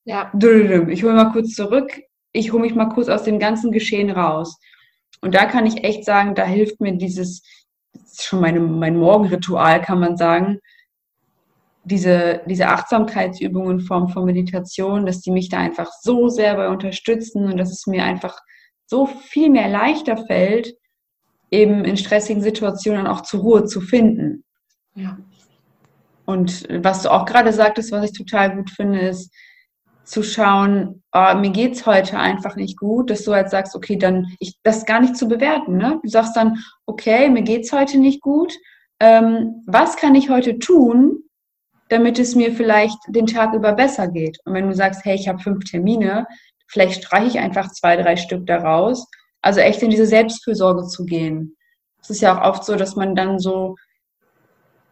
Ja. 0.06 0.32
Ich 0.36 1.04
hole 1.04 1.16
mal 1.16 1.32
kurz 1.32 1.56
zurück, 1.56 2.00
ich 2.32 2.54
hole 2.54 2.62
mich 2.62 2.76
mal 2.76 2.90
kurz 2.90 3.10
aus 3.10 3.24
dem 3.24 3.40
ganzen 3.40 3.72
Geschehen 3.72 4.12
raus. 4.12 4.60
Und 5.22 5.34
da 5.34 5.46
kann 5.46 5.66
ich 5.66 5.84
echt 5.84 6.06
sagen, 6.06 6.36
da 6.36 6.46
hilft 6.46 6.80
mir 6.80 6.96
dieses, 6.96 7.42
das 7.94 8.12
ist 8.12 8.24
schon 8.24 8.40
meine, 8.40 8.60
mein 8.60 8.98
Morgenritual, 8.98 9.82
kann 9.82 10.00
man 10.00 10.16
sagen, 10.16 10.60
diese, 11.88 12.42
diese 12.48 12.68
Achtsamkeitsübungen 12.68 13.80
in 13.80 13.86
Form 13.86 14.10
von 14.10 14.26
Meditation, 14.26 15.06
dass 15.06 15.22
die 15.22 15.32
mich 15.32 15.50
da 15.50 15.58
einfach 15.58 15.90
so 16.02 16.30
sehr 16.30 16.56
bei 16.56 16.70
unterstützen 16.70 17.46
und 17.46 17.58
dass 17.58 17.72
es 17.72 17.88
mir 17.88 18.04
einfach 18.04 18.38
so 18.86 19.06
viel 19.06 19.50
mehr 19.50 19.70
leichter 19.70 20.18
fällt, 20.18 20.74
eben 21.52 21.86
in 21.86 21.98
stressigen 21.98 22.42
Situationen 22.42 23.08
auch 23.08 23.22
zur 23.22 23.42
Ruhe 23.42 23.66
zu 23.66 23.82
finden. 23.82 24.44
Ja. 24.96 25.18
Und 26.26 26.68
was 26.70 27.04
du 27.04 27.12
auch 27.12 27.26
gerade 27.26 27.54
sagtest, 27.54 27.92
was 27.92 28.04
ich 28.04 28.18
total 28.18 28.56
gut 28.56 28.70
finde, 28.70 29.00
ist 29.00 29.34
zu 30.04 30.24
schauen, 30.24 31.04
oh, 31.14 31.36
mir 31.36 31.52
es 31.70 31.86
heute 31.86 32.18
einfach 32.18 32.56
nicht 32.56 32.78
gut, 32.78 33.10
dass 33.10 33.24
du 33.24 33.34
halt 33.34 33.50
sagst, 33.50 33.76
okay, 33.76 33.98
dann 33.98 34.28
ich 34.40 34.58
das 34.64 34.86
gar 34.86 35.02
nicht 35.02 35.18
zu 35.18 35.28
bewerten. 35.28 35.78
Ne? 35.78 36.00
Du 36.02 36.10
sagst 36.10 36.36
dann, 36.36 36.64
okay, 36.86 37.30
mir 37.30 37.44
geht 37.44 37.66
es 37.66 37.74
heute 37.74 37.98
nicht 37.98 38.22
gut. 38.22 38.54
Ähm, 39.00 39.64
was 39.68 39.98
kann 39.98 40.16
ich 40.16 40.30
heute 40.30 40.60
tun, 40.60 41.24
damit 41.90 42.20
es 42.20 42.36
mir 42.36 42.54
vielleicht 42.54 42.98
den 43.08 43.28
Tag 43.28 43.54
über 43.54 43.74
besser 43.74 44.08
geht. 44.08 44.40
Und 44.46 44.54
wenn 44.54 44.68
du 44.68 44.76
sagst, 44.76 45.06
hey, 45.06 45.16
ich 45.16 45.28
habe 45.28 45.40
fünf 45.40 45.64
Termine, 45.66 46.28
vielleicht 46.68 47.04
streiche 47.04 47.28
ich 47.28 47.40
einfach 47.40 47.72
zwei, 47.72 47.96
drei 47.96 48.16
Stück 48.16 48.46
daraus. 48.46 49.08
Also 49.42 49.60
echt 49.60 49.82
in 49.82 49.90
diese 49.90 50.06
Selbstfürsorge 50.06 50.88
zu 50.88 51.06
gehen. 51.06 51.56
Es 52.02 52.10
ist 52.10 52.22
ja 52.22 52.38
auch 52.38 52.50
oft 52.50 52.66
so, 52.66 52.76
dass 52.76 52.96
man 52.96 53.16
dann 53.16 53.40
so, 53.40 53.76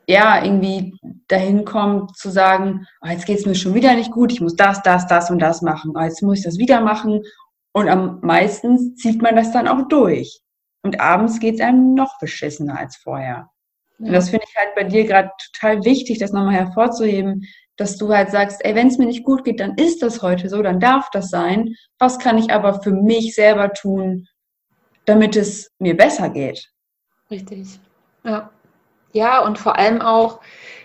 ja, 0.07 0.43
irgendwie 0.43 0.93
dahin 1.27 1.65
kommt 1.65 2.15
zu 2.17 2.29
sagen, 2.29 2.85
oh, 3.01 3.09
jetzt 3.09 3.25
geht 3.25 3.39
es 3.39 3.45
mir 3.45 3.55
schon 3.55 3.73
wieder 3.73 3.93
nicht 3.95 4.11
gut, 4.11 4.31
ich 4.31 4.41
muss 4.41 4.55
das, 4.55 4.81
das, 4.83 5.07
das 5.07 5.31
und 5.31 5.39
das 5.39 5.61
machen. 5.61 5.93
Oh, 5.95 6.01
jetzt 6.01 6.21
muss 6.21 6.39
ich 6.39 6.43
das 6.45 6.57
wieder 6.57 6.81
machen. 6.81 7.23
Und 7.73 7.89
am 7.89 8.19
meisten 8.21 8.95
zieht 8.95 9.21
man 9.21 9.35
das 9.35 9.51
dann 9.51 9.67
auch 9.67 9.87
durch. 9.87 10.39
Und 10.83 10.99
abends 11.01 11.39
geht 11.39 11.55
es 11.55 11.61
einem 11.61 11.95
noch 11.95 12.19
beschissener 12.19 12.77
als 12.77 12.95
vorher. 12.95 13.49
Und 13.99 14.11
das 14.11 14.29
finde 14.29 14.45
ich 14.47 14.55
halt 14.55 14.75
bei 14.75 14.83
dir 14.83 15.05
gerade 15.05 15.31
total 15.53 15.83
wichtig, 15.85 16.19
das 16.19 16.31
nochmal 16.31 16.55
hervorzuheben, 16.55 17.45
dass 17.77 17.97
du 17.97 18.13
halt 18.13 18.31
sagst, 18.31 18.63
ey, 18.63 18.75
wenn 18.75 18.87
es 18.87 18.97
mir 18.97 19.05
nicht 19.05 19.23
gut 19.23 19.43
geht, 19.43 19.59
dann 19.59 19.75
ist 19.75 20.01
das 20.01 20.21
heute 20.21 20.49
so, 20.49 20.61
dann 20.61 20.79
darf 20.79 21.09
das 21.11 21.29
sein. 21.29 21.75
Was 21.99 22.19
kann 22.19 22.37
ich 22.37 22.51
aber 22.51 22.81
für 22.81 22.91
mich 22.91 23.35
selber 23.35 23.73
tun, 23.73 24.27
damit 25.05 25.35
es 25.35 25.71
mir 25.79 25.95
besser 25.95 26.29
geht? 26.29 26.69
Richtig. 27.29 27.79
Ja. 28.23 28.49
Ja, 29.13 29.39
und 29.39 29.57
vor 29.57 29.77
allem 29.77 30.01
auch, 30.01 30.41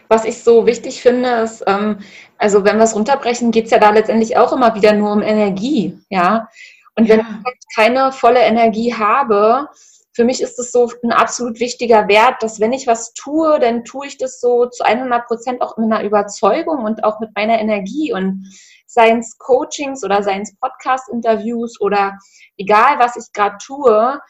was 0.09 0.25
ich 0.25 0.43
so 0.43 0.67
wichtig 0.67 1.03
finde, 1.03 1.29
ist, 1.31 1.65
ähm, 1.67 1.99
also 2.39 2.65
wenn 2.65 2.77
wir 2.77 2.85
es 2.85 2.95
runterbrechen, 2.95 3.51
geht 3.51 3.67
es 3.67 3.71
ja 3.71 3.79
da 3.79 3.91
letztendlich 3.91 4.37
auch 4.37 4.53
immer 4.53 4.75
wieder 4.75 4.93
nur 4.93 5.13
um 5.13 5.23
Energie, 5.23 5.99
ja. 6.11 6.49
Und 6.97 7.09
wenn 7.09 7.21
ja. 7.21 7.43
ich 7.45 7.77
keine 7.77 8.13
volle 8.13 8.41
Energie 8.41 8.95
habe, 8.95 9.69
für 10.13 10.25
mich 10.25 10.43
ist 10.43 10.59
es 10.59 10.73
so 10.73 10.91
ein 11.05 11.13
absolut 11.13 11.61
wichtiger 11.61 12.09
Wert, 12.09 12.43
dass 12.43 12.59
wenn 12.59 12.73
ich 12.73 12.87
was 12.87 13.13
tue, 13.13 13.61
dann 13.61 13.85
tue 13.85 14.07
ich 14.07 14.19
das 14.19 14.41
so 14.41 14.67
zu 14.67 14.85
100 14.85 15.27
Prozent 15.27 15.63
auch 15.63 15.77
mit 15.77 15.93
einer 15.93 16.05
Überzeugung 16.05 16.85
und 16.85 17.05
auch 17.05 17.21
mit 17.21 17.31
meiner 17.37 17.61
Energie 17.61 18.13
und 18.13 18.45
seien 18.87 19.21
es 19.21 19.39
Coachings 19.39 20.03
oder 20.05 20.23
seien 20.23 20.43
es 20.43 20.57
Podcast-Interviews 20.57 21.81
oder 21.81 22.19
egal, 22.57 22.99
was 22.99 23.17
ich 23.17 23.33
gerade 23.33 23.57
tue, 23.65 24.21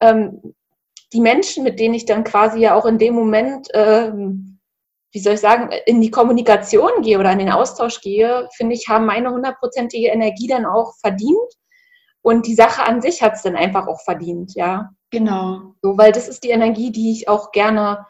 ähm, 0.00 0.54
die 1.12 1.20
Menschen, 1.20 1.64
mit 1.64 1.78
denen 1.78 1.94
ich 1.94 2.06
dann 2.06 2.24
quasi 2.24 2.60
ja 2.60 2.74
auch 2.74 2.86
in 2.86 2.98
dem 2.98 3.14
Moment, 3.14 3.68
ähm, 3.72 4.58
wie 5.12 5.20
soll 5.20 5.34
ich 5.34 5.40
sagen, 5.40 5.70
in 5.86 6.00
die 6.00 6.10
Kommunikation 6.10 7.02
gehe 7.02 7.18
oder 7.18 7.32
in 7.32 7.38
den 7.38 7.50
Austausch 7.50 8.00
gehe, 8.00 8.48
finde 8.56 8.74
ich, 8.74 8.88
haben 8.88 9.06
meine 9.06 9.30
hundertprozentige 9.30 10.08
Energie 10.08 10.46
dann 10.46 10.66
auch 10.66 10.94
verdient. 11.00 11.38
Und 12.22 12.46
die 12.46 12.54
Sache 12.54 12.84
an 12.84 13.00
sich 13.00 13.22
hat 13.22 13.34
es 13.34 13.42
dann 13.42 13.56
einfach 13.56 13.86
auch 13.86 14.00
verdient, 14.02 14.54
ja. 14.54 14.90
Genau. 15.10 15.74
So, 15.82 15.98
weil 15.98 16.12
das 16.12 16.28
ist 16.28 16.44
die 16.44 16.50
Energie, 16.50 16.90
die 16.92 17.12
ich 17.12 17.28
auch 17.28 17.52
gerne, 17.52 18.06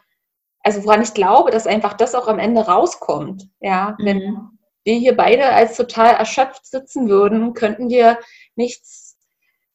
also 0.61 0.83
woran 0.83 1.01
ich 1.01 1.13
glaube, 1.13 1.51
dass 1.51 1.67
einfach 1.67 1.93
das 1.93 2.15
auch 2.15 2.27
am 2.27 2.39
Ende 2.39 2.61
rauskommt. 2.61 3.49
Ja, 3.59 3.95
mhm. 3.99 4.05
wenn 4.05 4.49
wir 4.83 4.95
hier 4.95 5.15
beide 5.15 5.45
als 5.45 5.77
total 5.77 6.15
erschöpft 6.15 6.65
sitzen 6.65 7.09
würden, 7.09 7.53
könnten 7.53 7.89
wir 7.89 8.19
nichts, 8.55 9.17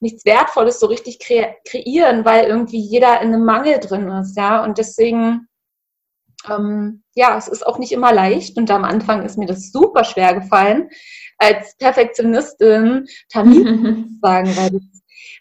nichts 0.00 0.24
Wertvolles 0.24 0.80
so 0.80 0.86
richtig 0.86 1.18
kre 1.18 1.56
kreieren, 1.64 2.24
weil 2.24 2.46
irgendwie 2.46 2.80
jeder 2.80 3.20
in 3.20 3.28
einem 3.28 3.44
Mangel 3.44 3.78
drin 3.78 4.08
ist. 4.08 4.36
Ja, 4.36 4.62
und 4.62 4.78
deswegen, 4.78 5.48
ähm, 6.48 7.02
ja, 7.14 7.36
es 7.36 7.48
ist 7.48 7.66
auch 7.66 7.78
nicht 7.78 7.92
immer 7.92 8.12
leicht. 8.12 8.56
Und 8.56 8.70
am 8.70 8.84
Anfang 8.84 9.24
ist 9.24 9.38
mir 9.38 9.46
das 9.46 9.72
super 9.72 10.04
schwer 10.04 10.34
gefallen, 10.34 10.90
als 11.38 11.76
Perfektionistin 11.76 13.06
Termin 13.28 14.08
zu 14.08 14.18
sagen, 14.22 14.56
weil 14.56 14.70
das, 14.70 14.82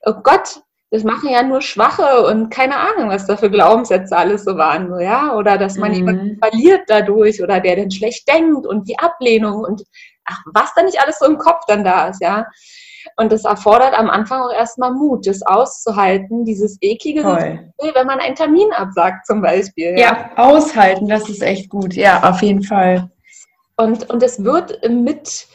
oh 0.05 0.21
Gott, 0.23 0.64
das 0.95 1.03
machen 1.03 1.29
ja 1.29 1.43
nur 1.43 1.61
Schwache 1.61 2.25
und 2.25 2.49
keine 2.49 2.77
Ahnung, 2.77 3.09
was 3.09 3.27
da 3.27 3.35
für 3.35 3.49
Glaubenssätze 3.51 4.15
alles 4.15 4.45
so 4.45 4.55
waren, 4.55 4.89
so, 4.89 4.97
ja, 4.97 5.35
oder 5.35 5.57
dass 5.57 5.77
man 5.77 5.91
mhm. 5.91 5.97
jemanden 5.97 6.39
verliert 6.39 6.83
dadurch 6.87 7.43
oder 7.43 7.59
der 7.59 7.75
dann 7.75 7.91
schlecht 7.91 8.25
denkt 8.29 8.65
und 8.65 8.87
die 8.87 8.97
Ablehnung 8.97 9.65
und 9.65 9.83
ach, 10.23 10.39
was 10.53 10.73
da 10.73 10.83
nicht 10.83 11.01
alles 11.01 11.19
so 11.19 11.25
im 11.25 11.37
Kopf 11.37 11.65
dann 11.67 11.83
da 11.83 12.07
ist, 12.07 12.21
ja. 12.21 12.45
Und 13.17 13.31
das 13.31 13.43
erfordert 13.43 13.93
am 13.93 14.09
Anfang 14.09 14.41
auch 14.41 14.53
erstmal 14.53 14.91
Mut, 14.91 15.27
das 15.27 15.41
auszuhalten, 15.41 16.45
dieses 16.45 16.77
eklige 16.81 17.23
Gefühl, 17.23 17.93
wenn 17.93 18.07
man 18.07 18.19
einen 18.19 18.35
Termin 18.35 18.71
absagt 18.71 19.27
zum 19.27 19.41
Beispiel. 19.41 19.91
Ja. 19.91 19.97
ja, 19.97 20.29
aushalten, 20.37 21.07
das 21.09 21.29
ist 21.29 21.41
echt 21.41 21.69
gut, 21.69 21.93
ja, 21.93 22.23
auf 22.23 22.41
jeden 22.41 22.63
Fall. 22.63 23.11
Und, 23.77 24.09
und 24.09 24.23
es 24.23 24.43
wird 24.43 24.89
mit, 24.89 25.47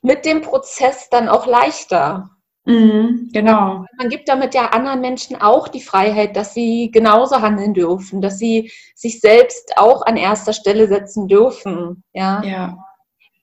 mit 0.00 0.24
dem 0.24 0.40
Prozess 0.40 1.08
dann 1.10 1.28
auch 1.28 1.46
leichter. 1.46 2.30
Mhm, 2.66 3.30
genau. 3.32 3.84
Man 3.98 4.08
gibt 4.10 4.28
damit 4.28 4.54
ja 4.54 4.66
anderen 4.66 5.00
Menschen 5.00 5.40
auch 5.40 5.68
die 5.68 5.80
Freiheit, 5.80 6.36
dass 6.36 6.54
sie 6.54 6.90
genauso 6.92 7.40
handeln 7.40 7.74
dürfen, 7.74 8.20
dass 8.20 8.38
sie 8.38 8.70
sich 8.94 9.20
selbst 9.20 9.72
auch 9.76 10.02
an 10.02 10.16
erster 10.16 10.52
Stelle 10.52 10.86
setzen 10.86 11.26
dürfen. 11.26 12.04
Ja. 12.12 12.42
ja. 12.42 12.78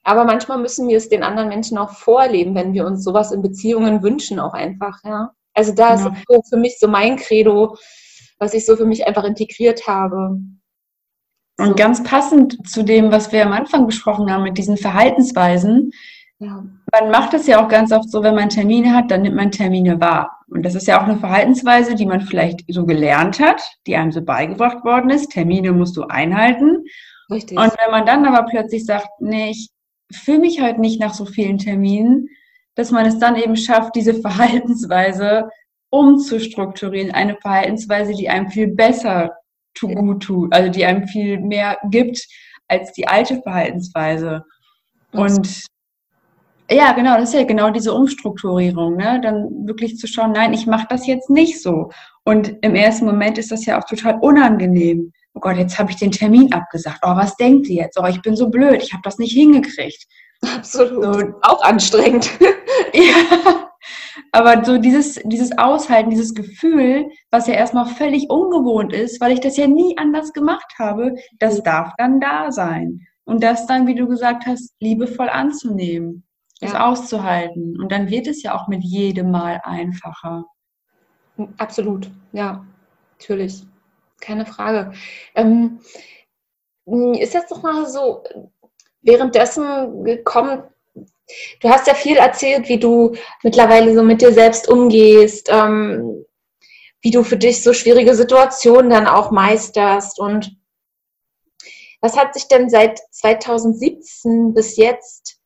Aber 0.04 0.24
manchmal 0.24 0.60
müssen 0.60 0.88
wir 0.88 0.98
es 0.98 1.10
den 1.10 1.24
anderen 1.24 1.50
Menschen 1.50 1.78
auch 1.78 1.92
vorleben, 1.92 2.56
wenn 2.56 2.74
wir 2.74 2.86
uns 2.86 3.04
sowas 3.04 3.32
in 3.32 3.42
Beziehungen 3.42 4.04
wünschen, 4.04 4.40
auch 4.40 4.54
einfach. 4.54 5.00
Ja. 5.04 5.32
Also 5.54 5.74
da 5.74 5.96
genau. 5.96 6.10
ist 6.12 6.24
so 6.28 6.42
für 6.50 6.58
mich 6.58 6.80
so 6.80 6.88
mein 6.88 7.18
Credo, 7.18 7.76
was 8.38 8.54
ich 8.54 8.66
so 8.66 8.76
für 8.78 8.86
mich 8.86 9.08
einfach 9.08 9.24
integriert 9.24 9.88
habe. 9.88 10.40
Und 11.60 11.76
ganz 11.76 12.04
passend 12.04 12.70
zu 12.70 12.84
dem, 12.84 13.12
was 13.12 13.32
wir 13.32 13.44
am 13.44 13.52
Anfang 13.52 13.88
besprochen 13.88 14.32
haben, 14.32 14.44
mit 14.44 14.60
diesen 14.60 14.78
Verhaltensweisen, 14.78 15.92
ja. 16.40 16.64
Man 17.00 17.12
macht 17.12 17.34
es 17.34 17.48
ja 17.48 17.64
auch 17.64 17.68
ganz 17.68 17.92
oft 17.92 18.10
so, 18.10 18.24
wenn 18.24 18.36
man 18.36 18.50
Termine 18.50 18.94
hat, 18.94 19.12
dann 19.12 19.22
nimmt 19.22 19.36
man 19.36 19.52
Termine 19.52 20.00
wahr. 20.00 20.40
Und 20.50 20.64
das 20.64 20.76
ist 20.76 20.88
ja 20.88 21.00
auch 21.00 21.08
eine 21.08 21.18
Verhaltensweise, 21.18 21.96
die 21.96 22.06
man 22.06 22.22
vielleicht 22.22 22.64
so 22.68 22.86
gelernt 22.86 23.40
hat, 23.40 23.62
die 23.86 23.96
einem 23.96 24.12
so 24.12 24.22
beigebracht 24.22 24.84
worden 24.84 25.10
ist. 25.10 25.32
Termine 25.32 25.74
musst 25.74 25.98
du 25.98 26.04
einhalten. 26.04 26.86
Richtig. 27.30 27.58
Und 27.58 27.74
wenn 27.84 27.92
man 27.92 28.06
dann 28.06 28.26
aber 28.26 28.48
plötzlich 28.50 28.86
sagt, 28.86 29.08
nee, 29.20 29.52
ich 29.52 29.70
fühle 30.12 30.40
mich 30.40 30.62
halt 30.62 30.80
nicht 30.80 31.00
nach 31.00 31.14
so 31.14 31.26
vielen 31.26 31.58
Terminen, 31.58 32.30
dass 32.76 32.92
man 32.92 33.06
es 33.06 33.20
dann 33.20 33.36
eben 33.36 33.58
schafft, 33.58 33.96
diese 33.96 34.14
Verhaltensweise 34.14 35.50
umzustrukturieren. 35.90 37.12
Eine 37.12 37.36
Verhaltensweise, 37.38 38.14
die 38.14 38.30
einem 38.30 38.50
viel 38.50 38.68
besser 38.68 39.32
gut 39.80 40.24
tut, 40.24 40.54
also 40.54 40.72
die 40.72 40.86
einem 40.86 41.08
viel 41.08 41.40
mehr 41.40 41.78
gibt 41.90 42.26
als 42.68 42.94
die 42.94 43.08
alte 43.08 43.42
Verhaltensweise. 43.42 44.44
Und 45.12 45.68
ja, 46.70 46.92
genau, 46.94 47.18
das 47.18 47.30
ist 47.30 47.36
ja 47.36 47.44
genau 47.44 47.70
diese 47.70 47.94
Umstrukturierung, 47.94 48.98
ne? 48.98 49.20
Dann 49.22 49.68
wirklich 49.68 49.98
zu 49.98 50.08
schauen, 50.08 50.34
nein, 50.34 50.54
ich 50.54 50.68
mache 50.68 50.88
das 50.90 51.08
jetzt 51.08 51.30
nicht 51.30 51.62
so. 51.62 51.92
Und 52.24 52.56
im 52.62 52.76
ersten 52.76 53.06
Moment 53.06 53.38
ist 53.38 53.52
das 53.52 53.66
ja 53.66 53.80
auch 53.80 53.86
total 53.86 54.20
unangenehm. 54.22 55.14
Oh 55.34 55.40
Gott, 55.40 55.58
jetzt 55.58 55.80
habe 55.80 55.92
ich 55.92 55.98
den 55.98 56.12
Termin 56.12 56.52
abgesagt. 56.52 57.00
Oh, 57.04 57.16
was 57.16 57.36
denkt 57.38 57.68
ihr 57.68 57.84
jetzt? 57.84 57.98
Oh, 58.00 58.06
ich 58.06 58.22
bin 58.22 58.36
so 58.36 58.50
blöd, 58.50 58.82
ich 58.84 58.92
habe 58.92 59.02
das 59.04 59.18
nicht 59.18 59.34
hingekriegt. 59.34 60.06
Absolut. 60.42 61.04
So, 61.04 61.34
auch 61.42 61.64
anstrengend. 61.64 62.30
ja. 62.94 63.70
Aber 64.32 64.64
so 64.66 64.78
dieses, 64.78 65.16
dieses 65.24 65.58
Aushalten, 65.58 66.10
dieses 66.10 66.34
Gefühl, 66.34 67.10
was 67.32 67.48
ja 67.48 67.54
erstmal 67.54 67.86
völlig 67.86 68.30
ungewohnt 68.30 68.94
ist, 68.94 69.22
weil 69.22 69.32
ich 69.32 69.40
das 69.40 69.58
ja 69.58 69.68
nie 69.68 69.98
anders 69.98 70.34
gemacht 70.34 70.74
habe, 70.78 71.16
das 71.40 71.64
darf 71.64 71.94
dann 71.98 72.20
da 72.20 72.52
sein. 72.52 73.02
Und 73.26 73.44
das 73.44 73.68
dann, 73.68 73.88
wie 73.88 73.96
du 73.96 74.08
gesagt 74.08 74.46
hast, 74.46 74.74
liebevoll 74.80 75.30
anzunehmen, 75.30 76.24
das 76.60 76.74
ja. 76.74 76.88
auszuhalten. 76.88 77.80
Und 77.80 77.92
dann 77.92 78.10
wird 78.10 78.28
es 78.28 78.44
ja 78.44 78.56
auch 78.56 78.68
mit 78.68 78.84
jedem 78.84 79.32
Mal 79.32 79.62
einfacher. 79.64 80.46
Absolut, 81.58 82.10
ja, 82.32 82.66
natürlich. 83.18 83.64
Keine 84.20 84.46
Frage. 84.46 84.94
Ähm, 85.36 85.80
ist 87.20 87.34
jetzt 87.34 87.52
doch 87.52 87.62
mal 87.62 87.86
so, 87.86 88.24
währenddessen 89.02 90.04
gekommen, 90.04 90.64
du 91.62 91.70
hast 91.70 91.88
ja 91.88 91.94
viel 91.94 92.18
erzählt, 92.18 92.70
wie 92.70 92.80
du 92.80 93.16
mittlerweile 93.44 93.94
so 93.94 94.04
mit 94.04 94.22
dir 94.22 94.34
selbst 94.34 94.68
umgehst, 94.68 95.50
ähm, 95.52 96.26
wie 97.02 97.12
du 97.12 97.24
für 97.24 97.38
dich 97.38 97.62
so 97.62 97.74
schwierige 97.74 98.16
Situationen 98.16 98.90
dann 98.90 99.08
auch 99.08 99.32
meisterst 99.32 100.20
und 100.20 100.58
was 102.02 102.18
hat 102.18 102.34
sich 102.34 102.48
denn 102.48 102.70
seit 102.70 103.00
2017 103.12 104.54
bis 104.54 104.78
jetzt 104.78 105.37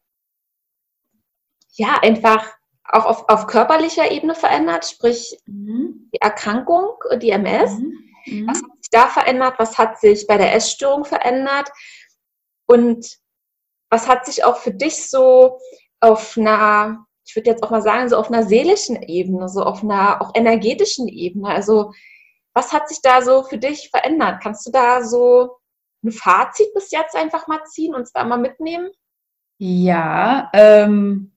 ja 1.81 1.99
einfach 2.01 2.47
auch 2.83 3.05
auf, 3.05 3.29
auf 3.29 3.47
körperlicher 3.47 4.11
Ebene 4.11 4.35
verändert, 4.35 4.85
sprich 4.85 5.37
mhm. 5.45 6.09
die 6.13 6.21
Erkrankung, 6.21 6.89
die 7.21 7.31
MS? 7.31 7.71
Mhm. 7.71 8.11
Mhm. 8.25 8.47
Was 8.47 8.57
hat 8.57 8.71
sich 8.79 8.89
da 8.91 9.07
verändert? 9.07 9.55
Was 9.57 9.77
hat 9.77 9.99
sich 9.99 10.27
bei 10.27 10.37
der 10.37 10.53
Essstörung 10.53 11.05
verändert? 11.05 11.69
Und 12.67 13.17
was 13.89 14.07
hat 14.07 14.25
sich 14.25 14.43
auch 14.43 14.57
für 14.57 14.71
dich 14.71 15.09
so 15.09 15.59
auf 15.99 16.37
einer, 16.37 17.05
ich 17.25 17.35
würde 17.35 17.49
jetzt 17.49 17.63
auch 17.63 17.71
mal 17.71 17.81
sagen, 17.81 18.09
so 18.09 18.17
auf 18.17 18.31
einer 18.31 18.43
seelischen 18.43 19.01
Ebene, 19.03 19.49
so 19.49 19.63
auf 19.63 19.83
einer 19.83 20.21
auch 20.21 20.31
energetischen 20.35 21.07
Ebene? 21.07 21.49
Also, 21.49 21.93
was 22.53 22.73
hat 22.73 22.89
sich 22.89 23.01
da 23.01 23.21
so 23.21 23.43
für 23.43 23.57
dich 23.57 23.89
verändert? 23.89 24.41
Kannst 24.41 24.65
du 24.67 24.71
da 24.71 25.03
so 25.03 25.57
ein 26.03 26.11
Fazit 26.11 26.73
bis 26.73 26.91
jetzt 26.91 27.15
einfach 27.15 27.47
mal 27.47 27.63
ziehen, 27.65 27.93
und 27.93 28.01
uns 28.01 28.11
da 28.11 28.23
mal 28.23 28.37
mitnehmen? 28.37 28.89
Ja, 29.57 30.49
ähm, 30.53 31.35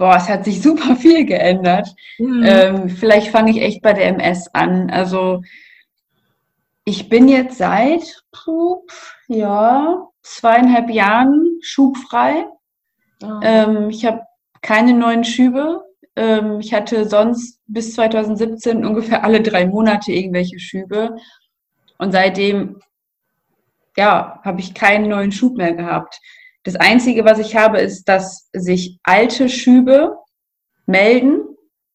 boah, 0.00 0.16
es 0.16 0.28
hat 0.28 0.44
sich 0.44 0.60
super 0.62 0.96
viel 0.96 1.24
geändert. 1.24 1.94
Mhm. 2.18 2.42
Ähm, 2.44 2.88
vielleicht 2.88 3.28
fange 3.28 3.52
ich 3.52 3.60
echt 3.60 3.82
bei 3.82 3.92
der 3.92 4.08
MS 4.08 4.48
an. 4.52 4.90
Also 4.90 5.42
ich 6.84 7.08
bin 7.08 7.28
jetzt 7.28 7.58
seit 7.58 8.02
ja, 9.28 10.08
zweieinhalb 10.22 10.90
Jahren 10.90 11.58
schubfrei. 11.60 12.46
Oh. 13.22 13.40
Ähm, 13.42 13.90
ich 13.90 14.04
habe 14.06 14.22
keine 14.62 14.94
neuen 14.94 15.22
Schübe. 15.22 15.84
Ähm, 16.16 16.60
ich 16.60 16.72
hatte 16.74 17.08
sonst 17.08 17.60
bis 17.66 17.94
2017 17.94 18.84
ungefähr 18.84 19.22
alle 19.22 19.42
drei 19.42 19.66
Monate 19.66 20.12
irgendwelche 20.12 20.58
Schübe. 20.58 21.16
Und 21.98 22.12
seitdem, 22.12 22.80
ja, 23.96 24.40
habe 24.42 24.60
ich 24.60 24.72
keinen 24.72 25.10
neuen 25.10 25.30
Schub 25.30 25.56
mehr 25.58 25.74
gehabt. 25.74 26.18
Das 26.62 26.76
Einzige, 26.76 27.24
was 27.24 27.38
ich 27.38 27.56
habe, 27.56 27.78
ist, 27.78 28.04
dass 28.04 28.48
sich 28.52 28.98
alte 29.02 29.48
Schübe 29.48 30.16
melden, 30.86 31.40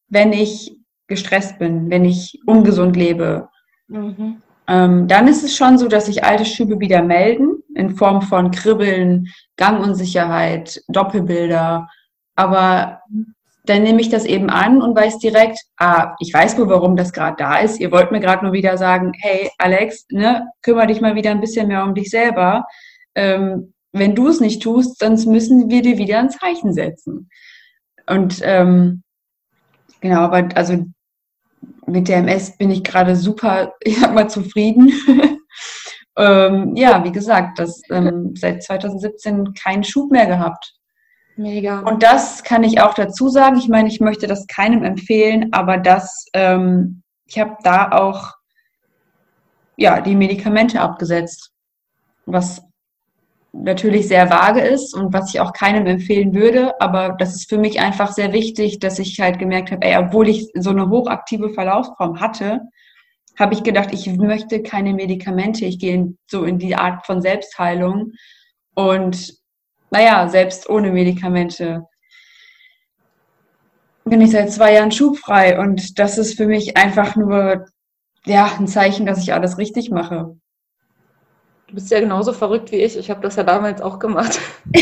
wenn 0.07 0.34
ich 0.34 0.76
gestresst 1.07 1.59
bin, 1.59 1.89
wenn 1.89 2.05
ich 2.05 2.39
ungesund 2.45 2.95
lebe. 2.95 3.49
Mhm. 3.88 4.41
Ähm, 4.68 5.07
dann 5.07 5.28
ist 5.28 5.43
es 5.43 5.55
schon 5.55 5.78
so, 5.78 5.88
dass 5.88 6.07
sich 6.07 6.24
alte 6.24 6.45
Schübe 6.45 6.80
wieder 6.80 7.03
melden 7.03 7.61
in 7.76 7.95
Form 7.95 8.22
von 8.24 8.49
Kribbeln, 8.49 9.28
Gangunsicherheit, 9.57 10.82
Doppelbilder. 10.88 11.88
Aber 12.36 13.01
dann 13.66 13.84
nehme 13.84 14.01
ich 14.01 14.09
das 14.09 14.26
eben 14.26 14.49
an 14.49 14.82
und 14.82 14.95
weiß 14.95 15.20
direkt, 15.20 15.59
ah, 15.78 16.16
ich 16.20 16.34
weiß 16.34 16.57
wohl, 16.57 16.70
warum 16.70 16.95
das 16.95 17.13
gerade 17.13 17.36
da 17.38 17.57
ist. 17.59 17.80
Ihr 17.80 17.91
wollt 17.91 18.11
mir 18.11 18.20
gerade 18.20 18.43
nur 18.43 18.53
wieder 18.53 18.78
sagen, 18.78 19.11
hey 19.20 19.49
Alex, 19.57 20.05
ne, 20.09 20.47
kümmere 20.63 20.88
dich 20.88 21.01
mal 21.01 21.16
wieder 21.16 21.32
ein 21.32 21.41
bisschen 21.41 21.68
mehr 21.68 21.84
um 21.84 21.93
dich 21.93 22.09
selber. 22.09 22.66
Ähm, 23.13 23.74
wenn 23.96 24.14
du 24.14 24.28
es 24.28 24.41
nicht 24.41 24.62
tust, 24.62 25.00
sonst 25.00 25.26
müssen 25.26 25.70
wir 25.70 25.82
dir 25.82 25.98
wieder 25.98 26.20
ein 26.20 26.30
Zeichen 26.30 26.74
setzen. 26.74 27.30
Und 28.08 28.41
ähm, 28.43 29.04
genau, 30.02 30.20
aber 30.20 30.50
also 30.56 30.86
mit 31.88 32.10
der 32.10 32.18
MS 32.18 32.58
bin 32.58 32.72
ich 32.72 32.84
gerade 32.84 33.16
super, 33.16 33.74
ich 33.80 34.00
sag 34.00 34.14
mal, 34.14 34.30
zufrieden. 34.30 34.91
ähm, 36.18 36.76
ja, 36.76 37.04
wie 37.06 37.12
gesagt, 37.14 37.58
das 37.58 37.82
ähm, 37.89 38.34
seit 38.36 38.64
2017 38.64 39.54
keinen 39.54 39.86
Schub 39.86 40.12
mehr 40.12 40.26
gehabt. 40.26 40.74
Mega. 41.38 41.80
Und 41.80 42.04
das 42.04 42.43
kann 42.43 42.64
ich 42.64 42.82
auch 42.82 42.93
dazu 42.93 43.30
sagen. 43.30 43.58
Ich 43.58 43.70
meine, 43.70 43.88
ich 43.88 44.02
möchte 44.02 44.28
das 44.28 44.46
keinem 44.48 44.84
empfehlen, 44.84 45.54
aber 45.54 45.78
das, 45.78 46.26
ähm, 46.34 47.02
ich 47.26 47.39
habe 47.39 47.56
da 47.64 47.91
auch 47.91 48.34
ja 49.78 50.02
die 50.02 50.16
Medikamente 50.16 50.82
abgesetzt, 50.82 51.52
was 52.26 52.64
natürlich 53.64 54.08
sehr 54.08 54.30
vage 54.30 54.62
ist 54.62 54.93
und 54.93 55.14
was 55.14 55.34
ich 55.34 55.39
auch 55.39 55.53
keinem 55.53 55.86
empfehlen 55.88 56.34
würde, 56.34 56.80
aber 56.82 57.16
das 57.18 57.36
ist 57.36 57.49
für 57.49 57.58
mich 57.58 57.80
einfach 57.80 58.12
sehr 58.12 58.34
wichtig, 58.34 58.80
dass 58.80 58.99
ich 58.99 59.20
halt 59.20 59.39
gemerkt 59.39 59.72
habe, 59.72 59.86
ey, 59.86 59.97
obwohl 59.97 60.30
ich 60.30 60.49
so 60.56 60.72
eine 60.72 60.89
hochaktive 60.89 61.49
Verlaufsform 61.49 62.20
hatte, 62.20 62.62
habe 63.38 63.53
ich 63.53 63.64
gedacht, 63.64 63.89
ich 63.91 64.08
möchte 64.08 64.62
keine 64.62 64.93
Medikamente, 64.93 65.66
ich 65.66 65.80
gehe 65.80 66.14
so 66.28 66.43
in 66.43 66.60
die 66.60 66.76
Art 66.76 67.06
von 67.06 67.22
Selbstheilung 67.22 68.14
und 68.76 69.34
naja, 69.91 70.28
selbst 70.28 70.70
ohne 70.70 70.91
Medikamente 70.91 71.86
bin 74.03 74.22
ich 74.22 74.32
seit 74.32 74.51
zwei 74.51 74.74
Jahren 74.74 74.91
schubfrei 74.91 75.60
und 75.60 75.97
das 75.99 76.18
ist 76.18 76.38
für 76.38 76.45
mich 76.45 76.78
einfach 76.78 77.16
nur 77.16 77.66
ja, 78.26 78.51
ein 78.58 78.68
Zeichen, 78.68 79.06
dass 79.06 79.20
ich 79.20 79.34
alles 79.34 79.58
richtig 79.58 79.91
mache. 79.91 80.36
Du 81.76 81.82
bist 81.82 81.92
ja 81.92 82.00
genauso 82.00 82.32
verrückt 82.32 82.72
wie 82.72 82.78
ich. 82.78 82.96
Ich 82.96 83.10
habe 83.10 83.20
das 83.20 83.36
ja 83.36 83.44
damals 83.44 83.82
auch 83.82 84.00
gemacht. 84.00 84.40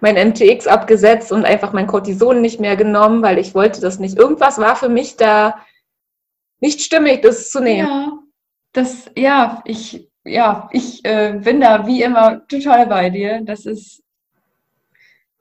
mein 0.00 0.30
MTX 0.30 0.66
abgesetzt 0.66 1.30
und 1.30 1.44
einfach 1.44 1.72
mein 1.72 1.86
Cortison 1.86 2.40
nicht 2.40 2.58
mehr 2.58 2.74
genommen, 2.74 3.22
weil 3.22 3.38
ich 3.38 3.54
wollte 3.54 3.80
das 3.80 4.00
nicht. 4.00 4.18
Irgendwas 4.18 4.58
war 4.58 4.74
für 4.74 4.88
mich 4.88 5.16
da 5.16 5.64
nicht 6.58 6.80
stimmig, 6.80 7.22
das 7.22 7.52
zu 7.52 7.60
nehmen. 7.60 7.86
Ja, 7.88 8.18
das, 8.72 9.08
ja, 9.16 9.62
ich, 9.64 10.10
ja, 10.24 10.68
ich 10.72 11.04
äh, 11.04 11.38
bin 11.40 11.60
da 11.60 11.86
wie 11.86 12.02
immer 12.02 12.44
total 12.48 12.88
bei 12.88 13.08
dir. 13.08 13.42
Das 13.44 13.64
ist, 13.64 14.02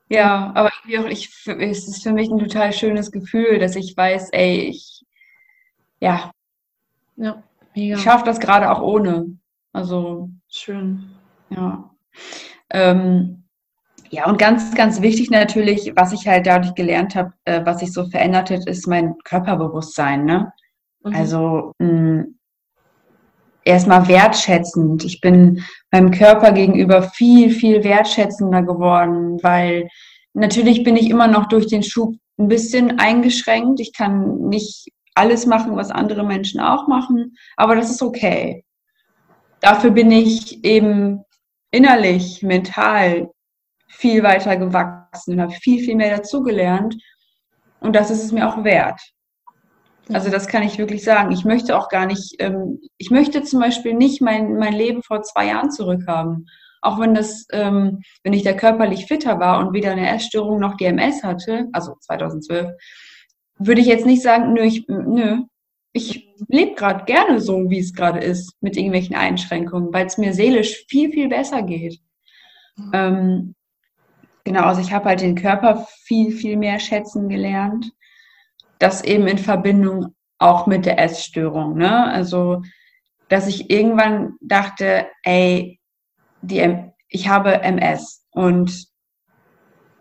ja, 0.10 0.52
aber 0.54 0.70
ich, 1.10 1.32
es 1.48 1.88
ist 1.88 2.04
für 2.04 2.14
mich 2.14 2.30
ein 2.30 2.38
total 2.38 2.72
schönes 2.72 3.12
Gefühl, 3.12 3.58
dass 3.58 3.76
ich 3.76 3.98
weiß, 3.98 4.30
ey, 4.30 4.60
ich, 4.70 5.04
ja, 6.00 6.30
ja 7.16 7.42
mega. 7.74 7.98
ich 7.98 8.04
schaffe 8.04 8.26
das 8.26 8.40
gerade 8.40 8.70
auch 8.70 8.84
ohne. 8.84 9.40
Also 9.76 10.30
schön. 10.48 11.04
Ja. 11.50 11.92
Ähm, 12.70 13.44
ja, 14.10 14.26
und 14.26 14.38
ganz, 14.38 14.74
ganz 14.74 15.02
wichtig 15.02 15.30
natürlich, 15.32 15.92
was 15.98 16.14
ich 16.14 16.26
halt 16.30 16.48
dadurch 16.48 16.76
gelernt 16.76 17.14
habe, 17.14 17.34
äh, 17.44 17.60
was 17.66 17.82
sich 17.82 17.92
so 17.92 18.06
verändert 18.06 18.52
hat, 18.52 18.66
ist 18.68 18.88
mein 18.88 19.16
Körperbewusstsein. 19.26 20.24
Ne? 20.24 20.54
Mhm. 21.04 21.14
Also 21.14 21.74
erstmal 23.66 24.08
wertschätzend. 24.08 25.04
Ich 25.04 25.20
bin 25.20 25.62
meinem 25.92 26.12
Körper 26.12 26.54
gegenüber 26.54 27.04
viel, 27.04 27.50
viel 27.50 27.84
wertschätzender 27.84 28.64
geworden, 28.64 29.44
weil 29.44 29.90
natürlich 30.34 30.86
bin 30.86 30.96
ich 30.96 31.10
immer 31.10 31.28
noch 31.28 31.50
durch 31.50 31.68
den 31.68 31.84
Schub 31.84 32.16
ein 32.38 32.48
bisschen 32.48 32.98
eingeschränkt. 32.98 33.82
Ich 33.82 33.92
kann 33.92 34.38
nicht 34.48 34.88
alles 35.16 35.46
machen, 35.46 35.76
was 35.76 35.92
andere 35.92 36.24
Menschen 36.24 36.62
auch 36.62 36.88
machen, 36.88 37.36
aber 37.58 37.76
das 37.76 37.90
ist 37.90 38.02
okay 38.02 38.65
dafür 39.66 39.90
bin 39.90 40.12
ich 40.12 40.64
eben 40.64 41.24
innerlich, 41.72 42.44
mental 42.44 43.32
viel 43.88 44.22
weiter 44.22 44.58
gewachsen 44.58 45.34
und 45.34 45.42
habe 45.42 45.54
viel, 45.54 45.84
viel 45.84 45.96
mehr 45.96 46.16
dazugelernt. 46.16 46.96
Und 47.80 47.96
das 47.96 48.12
ist 48.12 48.24
es 48.24 48.32
mir 48.32 48.48
auch 48.48 48.64
wert. 48.64 49.02
Also 50.14 50.30
das 50.30 50.48
kann 50.48 50.62
ich 50.62 50.78
wirklich 50.78 51.04
sagen. 51.04 51.32
Ich 51.32 51.46
möchte 51.46 51.76
auch 51.76 51.90
gar 51.90 52.06
nicht, 52.06 52.36
ähm, 52.38 52.80
ich 52.98 53.10
möchte 53.10 53.42
zum 53.42 53.60
Beispiel 53.60 53.96
nicht 53.96 54.22
mein, 54.22 54.56
mein 54.58 54.74
Leben 54.74 55.02
vor 55.02 55.24
zwei 55.24 55.48
Jahren 55.48 55.72
zurückhaben. 55.72 56.46
Auch 56.82 57.00
wenn 57.00 57.16
das, 57.16 57.48
ähm, 57.52 58.02
wenn 58.24 58.34
ich 58.34 58.44
da 58.44 58.54
körperlich 58.54 59.08
fitter 59.08 59.40
war 59.40 59.60
und 59.60 59.74
weder 59.74 59.92
eine 59.92 60.08
Essstörung 60.08 60.60
noch 60.60 60.78
DMS 60.78 61.24
hatte, 61.24 61.68
also 61.74 61.96
2012, 62.02 62.70
würde 63.58 63.82
ich 63.82 63.88
jetzt 63.88 64.06
nicht 64.06 64.22
sagen, 64.22 64.54
nö, 64.54 64.62
ich, 64.62 64.86
nö, 64.88 65.40
ich 65.96 66.28
lebe 66.50 66.76
gerade 66.76 67.06
gerne 67.06 67.40
so, 67.40 67.70
wie 67.70 67.80
es 67.80 67.94
gerade 67.94 68.20
ist, 68.20 68.62
mit 68.62 68.76
irgendwelchen 68.76 69.16
Einschränkungen, 69.16 69.94
weil 69.94 70.06
es 70.06 70.18
mir 70.18 70.34
seelisch 70.34 70.84
viel, 70.90 71.10
viel 71.10 71.30
besser 71.30 71.62
geht. 71.62 72.02
Mhm. 72.76 72.92
Ähm, 72.94 73.56
genau, 74.44 74.64
also 74.64 74.82
ich 74.82 74.92
habe 74.92 75.06
halt 75.06 75.22
den 75.22 75.36
Körper 75.36 75.88
viel, 76.04 76.34
viel 76.34 76.58
mehr 76.58 76.82
schätzen 76.82 77.30
gelernt. 77.30 77.94
Das 78.78 79.06
eben 79.06 79.26
in 79.26 79.38
Verbindung 79.38 80.14
auch 80.38 80.68
mit 80.68 80.86
der 80.86 81.00
Essstörung. 81.00 81.78
Ne? 81.78 82.12
Also, 82.12 82.62
dass 83.30 83.48
ich 83.48 83.70
irgendwann 83.70 84.34
dachte, 84.42 85.08
ey, 85.24 85.80
die, 86.42 86.92
ich 87.08 87.30
habe 87.30 87.62
MS. 87.62 88.28
Und 88.32 88.88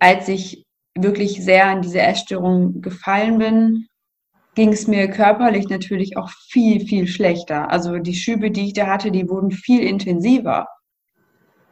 als 0.00 0.26
ich 0.26 0.66
wirklich 0.96 1.44
sehr 1.44 1.70
in 1.70 1.82
diese 1.82 2.00
Essstörung 2.00 2.80
gefallen 2.80 3.38
bin, 3.38 3.86
ging 4.54 4.72
es 4.72 4.86
mir 4.86 5.08
körperlich 5.08 5.68
natürlich 5.68 6.16
auch 6.16 6.30
viel, 6.48 6.86
viel 6.86 7.06
schlechter. 7.06 7.70
Also 7.70 7.98
die 7.98 8.14
Schübe, 8.14 8.50
die 8.50 8.66
ich 8.66 8.72
da 8.72 8.86
hatte, 8.86 9.10
die 9.10 9.28
wurden 9.28 9.50
viel 9.50 9.82
intensiver. 9.82 10.68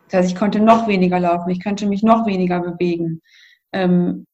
Das 0.09 0.21
heißt, 0.21 0.31
ich 0.31 0.37
konnte 0.37 0.61
noch 0.61 0.89
weniger 0.89 1.21
laufen, 1.21 1.51
ich 1.51 1.63
konnte 1.63 1.87
mich 1.87 2.03
noch 2.03 2.27
weniger 2.27 2.61
bewegen. 2.61 3.23
Ähm, 3.73 4.27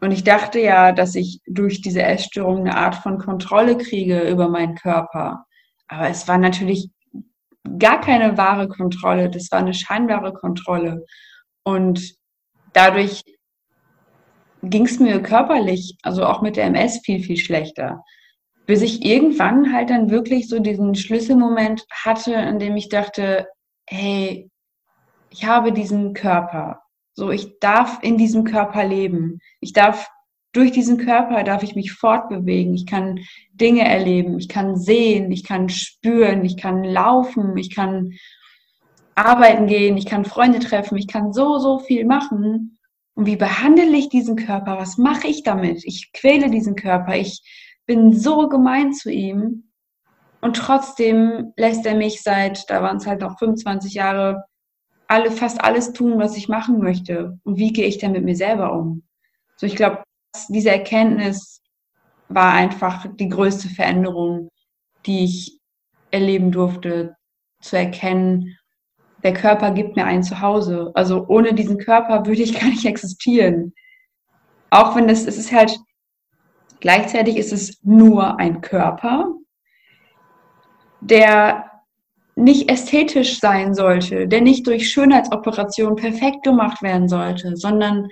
und 0.00 0.10
ich 0.12 0.24
dachte 0.24 0.60
ja, 0.60 0.92
dass 0.92 1.14
ich 1.14 1.40
durch 1.46 1.80
diese 1.80 2.02
Essstörung 2.02 2.60
eine 2.60 2.76
Art 2.76 2.96
von 2.96 3.18
Kontrolle 3.18 3.78
kriege 3.78 4.28
über 4.28 4.48
meinen 4.48 4.74
Körper. 4.74 5.46
Aber 5.88 6.08
es 6.08 6.28
war 6.28 6.38
natürlich 6.38 6.90
gar 7.78 8.00
keine 8.00 8.36
wahre 8.36 8.68
Kontrolle, 8.68 9.30
das 9.30 9.50
war 9.50 9.60
eine 9.60 9.74
scheinbare 9.74 10.32
Kontrolle. 10.32 11.04
Und 11.64 12.14
dadurch 12.72 13.22
ging 14.70 14.86
es 14.86 14.98
mir 15.00 15.20
körperlich, 15.22 15.96
also 16.02 16.24
auch 16.24 16.42
mit 16.42 16.56
der 16.56 16.64
MS, 16.64 17.00
viel, 17.04 17.20
viel 17.22 17.36
schlechter. 17.36 18.04
Bis 18.66 18.82
ich 18.82 19.04
irgendwann 19.04 19.72
halt 19.72 19.90
dann 19.90 20.10
wirklich 20.10 20.48
so 20.48 20.58
diesen 20.58 20.94
Schlüsselmoment 20.94 21.84
hatte, 21.90 22.34
in 22.34 22.58
dem 22.58 22.76
ich 22.76 22.88
dachte, 22.88 23.46
hey, 23.88 24.50
ich 25.30 25.46
habe 25.46 25.72
diesen 25.72 26.14
Körper. 26.14 26.80
So, 27.14 27.30
ich 27.30 27.58
darf 27.60 27.98
in 28.02 28.18
diesem 28.18 28.44
Körper 28.44 28.84
leben. 28.84 29.40
Ich 29.60 29.72
darf 29.72 30.08
durch 30.52 30.72
diesen 30.72 30.96
Körper 30.96 31.44
darf 31.44 31.62
ich 31.62 31.74
mich 31.74 31.92
fortbewegen. 31.92 32.74
Ich 32.74 32.86
kann 32.86 33.20
Dinge 33.52 33.86
erleben. 33.86 34.38
Ich 34.38 34.48
kann 34.48 34.76
sehen. 34.76 35.30
Ich 35.30 35.44
kann 35.44 35.68
spüren. 35.68 36.44
Ich 36.44 36.56
kann 36.56 36.82
laufen. 36.82 37.56
Ich 37.58 37.74
kann 37.74 38.14
arbeiten 39.14 39.66
gehen. 39.66 39.96
Ich 39.98 40.06
kann 40.06 40.24
Freunde 40.24 40.58
treffen. 40.58 40.96
Ich 40.96 41.08
kann 41.08 41.32
so, 41.32 41.58
so 41.58 41.78
viel 41.78 42.06
machen. 42.06 42.78
Und 43.16 43.24
wie 43.24 43.36
behandle 43.36 43.96
ich 43.96 44.10
diesen 44.10 44.36
Körper? 44.36 44.76
Was 44.78 44.98
mache 44.98 45.26
ich 45.26 45.42
damit? 45.42 45.84
Ich 45.84 46.12
quäle 46.12 46.50
diesen 46.50 46.76
Körper. 46.76 47.16
Ich 47.16 47.40
bin 47.86 48.12
so 48.12 48.48
gemein 48.48 48.92
zu 48.92 49.10
ihm. 49.10 49.70
Und 50.42 50.56
trotzdem 50.56 51.52
lässt 51.56 51.86
er 51.86 51.94
mich 51.94 52.22
seit, 52.22 52.68
da 52.68 52.82
waren 52.82 52.98
es 52.98 53.06
halt 53.06 53.22
noch 53.22 53.38
25 53.38 53.94
Jahre, 53.94 54.44
alle, 55.08 55.30
fast 55.30 55.64
alles 55.64 55.94
tun, 55.94 56.18
was 56.18 56.36
ich 56.36 56.48
machen 56.48 56.78
möchte. 56.78 57.38
Und 57.42 57.56
wie 57.56 57.72
gehe 57.72 57.86
ich 57.86 57.96
denn 57.96 58.12
mit 58.12 58.24
mir 58.24 58.36
selber 58.36 58.72
um? 58.74 59.02
So, 59.56 59.66
ich 59.66 59.76
glaube, 59.76 60.02
diese 60.50 60.70
Erkenntnis 60.70 61.62
war 62.28 62.52
einfach 62.52 63.06
die 63.16 63.30
größte 63.30 63.70
Veränderung, 63.70 64.50
die 65.06 65.24
ich 65.24 65.58
erleben 66.10 66.52
durfte, 66.52 67.16
zu 67.62 67.78
erkennen, 67.78 68.58
der 69.26 69.34
Körper 69.34 69.72
gibt 69.72 69.96
mir 69.96 70.04
ein 70.04 70.22
Zuhause. 70.22 70.92
Also 70.94 71.26
ohne 71.26 71.52
diesen 71.52 71.78
Körper 71.78 72.26
würde 72.26 72.42
ich 72.42 72.54
gar 72.60 72.68
nicht 72.68 72.86
existieren. 72.86 73.74
Auch 74.70 74.94
wenn 74.94 75.08
es, 75.08 75.26
es 75.26 75.36
ist 75.36 75.50
halt, 75.50 75.76
gleichzeitig 76.78 77.36
ist 77.36 77.52
es 77.52 77.80
nur 77.82 78.38
ein 78.38 78.60
Körper, 78.60 79.34
der 81.00 81.70
nicht 82.36 82.70
ästhetisch 82.70 83.40
sein 83.40 83.74
sollte, 83.74 84.28
der 84.28 84.42
nicht 84.42 84.66
durch 84.68 84.90
Schönheitsoperation 84.90 85.96
perfekt 85.96 86.44
gemacht 86.44 86.82
werden 86.82 87.08
sollte, 87.08 87.56
sondern 87.56 88.06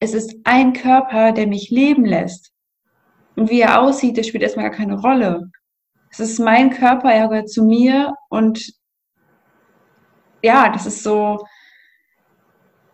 es 0.00 0.14
ist 0.14 0.34
ein 0.42 0.72
Körper, 0.72 1.30
der 1.30 1.46
mich 1.46 1.70
leben 1.70 2.04
lässt. 2.04 2.50
Und 3.36 3.50
wie 3.50 3.60
er 3.60 3.80
aussieht, 3.82 4.18
das 4.18 4.26
spielt 4.26 4.42
erstmal 4.42 4.68
gar 4.70 4.76
keine 4.76 4.98
Rolle. 4.98 5.48
Es 6.10 6.18
ist 6.18 6.40
mein 6.40 6.70
Körper, 6.70 7.12
er 7.12 7.28
gehört 7.28 7.50
zu 7.50 7.64
mir 7.64 8.14
und 8.30 8.74
ja, 10.42 10.68
das 10.70 10.86
ist 10.86 11.02
so, 11.02 11.44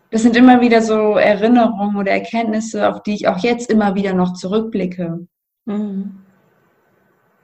das 0.09 0.21
sind 0.21 0.35
immer 0.35 0.61
wieder 0.61 0.81
so 0.81 1.17
Erinnerungen 1.17 1.97
oder 1.97 2.11
Erkenntnisse, 2.11 2.87
auf 2.87 3.03
die 3.03 3.15
ich 3.15 3.27
auch 3.27 3.39
jetzt 3.39 3.69
immer 3.71 3.95
wieder 3.95 4.13
noch 4.13 4.33
zurückblicke. 4.33 5.27
Mhm. 5.65 6.23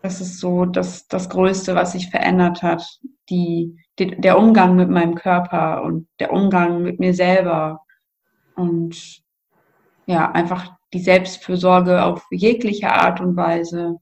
Das 0.01 0.21
ist 0.21 0.39
so 0.39 0.65
das, 0.65 1.07
das 1.07 1.29
Größte, 1.29 1.75
was 1.75 1.91
sich 1.91 2.09
verändert 2.09 2.63
hat. 2.63 2.83
Die, 3.29 3.75
die, 3.97 4.19
der 4.21 4.37
Umgang 4.37 4.75
mit 4.75 4.89
meinem 4.89 5.15
Körper 5.15 5.83
und 5.83 6.07
der 6.19 6.31
Umgang 6.31 6.81
mit 6.83 6.99
mir 6.99 7.13
selber. 7.13 7.81
Und 8.55 9.21
ja, 10.05 10.31
einfach 10.31 10.73
die 10.93 10.99
Selbstfürsorge 10.99 12.03
auf 12.03 12.25
jegliche 12.31 12.91
Art 12.91 13.19
und 13.19 13.35
Weise. 13.35 13.97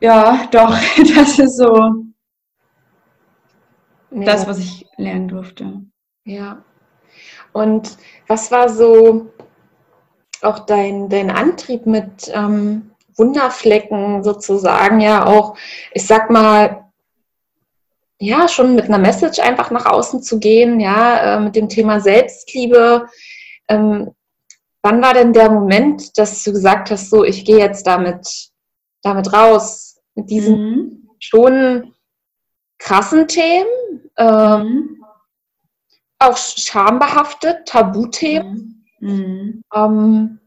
Ja, 0.00 0.46
doch, 0.50 0.78
das 1.16 1.38
ist 1.38 1.56
so 1.56 2.05
Nee. 4.16 4.24
Das, 4.24 4.46
was 4.46 4.58
ich 4.58 4.86
lernen 4.96 5.28
durfte. 5.28 5.82
Ja. 6.24 6.64
Und 7.52 7.98
was 8.28 8.50
war 8.50 8.70
so 8.70 9.30
auch 10.40 10.60
dein, 10.60 11.10
dein 11.10 11.30
Antrieb 11.30 11.84
mit 11.84 12.32
ähm, 12.32 12.92
Wunderflecken 13.14 14.24
sozusagen, 14.24 15.02
ja 15.02 15.26
auch, 15.26 15.58
ich 15.92 16.06
sag 16.06 16.30
mal, 16.30 16.86
ja, 18.18 18.48
schon 18.48 18.74
mit 18.74 18.86
einer 18.86 18.96
Message 18.96 19.38
einfach 19.38 19.70
nach 19.70 19.84
außen 19.84 20.22
zu 20.22 20.38
gehen, 20.38 20.80
ja, 20.80 21.36
äh, 21.36 21.40
mit 21.40 21.54
dem 21.54 21.68
Thema 21.68 22.00
Selbstliebe. 22.00 23.08
Ähm, 23.68 24.12
wann 24.80 25.02
war 25.02 25.12
denn 25.12 25.34
der 25.34 25.50
Moment, 25.50 26.16
dass 26.16 26.42
du 26.42 26.52
gesagt 26.52 26.90
hast, 26.90 27.10
so, 27.10 27.22
ich 27.22 27.44
gehe 27.44 27.58
jetzt 27.58 27.86
damit, 27.86 28.48
damit 29.02 29.30
raus, 29.34 30.00
mit 30.14 30.30
diesen 30.30 30.58
mhm. 30.58 31.10
schon 31.18 31.92
krassen 32.78 33.26
Themen, 33.28 33.66
ähm, 34.18 34.66
mhm. 34.66 35.04
auch 36.18 36.36
schambehaftet, 36.36 37.66
Tabuthemen. 37.66 38.84
Mhm. 39.00 39.62
Ähm, 39.74 40.40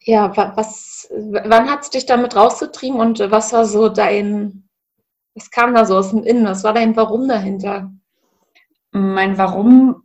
ja, 0.00 0.36
was, 0.36 1.08
wann 1.10 1.68
hat 1.68 1.82
es 1.82 1.90
dich 1.90 2.06
damit 2.06 2.36
rausgetrieben 2.36 3.00
und 3.00 3.18
was 3.18 3.52
war 3.52 3.64
so 3.64 3.88
dein, 3.88 4.68
was 5.34 5.50
kam 5.50 5.74
da 5.74 5.84
so 5.84 5.96
aus 5.96 6.10
dem 6.10 6.22
Innen, 6.22 6.46
was 6.46 6.62
war 6.62 6.72
dein 6.72 6.94
Warum 6.96 7.26
dahinter? 7.26 7.92
Mein 8.92 9.36
Warum 9.36 10.04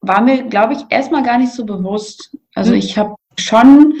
war 0.00 0.20
mir, 0.20 0.44
glaube 0.44 0.72
ich, 0.72 0.80
erstmal 0.88 1.22
gar 1.22 1.38
nicht 1.38 1.52
so 1.52 1.64
bewusst. 1.64 2.36
Also 2.54 2.72
mhm. 2.72 2.78
ich 2.78 2.98
habe 2.98 3.14
schon 3.38 3.94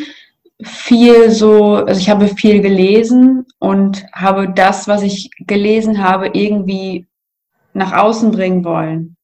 viel 0.62 1.30
so, 1.30 1.76
also 1.76 2.00
ich 2.00 2.10
habe 2.10 2.28
viel 2.28 2.60
gelesen 2.60 3.46
und 3.58 4.04
habe 4.12 4.52
das, 4.52 4.88
was 4.88 5.02
ich 5.02 5.30
gelesen 5.38 6.02
habe, 6.02 6.28
irgendwie 6.32 7.06
nach 7.72 7.92
außen 7.92 8.30
bringen 8.30 8.64
wollen. 8.64 9.16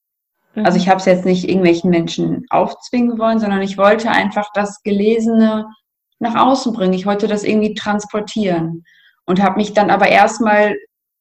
Also 0.55 0.61
mhm. 0.61 0.67
Also 0.67 0.79
ich 0.79 0.89
habe 0.89 1.01
es 1.01 1.07
jetzt 1.07 1.25
nicht 1.25 1.49
irgendwelchen 1.49 1.91
Menschen 1.91 2.47
aufzwingen 2.51 3.19
wollen, 3.19 3.39
sondern 3.39 3.63
ich 3.63 3.79
wollte 3.79 4.11
einfach 4.11 4.51
das 4.55 4.83
Gelesene 4.83 5.67
nach 6.19 6.35
außen 6.35 6.73
bringen. 6.73 6.95
Ich 6.95 7.07
wollte 7.07 7.29
das 7.29 7.45
irgendwie 7.45 7.75
transportieren 7.75 8.85
und 9.27 9.43
habe 9.43 9.57
mich 9.57 9.75
dann 9.75 9.91
aber 9.91 10.09
erstmal 10.09 10.77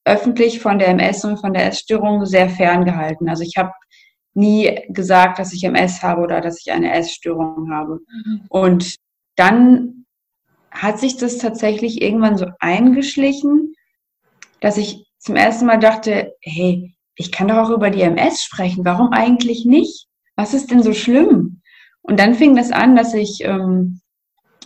öffentlich 0.06 0.60
von 0.60 0.80
der 0.80 0.90
MS 0.90 1.26
und 1.26 1.38
von 1.38 1.54
der 1.54 1.66
Essstörung 1.68 2.26
sehr 2.26 2.50
ferngehalten. 2.50 3.28
Also 3.28 3.44
ich 3.44 3.58
habe 3.58 3.72
nie 4.36 4.82
gesagt, 4.90 5.40
dass 5.40 5.54
ich 5.54 5.64
MS 5.64 6.04
habe 6.04 6.22
oder 6.22 6.42
dass 6.42 6.60
ich 6.60 6.72
eine 6.72 6.94
Essstörung 6.94 7.72
habe. 7.72 8.00
Mhm. 8.08 8.42
Und 8.50 8.96
dann 9.36 10.06
hat 10.72 11.00
sich 11.00 11.18
das 11.18 11.38
tatsächlich 11.38 12.02
irgendwann 12.02 12.38
so 12.38 12.48
eingeschlichen, 12.60 13.74
dass 14.60 14.78
ich 14.78 15.06
zum 15.18 15.36
ersten 15.36 15.66
Mal 15.66 15.80
dachte, 15.80 16.34
hey, 16.42 16.95
ich 17.16 17.32
kann 17.32 17.48
doch 17.48 17.58
auch 17.58 17.70
über 17.70 17.90
die 17.90 18.02
MS 18.02 18.42
sprechen. 18.42 18.86
Warum 18.86 19.12
eigentlich 19.12 19.66
nicht? 19.66 20.08
Was 20.36 20.54
ist 20.54 20.72
denn 20.72 20.84
so 20.84 20.94
schlimm? 20.94 21.62
Und 22.02 22.20
dann 22.20 22.36
fing 22.36 22.56
das 22.56 22.72
an, 22.72 22.96
dass 22.96 23.14
ich 23.14 23.44
ähm, 23.44 24.02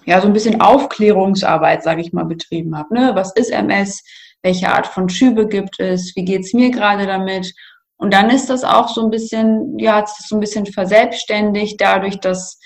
ja 0.06 0.20
so 0.20 0.28
ein 0.28 0.34
bisschen 0.34 0.60
Aufklärungsarbeit, 0.60 1.84
sage 1.84 2.02
ich 2.02 2.12
mal, 2.12 2.26
betrieben 2.26 2.78
habe. 2.78 2.94
Ne? 2.94 3.12
Was 3.14 3.34
ist 3.36 3.52
MS? 3.52 4.04
Welche 4.42 4.70
Art 4.70 4.88
von 4.88 5.10
Schübe 5.10 5.48
gibt 5.48 5.80
es? 5.80 6.16
Wie 6.16 6.26
geht's 6.26 6.54
mir 6.54 6.72
gerade 6.72 7.06
damit? 7.06 7.54
Und 7.98 8.14
dann 8.14 8.30
ist 8.30 8.50
das 8.50 8.64
auch 8.64 8.88
so 8.88 9.04
ein 9.04 9.12
bisschen, 9.12 9.78
ja, 9.78 9.96
hat 9.96 10.10
sich 10.10 10.26
so 10.26 10.38
ein 10.38 10.40
bisschen 10.40 10.66
verselbstständigt, 10.66 11.80
dadurch, 11.80 12.20
dass 12.20 12.58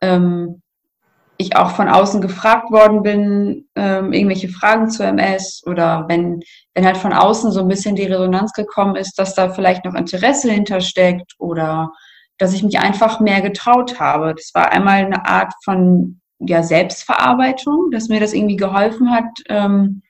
ähm, 0.00 0.62
ich 1.36 1.56
auch 1.56 1.70
von 1.70 1.88
außen 1.88 2.20
gefragt 2.20 2.70
worden 2.70 3.02
bin, 3.02 3.68
ähm, 3.76 4.12
irgendwelche 4.12 4.48
Fragen 4.48 4.90
zur 4.90 5.06
MS 5.06 5.62
oder 5.66 6.06
wenn, 6.08 6.40
wenn 6.78 6.86
halt 6.86 6.96
von 6.96 7.12
außen 7.12 7.50
so 7.50 7.58
ein 7.58 7.66
bisschen 7.66 7.96
die 7.96 8.04
Resonanz 8.04 8.52
gekommen 8.52 8.94
ist, 8.94 9.18
dass 9.18 9.34
da 9.34 9.50
vielleicht 9.50 9.84
noch 9.84 9.94
Interesse 9.94 10.52
hintersteckt 10.52 11.34
oder 11.38 11.90
dass 12.38 12.54
ich 12.54 12.62
mich 12.62 12.78
einfach 12.78 13.18
mehr 13.18 13.40
getraut 13.40 13.98
habe. 13.98 14.32
Das 14.36 14.52
war 14.54 14.70
einmal 14.70 15.04
eine 15.04 15.26
Art 15.26 15.52
von 15.64 16.20
ja, 16.38 16.62
Selbstverarbeitung, 16.62 17.90
dass 17.90 18.08
mir 18.08 18.20
das 18.20 18.32
irgendwie 18.32 18.54
geholfen 18.54 19.10
hat, 19.10 19.24
ähm, 19.48 20.02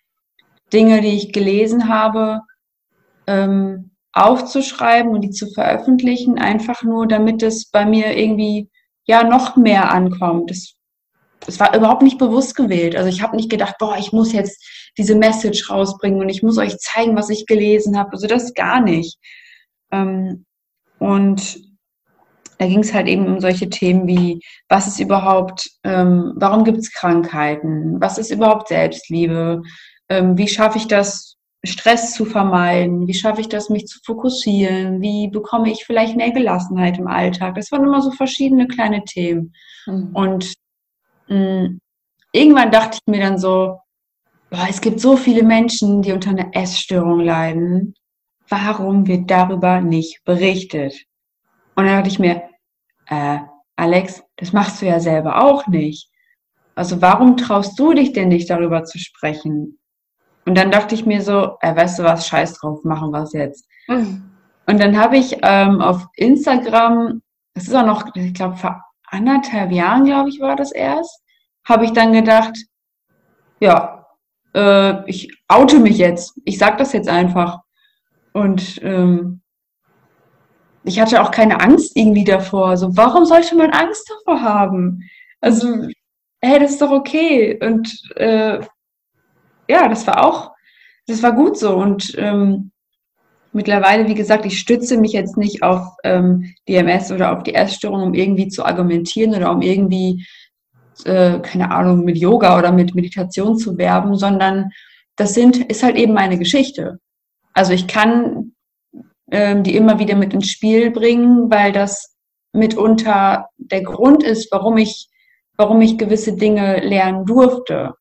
Dinge, 0.71 1.01
die 1.01 1.17
ich 1.17 1.33
gelesen 1.33 1.89
habe, 1.89 2.43
ähm, 3.27 3.93
aufzuschreiben 4.13 5.11
und 5.13 5.23
die 5.23 5.31
zu 5.31 5.51
veröffentlichen, 5.51 6.39
einfach 6.39 6.83
nur, 6.83 7.07
damit 7.07 7.43
es 7.43 7.71
bei 7.71 7.87
mir 7.87 8.15
irgendwie 8.15 8.69
ja 9.07 9.25
noch 9.25 9.57
mehr 9.57 9.91
ankommt. 9.91 10.51
Das 10.51 10.75
es 11.47 11.59
war 11.61 11.75
überhaupt 11.75 12.03
nicht 12.03 12.19
bewusst 12.19 12.57
gewählt. 12.57 12.95
Also 12.95 13.09
ich 13.09 13.23
habe 13.23 13.37
nicht 13.37 13.49
gedacht, 13.49 13.77
boah, 13.79 13.97
ich 13.97 14.13
muss 14.13 14.33
jetzt 14.33 14.63
diese 14.97 15.15
Message 15.15 15.71
rausbringen 15.71 16.21
und 16.21 16.29
ich 16.29 16.43
muss 16.43 16.59
euch 16.59 16.77
zeigen, 16.79 17.17
was 17.17 17.31
ich 17.31 17.47
gelesen 17.47 17.99
habe. 17.99 18.13
Also 18.13 18.27
das 18.27 18.55
gar 18.55 18.81
nicht. 18.81 19.19
Ähm, 19.93 20.45
und 20.99 21.59
da 22.59 22.67
ging 22.67 22.81
es 22.81 22.93
halt 22.93 23.07
eben 23.07 23.27
um 23.27 23.41
solche 23.41 23.69
Themen 23.69 24.07
wie, 24.07 24.41
was 24.69 24.89
ist 24.89 24.99
überhaupt, 24.99 25.71
ähm, 25.85 26.33
warum 26.37 26.65
gibt 26.65 26.79
es 26.79 26.93
Krankheiten, 26.93 28.01
was 28.01 28.19
ist 28.19 28.33
überhaupt 28.33 28.69
Selbstliebe, 28.69 29.63
ähm, 30.09 30.37
wie 30.37 30.49
schaffe 30.49 30.79
ich 30.79 30.89
das, 30.89 31.39
Stress 31.65 32.15
zu 32.15 32.25
vermeiden, 32.25 33.09
wie 33.09 33.15
schaffe 33.15 33.41
ich 33.41 33.49
das, 33.49 33.69
mich 33.69 33.87
zu 33.87 33.99
fokussieren, 34.05 35.01
wie 35.01 35.29
bekomme 35.29 35.71
ich 35.71 35.85
vielleicht 35.85 36.17
mehr 36.17 36.31
Gelassenheit 36.31 36.99
im 36.99 37.09
Alltag. 37.09 37.57
Das 37.57 37.73
waren 37.73 37.85
immer 37.85 38.01
so 38.01 38.13
verschiedene 38.13 38.69
kleine 38.69 39.03
Themen. 39.05 39.53
Mhm. 39.87 40.11
Und 40.15 40.55
mh, 41.29 41.37
mm, 41.37 41.81
irgendwann 42.33 42.71
dachte 42.71 42.99
ich 43.01 43.13
mir 43.13 43.21
dann 43.21 43.39
so, 43.39 43.81
boah, 44.51 44.67
es 44.69 44.81
gibt 44.81 45.01
so 45.01 45.17
viele 45.17 45.43
Menschen, 45.43 46.03
die 46.03 46.13
unter 46.13 46.31
einer 46.31 46.51
Essstörung 46.53 47.21
leiden. 47.21 47.95
Warum 48.49 49.07
wird 49.07 49.31
darüber 49.31 49.81
nicht 49.81 50.25
berichtet? 50.25 50.95
Und 51.75 51.87
dann 51.87 51.97
dachte 51.97 52.09
ich 52.09 52.19
mir, 52.19 52.43
äh, 53.07 53.39
Alex, 53.77 54.23
das 54.37 54.53
machst 54.53 54.83
du 54.83 54.87
ja 54.87 55.01
selber 55.01 55.43
auch 55.45 55.67
nicht. 55.67 56.11
Also 56.75 57.01
warum 57.03 57.37
traust 57.37 57.79
du 57.79 57.93
dich 57.93 58.13
denn 58.13 58.29
nicht 58.29 58.51
darüber 58.51 58.85
zu 58.85 58.99
sprechen? 58.99 59.79
Und 60.47 60.57
dann 60.57 60.71
dachte 60.71 60.95
ich 60.95 61.05
mir 61.05 61.21
so, 61.23 61.57
äh, 61.61 61.77
weißt 61.77 61.99
du 61.99 62.05
was, 62.05 62.27
scheiß 62.27 62.55
drauf, 62.55 62.83
machen 62.85 63.11
wir 63.11 63.23
es 63.23 63.33
jetzt. 63.33 63.69
Mhm. 63.87 64.31
Und 64.67 64.81
dann 64.81 64.99
habe 64.99 65.17
ich 65.17 65.37
ähm, 65.43 65.81
auf 65.81 66.07
Instagram, 66.15 67.23
das 67.55 67.69
ist 67.69 67.75
auch 67.75 67.87
noch, 67.87 68.15
ich 68.15 68.35
glaube, 68.35 68.57
vor 68.57 68.83
anderthalb 69.07 69.73
Jahren, 69.73 70.05
glaube 70.05 70.29
ich, 70.29 70.41
war 70.41 70.57
das 70.57 70.73
erst, 70.73 71.23
habe 71.67 71.85
ich 71.85 71.93
dann 71.93 72.13
gedacht, 72.13 72.57
ja, 73.61 73.98
äh, 74.59 75.09
ich 75.09 75.33
oute 75.47 75.79
mich 75.79 75.99
jetzt. 75.99 76.39
Ich 76.45 76.59
sage 76.59 76.77
das 76.79 76.93
jetzt 76.93 77.09
einfach. 77.09 77.61
Und 78.33 78.81
ähm, 78.83 79.41
ich 80.85 81.01
hatte 81.01 81.23
auch 81.23 81.31
keine 81.31 81.61
Angst 81.61 81.97
irgendwie 81.97 82.25
davor. 82.25 82.77
So, 82.77 82.97
warum 82.97 83.25
sollte 83.25 83.55
man 83.57 83.71
Angst 83.71 84.11
davor 84.11 84.43
haben? 84.43 85.09
Also, 85.41 85.87
hey, 86.41 86.59
das 86.59 86.73
ist 86.73 86.83
doch 86.83 86.91
okay. 86.91 87.59
Und 87.63 88.03
äh, 88.17 88.61
ja, 89.69 89.89
das 89.89 90.07
war 90.07 90.25
auch, 90.25 90.53
das 91.07 91.23
war 91.23 91.33
gut 91.33 91.57
so. 91.59 91.77
Und 91.77 92.15
ähm, 92.19 92.73
mittlerweile, 93.53 94.09
wie 94.09 94.15
gesagt, 94.15 94.45
ich 94.45 94.59
stütze 94.59 94.99
mich 94.99 95.13
jetzt 95.13 95.37
nicht 95.37 95.63
auf 95.63 95.83
ähm, 96.05 96.53
DMS 96.69 97.13
oder 97.13 97.37
auf 97.37 97.43
die 97.45 97.55
Essstörung, 97.55 98.03
um 98.03 98.15
irgendwie 98.15 98.49
zu 98.49 98.65
argumentieren 98.65 99.35
oder 99.35 99.53
um 99.53 99.63
irgendwie, 99.63 100.27
äh, 101.05 101.39
keine 101.41 101.71
Ahnung, 101.71 102.05
mit 102.05 102.19
Yoga 102.19 102.59
oder 102.59 102.73
mit 102.73 102.95
Meditation 102.95 103.57
zu 103.57 103.79
werben, 103.79 104.17
sondern 104.17 104.71
das 105.17 105.35
sind, 105.35 105.57
ist 105.57 105.83
halt 105.83 105.97
eben 105.97 106.15
meine 106.15 106.39
Geschichte. 106.39 106.99
Also 107.53 107.73
ich 107.73 107.87
kann 107.87 108.53
ähm, 109.31 109.63
die 109.63 109.77
immer 109.77 109.99
wieder 109.99 110.17
mit 110.17 110.33
ins 110.33 110.51
Spiel 110.51 110.91
bringen, 110.91 111.51
weil 111.51 111.73
das 111.73 112.15
mitunter 112.53 113.49
der 113.59 113.83
Grund 113.83 114.23
ist, 114.23 114.51
warum 114.51 114.79
ich, 114.79 115.09
warum 115.57 115.81
ich 115.81 115.99
gewisse 115.99 116.35
Dinge 116.35 116.81
lernen 116.81 117.27
durfte. 117.27 117.95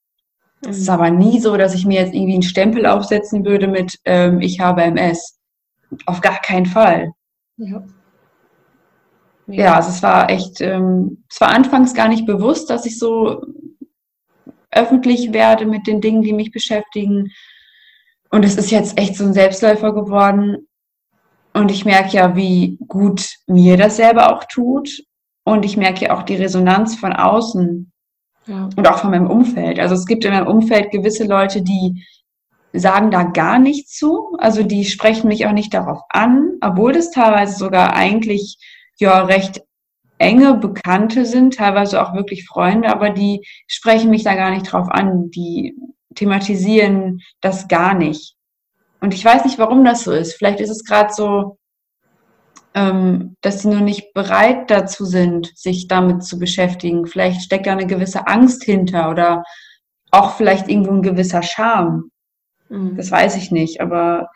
Es 0.62 0.78
ist 0.78 0.90
aber 0.90 1.10
nie 1.10 1.40
so, 1.40 1.58
dass 1.58 1.76
ich 1.76 1.86
mir 1.86 2.02
jetzt 2.02 2.14
irgendwie 2.14 2.34
einen 2.34 2.44
Stempel 2.44 2.86
aufsetzen 2.86 3.46
würde 3.46 3.68
mit 3.68 4.00
ähm, 4.06 4.42
ich 4.42 4.60
habe 4.60 4.84
MS. 4.84 5.38
Auf 6.06 6.22
gar 6.22 6.40
keinen 6.42 6.66
Fall. 6.66 7.12
Ja. 7.58 7.84
Ja, 9.48 9.64
ja 9.64 9.76
also 9.76 9.90
es 9.90 10.04
war 10.04 10.30
echt, 10.30 10.62
ähm, 10.62 11.24
es 11.30 11.42
war 11.42 11.50
anfangs 11.50 11.94
gar 11.94 12.08
nicht 12.08 12.26
bewusst, 12.26 12.70
dass 12.70 12.86
ich 12.86 13.00
so 13.00 13.42
öffentlich 14.72 15.34
werde 15.34 15.66
mit 15.66 15.88
den 15.88 16.02
Dingen, 16.02 16.22
die 16.22 16.34
mich 16.34 16.52
beschäftigen. 16.52 17.32
Und 18.30 18.44
es 18.44 18.58
ist 18.58 18.72
jetzt 18.72 18.98
echt 19.00 19.16
so 19.16 19.24
ein 19.24 19.34
Selbstläufer 19.34 19.94
geworden. 19.94 20.68
Und 21.54 21.72
ich 21.72 21.86
merke 21.86 22.16
ja, 22.18 22.36
wie 22.36 22.78
gut 22.88 23.28
mir 23.48 23.78
das 23.78 23.96
selber 23.96 24.36
auch 24.36 24.44
tut. 24.44 24.90
Und 25.44 25.64
ich 25.66 25.78
merke 25.78 26.06
ja 26.06 26.18
auch 26.18 26.24
die 26.24 26.36
Resonanz 26.36 26.96
von 26.96 27.14
außen 27.14 27.92
ja. 28.48 28.70
und 28.76 28.88
auch 28.88 29.00
von 29.00 29.12
meinem 29.12 29.30
Umfeld. 29.30 29.80
Also 29.80 29.96
es 29.96 30.06
gibt 30.06 30.26
in 30.26 30.32
meinem 30.32 30.48
Umfeld 30.48 30.92
gewisse 30.92 31.24
Leute, 31.24 31.62
die 31.62 32.06
sagen 32.74 33.12
da 33.12 33.24
gar 33.24 33.58
nichts 33.58 33.96
zu. 33.98 34.36
Also 34.40 34.64
die 34.64 34.86
sprechen 34.86 35.30
mich 35.30 35.46
auch 35.48 35.54
nicht 35.54 35.74
darauf 35.74 36.02
an, 36.10 36.58
obwohl 36.62 36.94
das 36.94 37.12
teilweise 37.12 37.58
sogar 37.58 37.94
eigentlich 37.94 38.58
ja 39.00 39.24
recht 39.24 39.62
enge 40.18 40.56
Bekannte 40.56 41.26
sind, 41.26 41.56
teilweise 41.56 42.02
auch 42.02 42.14
wirklich 42.14 42.46
Freunde, 42.46 42.90
aber 42.90 43.12
die 43.12 43.42
sprechen 43.68 44.10
mich 44.10 44.24
da 44.24 44.36
gar 44.36 44.52
nicht 44.52 44.72
drauf 44.72 44.90
an. 44.90 45.30
Die 45.30 45.76
thematisieren 46.16 47.22
das 47.42 47.68
gar 47.68 47.94
nicht. 47.94 48.36
Und 49.00 49.14
ich 49.14 49.24
weiß 49.24 49.46
nicht, 49.46 49.60
warum 49.60 49.86
das 49.86 50.04
so 50.04 50.12
ist. 50.12 50.34
Vielleicht 50.34 50.60
ist 50.60 50.72
es 50.72 50.84
gerade 50.84 51.14
so, 51.14 51.58
ähm, 52.74 53.36
dass 53.42 53.62
sie 53.62 53.70
nur 53.70 53.82
nicht 53.82 54.14
bereit 54.14 54.72
dazu 54.72 55.06
sind, 55.06 55.52
sich 55.56 55.88
damit 55.88 56.24
zu 56.24 56.40
beschäftigen. 56.40 57.06
Vielleicht 57.06 57.42
steckt 57.42 57.68
da 57.68 57.74
eine 57.74 57.86
gewisse 57.86 58.28
Angst 58.28 58.64
hinter 58.64 59.10
oder 59.10 59.44
auch 60.12 60.36
vielleicht 60.36 60.68
irgendwo 60.68 60.92
ein 60.92 61.04
gewisser 61.04 61.44
Charme. 61.44 62.10
Mhm. 62.70 62.98
Das 62.98 63.12
weiß 63.12 63.36
ich 63.36 63.52
nicht, 63.52 63.82
aber 63.82 64.30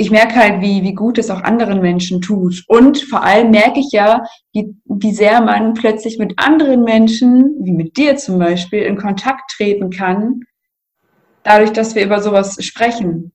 ich 0.00 0.12
merke 0.12 0.36
halt, 0.36 0.60
wie, 0.60 0.84
wie 0.84 0.94
gut 0.94 1.18
es 1.18 1.28
auch 1.28 1.42
anderen 1.42 1.80
Menschen 1.80 2.20
tut. 2.20 2.62
Und 2.68 2.98
vor 2.98 3.24
allem 3.24 3.50
merke 3.50 3.80
ich 3.80 3.90
ja, 3.90 4.22
wie, 4.52 4.76
wie 4.84 5.12
sehr 5.12 5.40
man 5.42 5.74
plötzlich 5.74 6.18
mit 6.18 6.34
anderen 6.36 6.84
Menschen, 6.84 7.56
wie 7.60 7.72
mit 7.72 7.96
dir 7.96 8.16
zum 8.16 8.38
Beispiel, 8.38 8.82
in 8.82 8.96
Kontakt 8.96 9.50
treten 9.50 9.90
kann, 9.90 10.42
dadurch, 11.42 11.72
dass 11.72 11.96
wir 11.96 12.04
über 12.04 12.22
sowas 12.22 12.64
sprechen. 12.64 13.32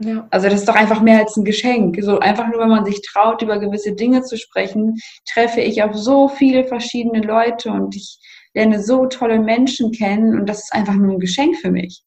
Ja. 0.00 0.28
Also 0.30 0.50
das 0.50 0.60
ist 0.60 0.68
doch 0.68 0.74
einfach 0.74 1.00
mehr 1.00 1.20
als 1.20 1.38
ein 1.38 1.44
Geschenk. 1.44 1.96
So 2.02 2.18
einfach 2.18 2.46
nur, 2.48 2.60
wenn 2.60 2.68
man 2.68 2.84
sich 2.84 3.00
traut, 3.00 3.40
über 3.40 3.58
gewisse 3.58 3.94
Dinge 3.94 4.22
zu 4.22 4.36
sprechen, 4.36 4.94
treffe 5.32 5.62
ich 5.62 5.82
auf 5.82 5.94
so 5.94 6.28
viele 6.28 6.64
verschiedene 6.64 7.22
Leute 7.22 7.70
und 7.70 7.96
ich 7.96 8.18
lerne 8.52 8.82
so 8.82 9.06
tolle 9.06 9.40
Menschen 9.40 9.90
kennen 9.92 10.38
und 10.38 10.46
das 10.50 10.64
ist 10.64 10.72
einfach 10.74 10.94
nur 10.94 11.14
ein 11.14 11.18
Geschenk 11.18 11.56
für 11.56 11.70
mich. 11.70 12.02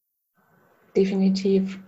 Definitiv. 0.96 1.80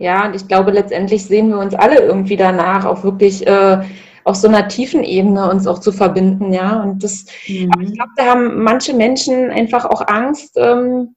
Ja, 0.00 0.24
und 0.24 0.34
ich 0.34 0.48
glaube, 0.48 0.70
letztendlich 0.70 1.26
sehen 1.26 1.50
wir 1.50 1.58
uns 1.58 1.74
alle 1.74 2.00
irgendwie 2.00 2.38
danach, 2.38 2.86
auch 2.86 3.04
wirklich 3.04 3.46
äh, 3.46 3.82
auf 4.24 4.34
so 4.34 4.48
einer 4.48 4.66
tiefen 4.66 5.04
Ebene 5.04 5.50
uns 5.50 5.66
auch 5.66 5.78
zu 5.78 5.92
verbinden, 5.92 6.54
ja. 6.54 6.82
Und 6.82 7.04
das, 7.04 7.26
mhm. 7.46 7.70
aber 7.70 7.82
ich 7.82 7.92
glaube, 7.92 8.10
da 8.16 8.24
haben 8.24 8.62
manche 8.62 8.94
Menschen 8.94 9.50
einfach 9.50 9.84
auch 9.84 10.08
Angst, 10.08 10.56
ähm, 10.56 11.16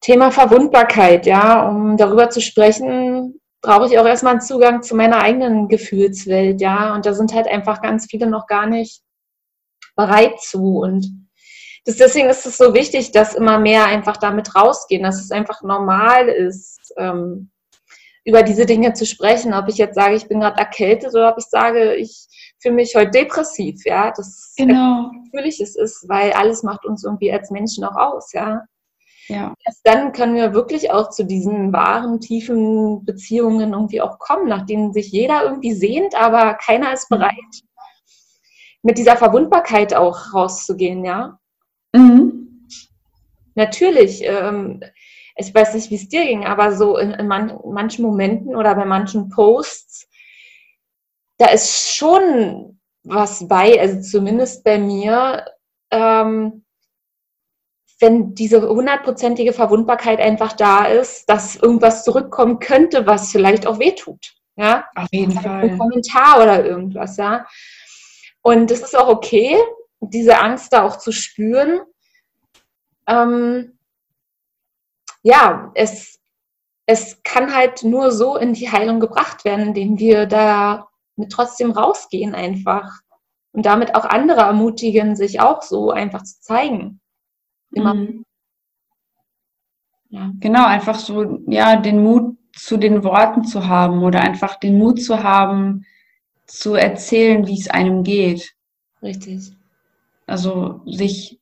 Thema 0.00 0.30
Verwundbarkeit, 0.30 1.26
ja, 1.26 1.68
um 1.68 1.98
darüber 1.98 2.30
zu 2.30 2.40
sprechen, 2.40 3.38
brauche 3.60 3.86
ich 3.88 3.98
auch 3.98 4.06
erstmal 4.06 4.32
einen 4.32 4.40
Zugang 4.40 4.82
zu 4.82 4.96
meiner 4.96 5.20
eigenen 5.20 5.68
Gefühlswelt, 5.68 6.62
ja. 6.62 6.94
Und 6.94 7.04
da 7.04 7.12
sind 7.12 7.34
halt 7.34 7.48
einfach 7.48 7.82
ganz 7.82 8.06
viele 8.10 8.28
noch 8.28 8.46
gar 8.46 8.64
nicht 8.64 9.02
bereit 9.94 10.40
zu. 10.40 10.78
Und 10.78 11.06
das, 11.84 11.96
deswegen 11.96 12.30
ist 12.30 12.46
es 12.46 12.56
so 12.56 12.72
wichtig, 12.72 13.12
dass 13.12 13.34
immer 13.34 13.58
mehr 13.58 13.84
einfach 13.84 14.16
damit 14.16 14.54
rausgehen, 14.56 15.02
dass 15.02 15.22
es 15.22 15.30
einfach 15.30 15.60
normal 15.60 16.30
ist, 16.30 16.94
ähm, 16.96 17.50
über 18.24 18.42
diese 18.42 18.66
Dinge 18.66 18.92
zu 18.92 19.06
sprechen. 19.06 19.54
Ob 19.54 19.68
ich 19.68 19.76
jetzt 19.76 19.94
sage, 19.94 20.14
ich 20.14 20.28
bin 20.28 20.40
gerade 20.40 20.58
erkältet 20.58 21.14
oder 21.14 21.30
ob 21.30 21.38
ich 21.38 21.46
sage, 21.46 21.94
ich 21.94 22.26
fühle 22.60 22.74
mich 22.74 22.94
heute 22.94 23.10
depressiv, 23.10 23.84
ja. 23.84 24.12
Das 24.14 24.54
genau. 24.56 25.10
natürlich 25.24 25.60
es 25.60 25.76
ist, 25.76 26.08
weil 26.08 26.32
alles 26.32 26.62
macht 26.62 26.84
uns 26.84 27.04
irgendwie 27.04 27.32
als 27.32 27.50
Menschen 27.50 27.84
auch 27.84 27.96
aus, 27.96 28.32
ja. 28.32 28.62
Ja. 29.28 29.54
Erst 29.64 29.80
dann 29.84 30.12
können 30.12 30.34
wir 30.34 30.54
wirklich 30.54 30.90
auch 30.90 31.10
zu 31.10 31.24
diesen 31.24 31.72
wahren, 31.72 32.20
tiefen 32.20 33.04
Beziehungen 33.04 33.72
irgendwie 33.72 34.00
auch 34.00 34.18
kommen, 34.18 34.48
nach 34.48 34.66
denen 34.66 34.92
sich 34.92 35.12
jeder 35.12 35.44
irgendwie 35.44 35.72
sehnt, 35.72 36.20
aber 36.20 36.54
keiner 36.54 36.92
ist 36.92 37.10
mhm. 37.10 37.16
bereit, 37.16 37.62
mit 38.82 38.98
dieser 38.98 39.16
Verwundbarkeit 39.16 39.94
auch 39.94 40.34
rauszugehen, 40.34 41.04
ja. 41.04 41.38
Mhm. 41.94 42.66
Natürlich, 43.54 44.22
ähm, 44.24 44.80
ich 45.36 45.54
weiß 45.54 45.74
nicht, 45.74 45.90
wie 45.90 45.96
es 45.96 46.08
dir 46.08 46.24
ging, 46.24 46.44
aber 46.44 46.72
so 46.72 46.98
in, 46.98 47.12
in 47.12 47.26
man, 47.26 47.58
manchen 47.64 48.04
Momenten 48.04 48.56
oder 48.56 48.74
bei 48.74 48.84
manchen 48.84 49.28
Posts, 49.28 50.08
da 51.38 51.46
ist 51.46 51.94
schon 51.94 52.78
was 53.02 53.46
bei, 53.48 53.80
also 53.80 54.00
zumindest 54.00 54.64
bei 54.64 54.78
mir, 54.78 55.46
ähm, 55.90 56.64
wenn 57.98 58.34
diese 58.34 58.66
hundertprozentige 58.66 59.52
Verwundbarkeit 59.52 60.20
einfach 60.20 60.54
da 60.54 60.86
ist, 60.86 61.28
dass 61.28 61.56
irgendwas 61.56 62.04
zurückkommen 62.04 62.58
könnte, 62.58 63.06
was 63.06 63.30
vielleicht 63.30 63.66
auch 63.66 63.78
wehtut. 63.78 64.34
Ja, 64.56 64.86
auf 64.94 65.08
jeden 65.12 65.36
also 65.36 65.48
Fall. 65.48 65.62
Ein 65.62 65.78
Kommentar 65.78 66.42
oder 66.42 66.64
irgendwas, 66.64 67.16
ja. 67.16 67.46
Und 68.42 68.70
es 68.70 68.80
ist 68.80 68.98
auch 68.98 69.08
okay, 69.08 69.56
diese 70.00 70.38
Angst 70.38 70.72
da 70.72 70.84
auch 70.84 70.96
zu 70.96 71.12
spüren. 71.12 71.80
Ähm, 73.06 73.78
ja, 75.22 75.70
es, 75.74 76.18
es 76.86 77.22
kann 77.22 77.54
halt 77.54 77.84
nur 77.84 78.12
so 78.12 78.36
in 78.36 78.52
die 78.52 78.70
Heilung 78.70 79.00
gebracht 79.00 79.44
werden, 79.44 79.68
indem 79.68 79.98
wir 79.98 80.26
da 80.26 80.88
mit 81.16 81.30
trotzdem 81.30 81.70
rausgehen 81.70 82.34
einfach 82.34 83.00
und 83.52 83.66
damit 83.66 83.94
auch 83.94 84.04
andere 84.04 84.40
ermutigen, 84.40 85.16
sich 85.16 85.40
auch 85.40 85.62
so 85.62 85.90
einfach 85.90 86.22
zu 86.22 86.40
zeigen. 86.40 87.00
Immer. 87.72 87.94
Mhm. 87.94 88.24
Ja. 90.08 90.32
Genau, 90.40 90.66
einfach 90.66 90.98
so, 90.98 91.38
ja, 91.46 91.76
den 91.76 92.02
Mut 92.02 92.36
zu 92.52 92.76
den 92.76 93.04
Worten 93.04 93.44
zu 93.44 93.68
haben 93.68 94.02
oder 94.02 94.20
einfach 94.20 94.56
den 94.56 94.76
Mut 94.76 95.00
zu 95.00 95.22
haben, 95.22 95.86
zu 96.46 96.74
erzählen, 96.74 97.46
wie 97.46 97.58
es 97.58 97.70
einem 97.70 98.02
geht. 98.02 98.54
Richtig. 99.02 99.52
Also 100.26 100.80
sich, 100.84 101.39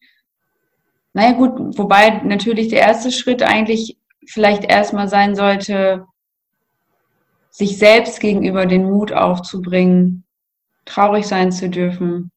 naja 1.19 1.33
gut, 1.33 1.77
wobei 1.77 2.21
natürlich 2.23 2.69
der 2.69 2.79
erste 2.79 3.11
Schritt 3.11 3.43
eigentlich 3.43 3.99
vielleicht 4.25 4.63
erstmal 4.63 5.09
sein 5.09 5.35
sollte, 5.35 6.07
sich 7.51 7.77
selbst 7.77 8.21
gegenüber 8.21 8.67
den 8.67 8.85
Mut 8.85 9.13
aufzubringen, 9.13 10.23
traurig 10.85 11.27
sein 11.27 11.51
zu 11.51 11.69
dürfen. 11.69 12.31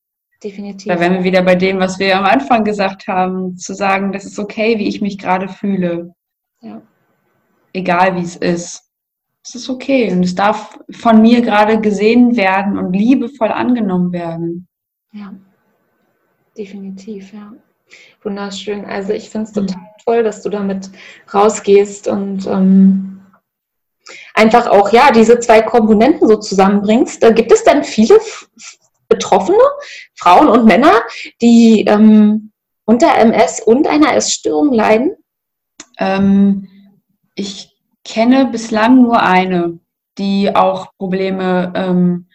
Definitiv. 0.43 0.91
Da 0.91 0.99
wären 0.99 1.13
wir 1.13 1.23
wieder 1.23 1.43
bei 1.43 1.53
dem, 1.53 1.77
was 1.77 1.99
wir 1.99 2.17
am 2.17 2.25
Anfang 2.25 2.63
gesagt 2.63 3.07
haben, 3.07 3.55
zu 3.55 3.75
sagen, 3.75 4.13
das 4.13 4.25
ist 4.25 4.39
okay, 4.39 4.79
wie 4.79 4.87
ich 4.87 4.99
mich 4.99 5.19
gerade 5.19 5.47
fühle. 5.47 6.15
Ja. 6.61 6.81
Egal 7.73 8.15
wie 8.15 8.23
es 8.23 8.35
ist. 8.35 8.89
Es 9.45 9.53
ist 9.53 9.69
okay 9.69 10.11
und 10.11 10.23
es 10.23 10.33
darf 10.33 10.79
von 10.89 11.21
mir 11.21 11.41
gerade 11.41 11.79
gesehen 11.79 12.35
werden 12.35 12.79
und 12.79 12.93
liebevoll 12.93 13.49
angenommen 13.49 14.11
werden. 14.11 14.67
Ja, 15.11 15.35
definitiv, 16.57 17.31
ja. 17.31 17.53
Wunderschön. 18.23 18.85
Also 18.85 19.13
ich 19.13 19.29
finde 19.29 19.49
es 19.49 19.55
mhm. 19.55 19.67
total 19.67 19.87
toll, 20.05 20.23
dass 20.23 20.41
du 20.41 20.49
damit 20.49 20.89
rausgehst 21.33 22.07
und 22.07 22.45
ähm, 22.47 23.21
einfach 24.33 24.67
auch 24.67 24.91
ja 24.91 25.11
diese 25.11 25.39
zwei 25.39 25.61
Komponenten 25.61 26.27
so 26.27 26.37
zusammenbringst. 26.37 27.21
Da 27.23 27.31
gibt 27.31 27.51
es 27.51 27.63
dann 27.63 27.83
viele 27.83 28.19
Betroffene, 29.07 29.59
Frauen 30.15 30.47
und 30.47 30.65
Männer, 30.65 31.01
die 31.41 31.85
ähm, 31.87 32.51
unter 32.85 33.15
MS 33.17 33.61
und 33.61 33.87
einer 33.87 34.15
Essstörung 34.15 34.73
leiden? 34.73 35.15
Ähm, 35.97 36.67
ich 37.35 37.75
kenne 38.03 38.45
bislang 38.45 39.01
nur 39.01 39.21
eine, 39.21 39.79
die 40.17 40.55
auch 40.55 40.93
Probleme 40.97 41.71
ähm, 41.75 42.27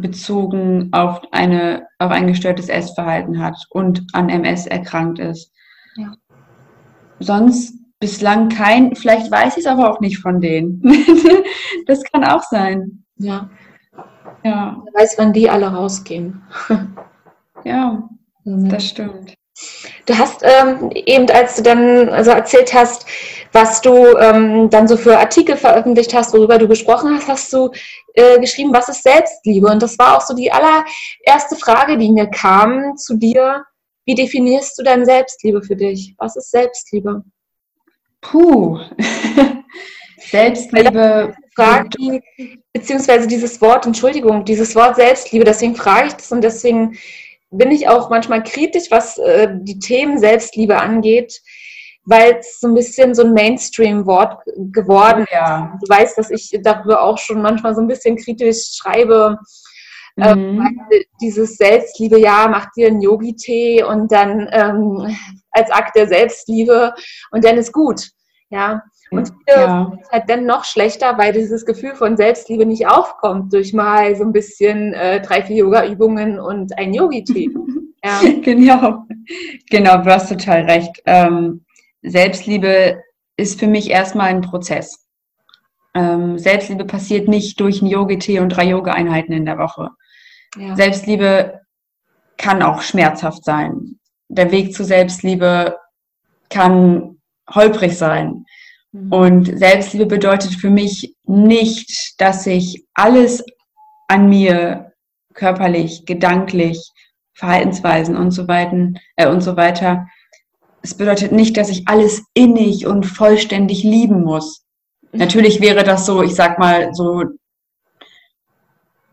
bezogen 0.00 0.88
auf, 0.92 1.20
eine, 1.32 1.86
auf 1.98 2.10
ein 2.10 2.26
gestörtes 2.26 2.68
Essverhalten 2.68 3.42
hat 3.42 3.56
und 3.70 4.06
an 4.12 4.28
MS 4.28 4.66
erkrankt 4.66 5.18
ist. 5.18 5.52
Ja. 5.96 6.14
Sonst 7.18 7.74
bislang 8.00 8.48
kein, 8.48 8.96
vielleicht 8.96 9.30
weiß 9.30 9.56
ich 9.56 9.64
es 9.64 9.70
aber 9.70 9.90
auch 9.90 10.00
nicht 10.00 10.18
von 10.18 10.40
denen. 10.40 10.82
das 11.86 12.02
kann 12.04 12.24
auch 12.24 12.42
sein. 12.42 13.04
Ja. 13.16 13.50
Ja. 14.42 14.82
Wer 14.84 15.02
weiß, 15.02 15.16
wann 15.18 15.32
die 15.32 15.50
alle 15.50 15.66
rausgehen. 15.68 16.42
ja, 17.64 18.08
mhm. 18.44 18.68
das 18.68 18.86
stimmt. 18.86 19.34
Du 20.06 20.16
hast 20.16 20.42
ähm, 20.42 20.90
eben, 20.94 21.30
als 21.30 21.56
du 21.56 21.62
dann 21.62 22.08
also 22.08 22.30
erzählt 22.30 22.72
hast, 22.72 23.04
was 23.52 23.82
du 23.82 24.16
ähm, 24.18 24.70
dann 24.70 24.88
so 24.88 24.96
für 24.96 25.18
Artikel 25.18 25.56
veröffentlicht 25.56 26.14
hast, 26.14 26.32
worüber 26.32 26.56
du 26.56 26.66
gesprochen 26.66 27.14
hast, 27.14 27.28
hast 27.28 27.52
du 27.52 27.70
äh, 28.14 28.38
geschrieben, 28.40 28.72
was 28.72 28.88
ist 28.88 29.02
Selbstliebe? 29.02 29.66
Und 29.66 29.82
das 29.82 29.98
war 29.98 30.16
auch 30.16 30.20
so 30.20 30.34
die 30.34 30.50
allererste 30.50 31.56
Frage, 31.56 31.98
die 31.98 32.10
mir 32.10 32.26
kam 32.26 32.96
zu 32.96 33.16
dir. 33.16 33.64
Wie 34.06 34.14
definierst 34.14 34.78
du 34.78 34.82
dein 34.82 35.04
Selbstliebe 35.04 35.62
für 35.62 35.76
dich? 35.76 36.14
Was 36.18 36.36
ist 36.36 36.50
Selbstliebe? 36.50 37.22
Puh. 38.20 38.78
Selbstliebe. 40.30 41.34
Frage, 41.54 41.88
die, 41.90 42.22
beziehungsweise 42.72 43.26
dieses 43.26 43.60
Wort, 43.60 43.84
Entschuldigung, 43.84 44.44
dieses 44.44 44.74
Wort 44.74 44.96
Selbstliebe, 44.96 45.44
deswegen 45.44 45.74
frage 45.74 46.08
ich 46.08 46.14
das 46.14 46.32
und 46.32 46.42
deswegen 46.42 46.96
bin 47.50 47.70
ich 47.70 47.88
auch 47.88 48.10
manchmal 48.10 48.42
kritisch, 48.42 48.90
was 48.90 49.18
äh, 49.18 49.48
die 49.52 49.78
Themen 49.78 50.18
Selbstliebe 50.18 50.78
angeht, 50.78 51.40
weil 52.04 52.36
es 52.40 52.60
so 52.60 52.68
ein 52.68 52.74
bisschen 52.74 53.14
so 53.14 53.22
ein 53.22 53.32
Mainstream-Wort 53.32 54.42
geworden 54.72 55.22
ist. 55.24 55.32
Ja. 55.32 55.78
Du 55.80 55.88
weißt, 55.88 56.18
dass 56.18 56.30
ich 56.30 56.58
darüber 56.62 57.02
auch 57.02 57.18
schon 57.18 57.42
manchmal 57.42 57.74
so 57.74 57.80
ein 57.80 57.88
bisschen 57.88 58.16
kritisch 58.16 58.76
schreibe. 58.76 59.38
Ähm, 60.16 60.56
mhm. 60.56 60.60
Ähm, 60.60 61.04
dieses 61.20 61.56
Selbstliebe, 61.56 62.18
ja, 62.18 62.48
mach 62.50 62.70
dir 62.72 62.88
einen 62.88 63.00
Yogi-Tee 63.00 63.84
und 63.84 64.10
dann 64.10 64.48
ähm, 64.52 65.16
als 65.50 65.70
Akt 65.70 65.96
der 65.96 66.08
Selbstliebe 66.08 66.94
und 67.30 67.44
dann 67.44 67.56
ist 67.56 67.72
gut. 67.72 68.10
Ja, 68.50 68.82
und 69.12 69.28
viele 69.28 69.60
ja. 69.60 69.92
ist 70.00 70.10
halt 70.10 70.28
dann 70.28 70.46
noch 70.46 70.64
schlechter, 70.64 71.18
weil 71.18 71.32
dieses 71.32 71.64
Gefühl 71.64 71.94
von 71.94 72.16
Selbstliebe 72.16 72.66
nicht 72.66 72.86
aufkommt 72.86 73.52
durch 73.52 73.72
mal 73.72 74.14
so 74.16 74.24
ein 74.24 74.32
bisschen 74.32 74.92
äh, 74.92 75.20
drei, 75.20 75.42
vier 75.42 75.56
Yoga-Übungen 75.56 76.38
und 76.38 76.76
ein 76.78 76.92
Yogi-Tee. 76.92 77.50
ja. 78.04 78.20
Genau. 78.42 79.04
Genau, 79.68 79.98
du 79.98 80.06
hast 80.06 80.28
total 80.30 80.62
recht. 80.62 81.02
Ähm, 81.06 81.64
Selbstliebe 82.02 83.02
ist 83.36 83.58
für 83.58 83.66
mich 83.66 83.90
erstmal 83.90 84.28
ein 84.28 84.42
Prozess. 84.42 85.06
Ähm, 85.94 86.38
Selbstliebe 86.38 86.84
passiert 86.84 87.28
nicht 87.28 87.58
durch 87.60 87.80
einen 87.80 87.90
Yogi-Tee 87.90 88.40
und 88.40 88.50
drei 88.50 88.64
Yoga-Einheiten 88.64 89.32
in 89.32 89.44
der 89.44 89.58
Woche. 89.58 89.90
Ja. 90.56 90.76
Selbstliebe 90.76 91.60
kann 92.36 92.62
auch 92.62 92.82
schmerzhaft 92.82 93.44
sein. 93.44 93.98
Der 94.28 94.50
Weg 94.52 94.74
zu 94.74 94.84
Selbstliebe 94.84 95.76
kann 96.48 97.18
holprig 97.52 97.96
sein. 97.96 98.44
Mhm. 98.92 99.12
Und 99.12 99.58
Selbstliebe 99.58 100.06
bedeutet 100.06 100.54
für 100.54 100.70
mich 100.70 101.14
nicht, 101.24 102.14
dass 102.18 102.46
ich 102.46 102.84
alles 102.94 103.44
an 104.08 104.28
mir 104.28 104.92
körperlich, 105.34 106.04
gedanklich, 106.06 106.90
Verhaltensweisen 107.34 108.16
und 108.16 108.32
so 108.32 108.48
weiter, 108.48 108.92
äh, 109.16 109.28
und 109.28 109.40
so 109.40 109.56
weiter. 109.56 110.06
Es 110.82 110.94
bedeutet 110.94 111.32
nicht, 111.32 111.56
dass 111.56 111.68
ich 111.68 111.86
alles 111.88 112.24
innig 112.34 112.86
und 112.86 113.04
vollständig 113.04 113.82
lieben 113.82 114.22
muss. 114.22 114.64
Mhm. 115.12 115.20
Natürlich 115.20 115.60
wäre 115.60 115.84
das 115.84 116.06
so, 116.06 116.22
ich 116.22 116.34
sag 116.34 116.58
mal, 116.58 116.94
so 116.94 117.24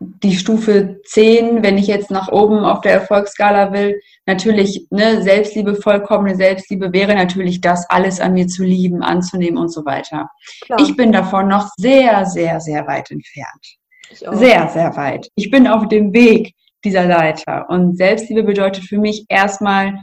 die 0.00 0.36
Stufe 0.36 1.00
10, 1.04 1.62
wenn 1.62 1.76
ich 1.76 1.88
jetzt 1.88 2.10
nach 2.10 2.28
oben 2.28 2.64
auf 2.64 2.80
der 2.82 2.92
Erfolgsskala 2.92 3.72
will, 3.72 4.00
natürlich, 4.26 4.86
ne, 4.90 5.22
Selbstliebe, 5.22 5.74
vollkommene 5.74 6.36
Selbstliebe 6.36 6.92
wäre 6.92 7.14
natürlich 7.14 7.60
das, 7.60 7.88
alles 7.90 8.20
an 8.20 8.34
mir 8.34 8.46
zu 8.46 8.62
lieben, 8.62 9.02
anzunehmen 9.02 9.58
und 9.58 9.72
so 9.72 9.84
weiter. 9.84 10.30
Klar. 10.62 10.78
Ich 10.80 10.96
bin 10.96 11.10
davon 11.10 11.48
noch 11.48 11.68
sehr, 11.76 12.26
sehr, 12.26 12.60
sehr 12.60 12.86
weit 12.86 13.10
entfernt. 13.10 13.76
Sehr, 14.10 14.68
sehr 14.68 14.96
weit. 14.96 15.28
Ich 15.34 15.50
bin 15.50 15.66
auf 15.66 15.88
dem 15.88 16.12
Weg 16.12 16.54
dieser 16.84 17.04
Leiter. 17.04 17.68
Und 17.68 17.96
Selbstliebe 17.96 18.44
bedeutet 18.44 18.84
für 18.84 18.98
mich 18.98 19.26
erstmal, 19.28 19.98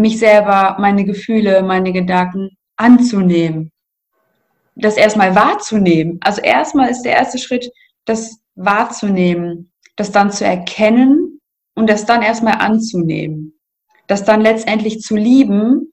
mich 0.00 0.18
selber, 0.18 0.76
meine 0.80 1.04
Gefühle, 1.04 1.62
meine 1.62 1.92
Gedanken 1.92 2.50
anzunehmen. 2.76 3.70
Das 4.74 4.96
erstmal 4.96 5.34
wahrzunehmen. 5.34 6.18
Also 6.22 6.40
erstmal 6.40 6.90
ist 6.90 7.02
der 7.02 7.12
erste 7.12 7.38
Schritt, 7.38 7.70
das 8.06 8.38
wahrzunehmen, 8.54 9.72
das 9.96 10.10
dann 10.10 10.30
zu 10.30 10.44
erkennen 10.44 11.40
und 11.74 11.88
das 11.88 12.06
dann 12.06 12.22
erstmal 12.22 12.54
anzunehmen. 12.54 13.58
Das 14.06 14.24
dann 14.24 14.40
letztendlich 14.40 15.00
zu 15.00 15.16
lieben, 15.16 15.92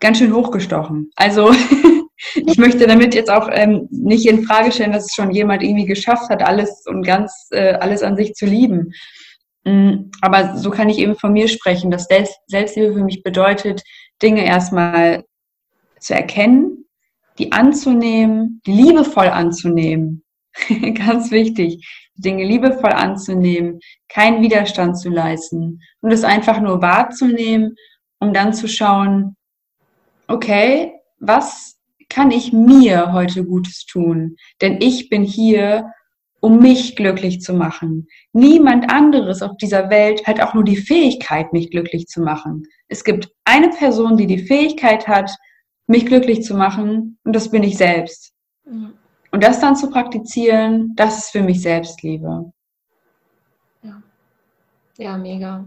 ganz 0.00 0.18
schön 0.18 0.34
hochgestochen. 0.34 1.10
Also 1.16 1.52
ich 2.34 2.58
möchte 2.58 2.86
damit 2.86 3.14
jetzt 3.14 3.30
auch 3.30 3.48
ähm, 3.52 3.88
nicht 3.90 4.26
in 4.26 4.44
Frage 4.44 4.72
stellen, 4.72 4.92
dass 4.92 5.06
es 5.06 5.14
schon 5.14 5.32
jemand 5.32 5.62
irgendwie 5.62 5.86
geschafft 5.86 6.30
hat, 6.30 6.42
alles 6.42 6.84
und 6.86 7.02
ganz 7.02 7.48
äh, 7.50 7.74
alles 7.74 8.02
an 8.02 8.16
sich 8.16 8.34
zu 8.34 8.46
lieben. 8.46 8.92
Mm, 9.64 10.10
aber 10.20 10.56
so 10.56 10.70
kann 10.70 10.88
ich 10.88 10.98
eben 10.98 11.16
von 11.16 11.32
mir 11.32 11.48
sprechen, 11.48 11.90
dass 11.90 12.08
Selbstliebe 12.46 12.94
für 12.94 13.04
mich 13.04 13.22
bedeutet, 13.22 13.82
Dinge 14.22 14.44
erstmal 14.44 15.24
zu 16.00 16.14
erkennen, 16.14 16.86
die 17.38 17.52
anzunehmen, 17.52 18.60
die 18.66 18.72
liebevoll 18.72 19.28
anzunehmen 19.28 20.22
Ganz 20.94 21.30
wichtig, 21.30 21.86
Dinge 22.14 22.44
liebevoll 22.44 22.92
anzunehmen, 22.92 23.80
keinen 24.08 24.42
Widerstand 24.42 24.98
zu 24.98 25.08
leisten 25.08 25.80
und 26.00 26.12
es 26.12 26.24
einfach 26.24 26.60
nur 26.60 26.82
wahrzunehmen, 26.82 27.76
um 28.20 28.32
dann 28.32 28.52
zu 28.52 28.68
schauen, 28.68 29.36
okay, 30.28 30.92
was 31.18 31.78
kann 32.08 32.30
ich 32.30 32.52
mir 32.52 33.12
heute 33.12 33.44
Gutes 33.44 33.86
tun? 33.86 34.36
Denn 34.60 34.80
ich 34.80 35.08
bin 35.08 35.22
hier, 35.24 35.92
um 36.42 36.58
mich 36.58 36.96
glücklich 36.96 37.40
zu 37.40 37.54
machen. 37.54 38.08
Niemand 38.32 38.92
anderes 38.92 39.42
auf 39.42 39.56
dieser 39.58 39.90
Welt 39.90 40.26
hat 40.26 40.40
auch 40.40 40.54
nur 40.54 40.64
die 40.64 40.76
Fähigkeit, 40.76 41.52
mich 41.52 41.70
glücklich 41.70 42.08
zu 42.08 42.20
machen. 42.20 42.64
Es 42.88 43.04
gibt 43.04 43.30
eine 43.44 43.70
Person, 43.70 44.16
die 44.16 44.26
die 44.26 44.44
Fähigkeit 44.44 45.06
hat, 45.06 45.30
mich 45.86 46.04
glücklich 46.04 46.42
zu 46.42 46.54
machen, 46.54 47.16
und 47.22 47.36
das 47.36 47.48
bin 47.48 47.62
ich 47.62 47.78
selbst. 47.78 48.32
Mhm. 48.64 48.94
Und 49.30 49.44
das 49.44 49.60
dann 49.60 49.76
zu 49.76 49.88
praktizieren, 49.88 50.92
das 50.96 51.18
ist 51.18 51.30
für 51.30 51.42
mich 51.42 51.62
Selbstliebe. 51.62 52.52
Ja, 53.82 54.02
ja 54.98 55.16
mega. 55.16 55.64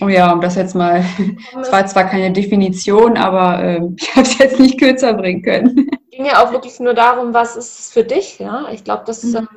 Oh 0.00 0.08
ja, 0.08 0.32
um 0.32 0.40
das 0.40 0.56
jetzt 0.56 0.74
mal, 0.74 1.04
es 1.60 1.70
war 1.70 1.86
zwar 1.86 2.04
keine 2.06 2.32
Definition, 2.32 3.16
aber 3.16 3.62
äh, 3.62 3.80
ich 3.96 4.10
habe 4.16 4.26
es 4.26 4.38
jetzt 4.38 4.58
nicht 4.58 4.80
kürzer 4.80 5.14
bringen 5.14 5.42
können. 5.42 5.88
Es 6.10 6.10
ging 6.10 6.26
ja 6.26 6.44
auch 6.44 6.50
wirklich 6.50 6.80
nur 6.80 6.94
darum, 6.94 7.32
was 7.32 7.54
ist 7.54 7.78
es 7.78 7.92
für 7.92 8.02
dich. 8.02 8.40
Ja? 8.40 8.66
Ich 8.72 8.82
glaube, 8.82 9.04
das, 9.06 9.22
mhm. 9.22 9.48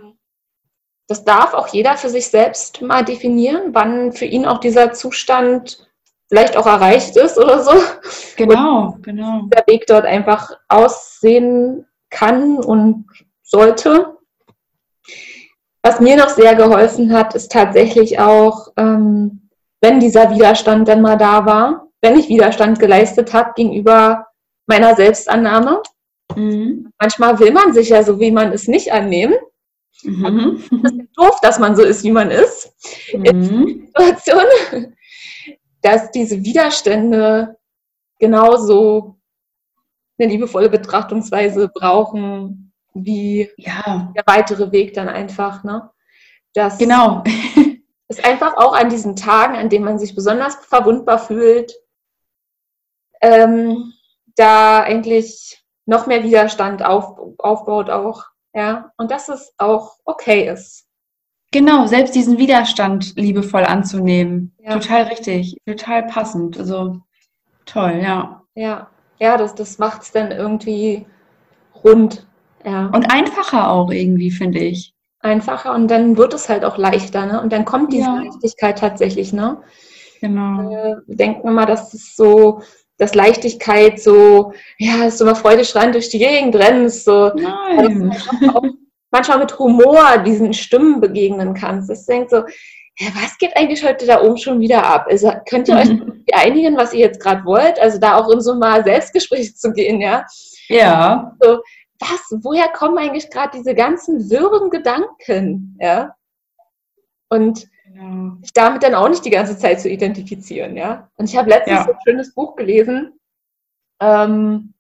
Das 1.08 1.24
darf 1.24 1.54
auch 1.54 1.68
jeder 1.68 1.96
für 1.96 2.10
sich 2.10 2.28
selbst 2.28 2.82
mal 2.82 3.04
definieren, 3.04 3.70
wann 3.74 4.12
für 4.12 4.26
ihn 4.26 4.46
auch 4.46 4.60
dieser 4.60 4.92
Zustand 4.92 5.88
vielleicht 6.30 6.58
auch 6.58 6.66
erreicht 6.66 7.16
ist 7.16 7.38
oder 7.38 7.64
so. 7.64 7.72
Genau, 8.36 8.94
und 8.96 9.04
genau. 9.04 9.42
Der 9.54 9.66
Weg 9.68 9.88
dort 9.88 10.06
einfach 10.06 10.52
aussehen 10.68 11.86
kann 12.10 12.58
und 12.58 13.06
sollte. 13.42 14.18
Was 15.82 16.00
mir 16.02 16.18
noch 16.18 16.30
sehr 16.30 16.56
geholfen 16.56 17.14
hat, 17.14 17.34
ist 17.34 17.52
tatsächlich 17.52 18.20
auch, 18.20 18.74
ähm, 18.76 19.50
wenn 19.80 20.00
dieser 20.00 20.30
Widerstand 20.32 20.88
dann 20.88 21.02
mal 21.02 21.18
da 21.18 21.46
war, 21.46 21.88
wenn 22.02 22.20
ich 22.20 22.28
Widerstand 22.28 22.80
geleistet 22.80 23.34
habe 23.34 23.54
gegenüber 23.56 24.28
meiner 24.66 24.96
Selbstannahme. 24.96 25.82
Mhm. 26.36 26.92
Manchmal 27.00 27.40
will 27.40 27.52
man 27.52 27.74
sich 27.74 27.90
ja 27.90 28.04
so, 28.04 28.20
wie 28.20 28.32
man 28.32 28.52
ist, 28.52 28.68
nicht 28.68 28.92
annehmen. 28.92 29.36
Mhm. 30.04 30.64
Das 30.84 30.92
ist 30.92 31.10
doof, 31.16 31.40
dass 31.42 31.60
man 31.60 31.76
so 31.76 31.84
ist, 31.84 32.04
wie 32.04 32.12
man 32.12 32.32
ist. 32.32 32.74
Mhm. 33.14 33.26
In 33.26 33.86
Situationen, 33.88 34.98
dass 35.82 36.12
diese 36.12 36.44
Widerstände 36.44 37.58
genauso 38.20 39.18
eine 40.20 40.32
liebevolle 40.32 40.70
Betrachtungsweise 40.70 41.70
brauchen, 41.70 42.74
wie 42.94 43.50
ja. 43.58 44.12
der 44.16 44.24
weitere 44.26 44.72
Weg 44.72 44.94
dann 44.94 45.10
einfach. 45.10 45.64
Ne? 45.64 45.90
Das 46.54 46.78
genau. 46.78 47.24
ist 48.08 48.26
einfach 48.26 48.58
auch 48.58 48.74
an 48.74 48.90
diesen 48.90 49.16
Tagen, 49.16 49.56
an 49.56 49.70
denen 49.70 49.86
man 49.86 50.00
sich 50.00 50.16
besonders 50.16 50.56
verwundbar 50.56 51.20
fühlt, 51.20 51.74
ähm, 53.22 53.94
da 54.36 54.82
eigentlich 54.82 55.64
noch 55.86 56.08
mehr 56.08 56.24
Widerstand 56.24 56.84
auf, 56.84 57.20
aufbaut 57.38 57.90
auch. 57.90 58.26
Ja, 58.58 58.92
und 58.98 59.12
dass 59.12 59.30
es 59.30 59.54
auch 59.60 59.98
okay 60.04 60.50
ist. 60.50 60.88
Genau, 61.52 61.86
selbst 61.86 62.16
diesen 62.16 62.40
Widerstand 62.40 63.14
liebevoll 63.16 63.64
anzunehmen. 63.64 64.52
Ja. 64.60 64.74
Total 64.74 65.04
richtig, 65.04 65.62
total 65.68 66.08
passend. 66.08 66.58
Also 66.58 67.00
toll, 67.68 68.00
ja. 68.02 68.42
Ja, 68.56 68.90
ja, 69.20 69.38
das, 69.38 69.54
das 69.54 69.78
macht 69.78 70.02
es 70.02 70.12
dann 70.12 70.32
irgendwie 70.32 71.06
rund. 71.84 72.26
Ja. 72.66 72.88
Und 72.88 73.14
einfacher 73.14 73.70
auch 73.70 73.92
irgendwie, 73.92 74.32
finde 74.32 74.58
ich. 74.58 74.96
Einfacher 75.20 75.76
und 75.76 75.88
dann 75.92 76.18
wird 76.18 76.34
es 76.34 76.50
halt 76.50 76.66
auch 76.66 76.80
leichter, 76.80 77.28
ne? 77.28 77.40
Und 77.40 77.54
dann 77.54 77.64
kommt 77.64 77.94
diese 77.94 78.08
ja. 78.08 78.22
Leichtigkeit 78.24 78.80
tatsächlich, 78.80 79.34
ne? 79.34 79.62
Genau. 80.20 80.72
Wir 80.72 81.04
denken 81.06 81.48
immer, 81.48 81.68
dass 81.68 81.94
es 81.94 82.16
so, 82.16 82.64
dass 82.98 83.16
Leichtigkeit 83.16 84.02
so, 84.02 84.54
ja, 84.78 85.06
ist 85.06 85.20
so 85.20 85.26
mal 85.26 85.36
freudestrahlend 85.36 85.96
durch 85.96 86.10
die 86.10 86.20
Gegend 86.20 86.56
rennst, 86.56 87.06
so. 87.06 87.32
Nein. 87.36 88.16
Auch 88.54 88.64
manchmal 89.12 89.40
mit 89.40 89.58
Humor 89.60 90.18
diesen 90.26 90.54
Stimmen 90.54 91.00
begegnen 91.00 91.54
kannst. 91.54 91.90
Das 91.90 92.06
denkt 92.06 92.32
so, 92.32 92.44
ja, 93.00 93.10
was 93.14 93.38
geht 93.38 93.56
eigentlich 93.56 93.86
heute 93.86 94.08
da 94.08 94.22
oben 94.24 94.38
schon 94.38 94.60
wieder 94.60 94.84
ab? 94.84 95.06
Also 95.10 95.32
könnt 95.48 95.68
ihr 95.68 95.76
euch 95.76 95.90
mhm. 95.90 96.24
einigen, 96.34 96.78
was 96.78 96.94
ihr 96.94 97.02
jetzt 97.02 97.20
gerade 97.22 97.46
wollt? 97.46 97.80
Also 97.80 98.00
da 98.00 98.18
auch 98.18 98.30
in 98.30 98.42
so 98.42 98.56
mal 98.56 98.84
Selbstgespräch 98.84 99.56
zu 99.56 99.72
gehen, 99.72 100.02
ja? 100.02 100.26
Ja. 100.68 101.36
So, 101.40 101.60
was, 102.00 102.40
woher 102.44 102.68
kommen 102.70 102.98
eigentlich 102.98 103.30
gerade 103.30 103.58
diese 103.58 103.76
ganzen 103.76 104.30
wirren 104.30 104.70
Gedanken, 104.72 105.78
ja? 105.80 106.16
Und 107.30 107.68
ja. 107.96 108.38
sich 108.42 108.54
damit 108.54 108.84
dann 108.84 108.96
auch 108.96 109.10
nicht 109.10 109.26
die 109.26 109.30
ganze 109.30 109.58
Zeit 109.58 109.82
zu 109.82 109.90
identifizieren, 109.90 110.76
ja? 110.76 111.10
Und 111.18 111.30
ich 111.30 111.38
habe 111.38 111.50
letztens 111.50 111.86
ja. 111.86 111.88
ein 111.88 112.00
schönes 112.06 112.34
Buch 112.34 112.56
gelesen 112.56 113.20
ähm, 114.02 114.74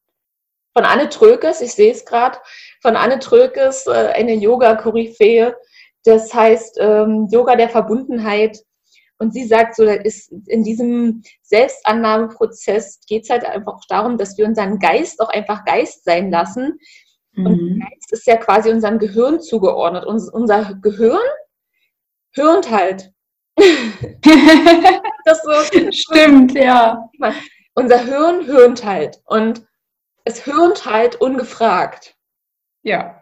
von 0.74 0.86
Anne 0.86 1.10
Trökes, 1.10 1.62
ich 1.62 1.74
sehe 1.74 1.92
es 1.92 2.06
gerade, 2.06 2.38
von 2.82 2.96
Anne 2.96 3.20
Trökes, 3.20 3.88
äh, 3.88 4.14
eine 4.14 4.36
Yoga-Koryphäe, 4.36 5.56
das 6.06 6.34
heißt 6.34 6.78
ähm, 6.80 7.28
Yoga 7.32 7.56
der 7.56 7.70
Verbundenheit. 7.70 8.60
Und 9.20 9.34
sie 9.34 9.46
sagt 9.46 9.76
so, 9.76 9.84
ist 9.84 10.32
in 10.46 10.64
diesem 10.64 11.24
Selbstannahmeprozess 11.42 13.00
geht 13.08 13.24
es 13.24 13.30
halt 13.32 13.44
einfach 13.46 13.80
darum, 13.90 14.18
dass 14.18 14.38
wir 14.38 14.46
unseren 14.46 14.78
Geist 14.78 15.20
auch 15.20 15.30
einfach 15.30 15.66
Geist 15.66 16.04
sein 16.06 16.30
lassen. 16.30 16.80
Mhm. 17.34 17.46
Und 17.46 17.80
Geist 17.80 18.12
ist 18.12 18.28
ja 18.28 18.38
quasi 18.38 18.70
unserem 18.70 19.00
Gehirn 19.00 19.42
zugeordnet. 19.42 20.06
Und 20.06 20.22
unser 20.32 20.76
Gehirn 20.76 21.20
hörend 22.38 22.70
halt. 22.70 23.12
das 25.26 25.42
so, 25.44 25.92
Stimmt, 25.92 26.54
ja. 26.54 27.10
Unser 27.74 28.00
Hirn 28.00 28.46
hörend 28.46 28.84
halt. 28.86 29.20
Und 29.26 29.68
es 30.26 30.46
hörend 30.46 30.86
halt 30.86 31.16
ungefragt. 31.16 32.16
Ja. 32.84 33.22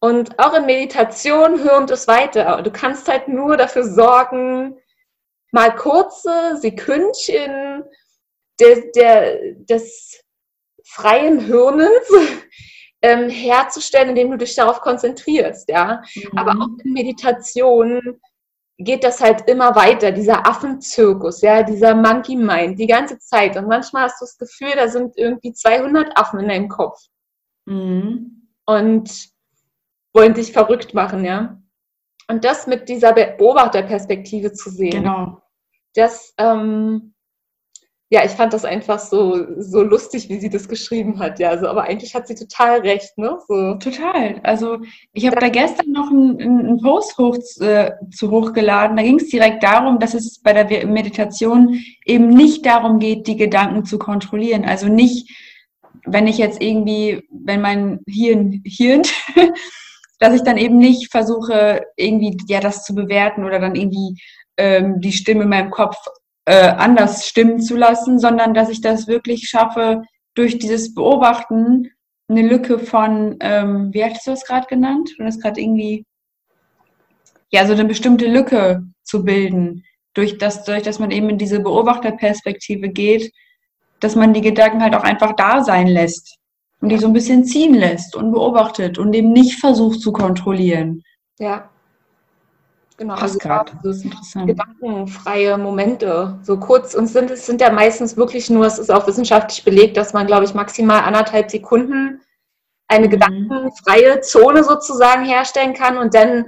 Und 0.00 0.38
auch 0.38 0.54
in 0.54 0.66
Meditation 0.66 1.62
hörend 1.62 1.90
es 1.90 2.06
weiter. 2.06 2.62
Du 2.62 2.70
kannst 2.70 3.08
halt 3.08 3.28
nur 3.28 3.56
dafür 3.56 3.84
sorgen, 3.84 4.76
mal 5.52 5.74
kurze 5.74 6.56
Sekündchen 6.58 7.84
der, 8.60 8.76
der, 8.94 9.54
des 9.54 10.22
freien 10.84 11.40
Hirnens 11.40 12.08
ähm, 13.02 13.28
herzustellen, 13.28 14.10
indem 14.10 14.30
du 14.30 14.38
dich 14.38 14.54
darauf 14.54 14.80
konzentrierst. 14.80 15.68
Ja? 15.68 16.02
Mhm. 16.14 16.38
Aber 16.38 16.52
auch 16.52 16.84
in 16.84 16.92
Meditation 16.92 18.20
geht 18.78 19.04
das 19.04 19.20
halt 19.20 19.48
immer 19.48 19.74
weiter, 19.74 20.12
dieser 20.12 20.46
Affenzirkus, 20.46 21.40
ja, 21.40 21.62
dieser 21.62 21.94
Monkey 21.94 22.36
Mind, 22.36 22.78
die 22.78 22.86
ganze 22.86 23.18
Zeit. 23.18 23.56
Und 23.56 23.68
manchmal 23.68 24.04
hast 24.04 24.20
du 24.20 24.24
das 24.24 24.36
Gefühl, 24.36 24.72
da 24.76 24.88
sind 24.88 25.16
irgendwie 25.16 25.52
200 25.52 26.16
Affen 26.16 26.40
in 26.40 26.48
deinem 26.48 26.68
Kopf. 26.68 27.00
Mhm. 27.64 28.48
Und 28.66 29.28
wollen 30.12 30.34
dich 30.34 30.52
verrückt 30.52 30.92
machen, 30.94 31.24
ja. 31.24 31.60
Und 32.28 32.44
das 32.44 32.66
mit 32.66 32.88
dieser 32.88 33.12
Beobachterperspektive 33.12 34.52
zu 34.52 34.70
sehen. 34.70 35.02
Genau. 35.02 35.40
Das, 35.94 36.34
ähm, 36.38 37.14
ja, 38.08 38.24
ich 38.24 38.30
fand 38.32 38.52
das 38.52 38.64
einfach 38.64 39.00
so, 39.00 39.46
so 39.58 39.82
lustig, 39.82 40.28
wie 40.28 40.38
sie 40.38 40.48
das 40.48 40.68
geschrieben 40.68 41.18
hat, 41.18 41.40
ja. 41.40 41.50
Also, 41.50 41.66
aber 41.66 41.84
eigentlich 41.84 42.14
hat 42.14 42.28
sie 42.28 42.36
total 42.36 42.80
recht, 42.80 43.18
ne? 43.18 43.38
So. 43.48 43.74
Total. 43.74 44.40
Also 44.44 44.78
ich 45.12 45.26
habe 45.26 45.36
da 45.40 45.48
gestern 45.48 45.90
noch 45.90 46.10
einen, 46.10 46.40
einen 46.40 46.80
Post 46.80 47.18
hoch, 47.18 47.36
äh, 47.60 47.90
zu 48.12 48.30
hochgeladen. 48.30 48.96
Da 48.96 49.02
ging 49.02 49.18
es 49.18 49.28
direkt 49.28 49.64
darum, 49.64 49.98
dass 49.98 50.14
es 50.14 50.40
bei 50.40 50.52
der 50.52 50.86
Meditation 50.86 51.80
eben 52.04 52.28
nicht 52.28 52.64
darum 52.64 53.00
geht, 53.00 53.26
die 53.26 53.36
Gedanken 53.36 53.84
zu 53.84 53.98
kontrollieren. 53.98 54.64
Also 54.64 54.86
nicht, 54.86 55.28
wenn 56.04 56.28
ich 56.28 56.38
jetzt 56.38 56.62
irgendwie, 56.62 57.24
wenn 57.30 57.60
mein 57.60 58.00
Hirn, 58.06 58.62
Hirn 58.64 59.02
dass 60.20 60.32
ich 60.32 60.42
dann 60.42 60.58
eben 60.58 60.78
nicht 60.78 61.10
versuche, 61.10 61.82
irgendwie 61.96 62.36
ja 62.46 62.60
das 62.60 62.84
zu 62.84 62.94
bewerten 62.94 63.44
oder 63.44 63.58
dann 63.58 63.74
irgendwie 63.74 64.16
ähm, 64.56 65.00
die 65.00 65.12
Stimme 65.12 65.42
in 65.42 65.48
meinem 65.48 65.70
Kopf 65.70 65.96
äh, 66.46 66.68
anders 66.68 67.26
stimmen 67.26 67.60
zu 67.60 67.76
lassen, 67.76 68.18
sondern 68.18 68.54
dass 68.54 68.70
ich 68.70 68.80
das 68.80 69.06
wirklich 69.06 69.48
schaffe, 69.48 70.02
durch 70.34 70.58
dieses 70.58 70.94
Beobachten 70.94 71.90
eine 72.28 72.42
Lücke 72.42 72.78
von, 72.78 73.36
ähm, 73.40 73.92
wie 73.92 74.04
hast 74.04 74.26
du 74.26 74.30
das 74.30 74.44
gerade 74.44 74.66
genannt? 74.66 75.10
Du 75.18 75.24
hast 75.24 75.42
gerade 75.42 75.60
irgendwie, 75.60 76.04
ja, 77.50 77.66
so 77.66 77.72
eine 77.72 77.84
bestimmte 77.84 78.26
Lücke 78.26 78.84
zu 79.02 79.24
bilden, 79.24 79.84
durch 80.14 80.38
das, 80.38 80.64
durch 80.64 80.82
dass 80.82 80.98
man 80.98 81.10
eben 81.10 81.30
in 81.30 81.38
diese 81.38 81.60
Beobachterperspektive 81.60 82.88
geht, 82.88 83.32
dass 84.00 84.16
man 84.16 84.32
die 84.32 84.40
Gedanken 84.40 84.82
halt 84.82 84.94
auch 84.94 85.04
einfach 85.04 85.34
da 85.36 85.62
sein 85.62 85.86
lässt 85.86 86.38
und 86.80 86.90
die 86.90 86.98
so 86.98 87.06
ein 87.06 87.12
bisschen 87.12 87.44
ziehen 87.44 87.74
lässt 87.74 88.14
und 88.14 88.32
beobachtet 88.32 88.98
und 88.98 89.14
eben 89.14 89.32
nicht 89.32 89.58
versucht 89.58 90.00
zu 90.00 90.12
kontrollieren. 90.12 91.02
Ja. 91.38 91.70
Genau, 92.98 93.14
also 93.14 93.38
das 93.38 93.96
ist 93.96 94.04
interessant. 94.04 94.46
gedankenfreie 94.46 95.58
Momente, 95.58 96.38
so 96.42 96.58
kurz 96.58 96.94
und 96.94 97.08
sind 97.08 97.30
es 97.30 97.44
sind 97.44 97.60
ja 97.60 97.70
meistens 97.70 98.16
wirklich 98.16 98.48
nur, 98.48 98.64
es 98.64 98.78
ist 98.78 98.90
auch 98.90 99.06
wissenschaftlich 99.06 99.64
belegt, 99.64 99.98
dass 99.98 100.14
man, 100.14 100.26
glaube 100.26 100.46
ich, 100.46 100.54
maximal 100.54 101.02
anderthalb 101.02 101.50
Sekunden 101.50 102.22
eine 102.88 103.06
mhm. 103.06 103.10
gedankenfreie 103.10 104.20
Zone 104.22 104.64
sozusagen 104.64 105.26
herstellen 105.26 105.74
kann 105.74 105.98
und 105.98 106.14
dann 106.14 106.46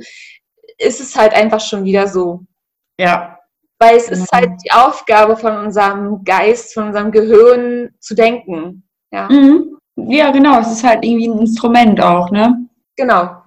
ist 0.78 1.00
es 1.00 1.16
halt 1.16 1.34
einfach 1.34 1.60
schon 1.60 1.84
wieder 1.84 2.06
so. 2.06 2.44
Ja. 2.98 3.38
Weil 3.78 3.96
es 3.96 4.06
genau. 4.06 4.22
ist 4.22 4.32
halt 4.32 4.50
die 4.64 4.72
Aufgabe 4.72 5.36
von 5.36 5.56
unserem 5.56 6.24
Geist, 6.24 6.74
von 6.74 6.88
unserem 6.88 7.10
Gehirn 7.10 7.90
zu 8.00 8.14
denken. 8.14 8.88
Ja. 9.12 9.28
Mhm. 9.28 9.76
Ja, 9.96 10.30
genau, 10.30 10.60
es 10.60 10.72
ist 10.72 10.84
halt 10.84 11.04
irgendwie 11.04 11.28
ein 11.28 11.40
Instrument 11.40 12.00
auch, 12.00 12.30
ne? 12.30 12.68
Genau. 12.96 13.37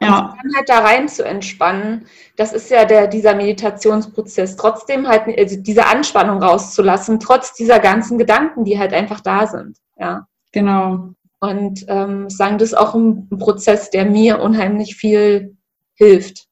Und 0.00 0.06
ja. 0.06 0.34
dann 0.42 0.56
halt 0.56 0.68
da 0.68 0.78
rein 0.80 1.08
zu 1.08 1.24
entspannen, 1.24 2.06
das 2.36 2.52
ist 2.52 2.70
ja 2.70 2.84
der, 2.84 3.06
dieser 3.06 3.34
Meditationsprozess. 3.34 4.56
Trotzdem 4.56 5.08
halt 5.08 5.38
also 5.38 5.56
diese 5.58 5.86
Anspannung 5.86 6.42
rauszulassen, 6.42 7.20
trotz 7.20 7.54
dieser 7.54 7.78
ganzen 7.78 8.18
Gedanken, 8.18 8.64
die 8.64 8.78
halt 8.78 8.92
einfach 8.92 9.20
da 9.20 9.46
sind. 9.46 9.78
Ja. 9.98 10.26
Genau. 10.52 11.10
Und 11.40 11.84
ähm, 11.88 12.30
sagen, 12.30 12.58
das 12.58 12.68
ist 12.68 12.78
auch 12.78 12.94
ein, 12.94 13.28
ein 13.30 13.38
Prozess, 13.38 13.90
der 13.90 14.06
mir 14.06 14.40
unheimlich 14.40 14.96
viel 14.96 15.56
hilft. 15.94 16.46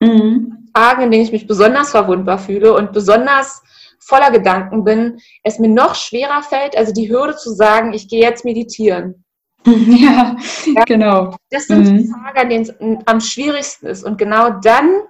Mhm. 0.00 0.68
Tagen, 0.74 1.02
in 1.02 1.10
denen 1.10 1.24
ich 1.24 1.32
mich 1.32 1.46
besonders 1.46 1.90
verwundbar 1.90 2.38
fühle 2.38 2.74
und 2.74 2.92
besonders 2.92 3.62
voller 3.98 4.30
Gedanken 4.30 4.84
bin, 4.84 5.20
es 5.42 5.58
mir 5.58 5.68
noch 5.68 5.94
schwerer 5.94 6.42
fällt, 6.42 6.76
also 6.76 6.92
die 6.92 7.10
Hürde 7.10 7.36
zu 7.36 7.52
sagen, 7.52 7.92
ich 7.92 8.08
gehe 8.08 8.22
jetzt 8.22 8.44
meditieren. 8.44 9.24
Ja, 9.66 10.36
ja 10.66 10.84
genau. 10.84 11.36
Das 11.50 11.66
sind 11.66 11.86
mhm. 11.86 11.98
die 11.98 12.10
Tage, 12.10 12.40
an 12.40 12.48
denen 12.48 12.64
es 12.64 13.06
am 13.06 13.20
schwierigsten 13.20 13.86
ist. 13.86 14.04
Und 14.04 14.18
genau 14.18 14.50
dann 14.50 15.02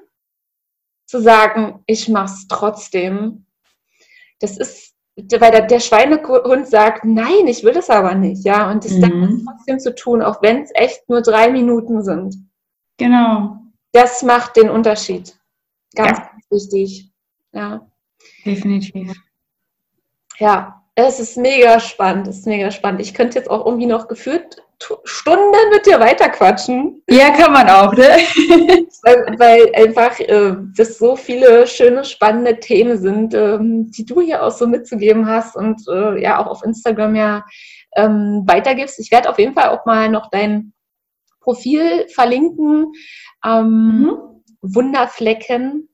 zu 1.07 1.21
sagen, 1.21 1.83
ich 1.87 2.09
mache 2.09 2.33
es 2.33 2.47
trotzdem, 2.49 3.47
das 4.39 4.57
ist, 4.57 4.95
weil 5.17 5.51
der, 5.51 5.63
der, 5.63 5.81
Schweinehund 5.81 6.69
sagt, 6.69 7.05
nein, 7.05 7.47
ich 7.47 7.65
will 7.65 7.73
das 7.73 7.91
aber 7.91 8.15
nicht, 8.15 8.45
ja, 8.45 8.71
und 8.71 8.85
das 8.85 8.93
mhm. 8.93 9.01
dann 9.01 9.45
trotzdem 9.45 9.81
zu 9.81 9.95
tun, 9.95 10.23
auch 10.23 10.41
wenn 10.41 10.63
es 10.63 10.71
echt 10.75 11.09
nur 11.09 11.21
drei 11.21 11.51
Minuten 11.51 12.03
sind. 12.03 12.37
Genau. 12.97 13.57
das 13.93 14.23
macht 14.23 14.57
den 14.57 14.69
Unterschied. 14.69 15.35
Ganz, 15.95 16.19
ja. 16.19 16.31
ganz 16.31 16.45
wichtig. 16.51 17.11
Ja. 17.53 17.91
Definitiv. 18.45 19.13
Ja, 20.39 20.80
es 20.95 21.21
ist 21.21 21.37
mega 21.37 21.81
spannend, 21.81 22.29
es 22.29 22.39
ist 22.39 22.47
mega 22.47 22.71
spannend. 22.71 23.01
Ich 23.01 23.15
könnte 23.15 23.39
jetzt 23.39 23.51
auch 23.51 23.65
irgendwie 23.65 23.87
noch 23.87 24.09
geführt 24.09 24.63
Stunden 25.05 25.71
mit 25.73 25.87
dir 25.87 26.01
weiterquatschen. 26.01 27.03
Ja, 27.09 27.31
kann 27.31 27.53
man 27.53 27.69
auch, 27.69 27.93
ne? 27.93 28.03
weil, 29.03 29.39
weil, 29.39 29.75
einfach 29.75 30.19
äh, 30.21 30.57
das 30.77 30.99
so 30.99 31.17
viele 31.17 31.67
schöne, 31.67 32.05
spannende 32.05 32.59
Themen 32.61 32.99
sind, 32.99 33.35
ähm, 33.35 33.91
die 33.91 34.07
du 34.07 34.21
hier 34.21 34.43
auch 34.43 34.51
so 34.51 34.67
mitzugeben 34.67 35.27
hast 35.27 35.57
und 35.57 35.83
äh, 35.89 36.21
ja 36.23 36.39
auch 36.39 36.47
auf 36.47 36.65
Instagram 36.65 37.15
ja 37.15 37.45
ähm, 37.95 38.45
weitergibst. 38.47 38.99
Ich 39.01 39.11
werde 39.11 39.29
auf 39.29 39.39
jeden 39.39 39.55
Fall 39.55 39.69
auch 39.69 39.85
mal 39.85 40.09
noch 40.09 40.31
dein 40.31 40.73
Profil 41.41 42.07
verlinken. 42.09 42.93
Ähm, 43.45 44.01
mhm. 44.01 44.17
Wunderflecken. 44.63 45.90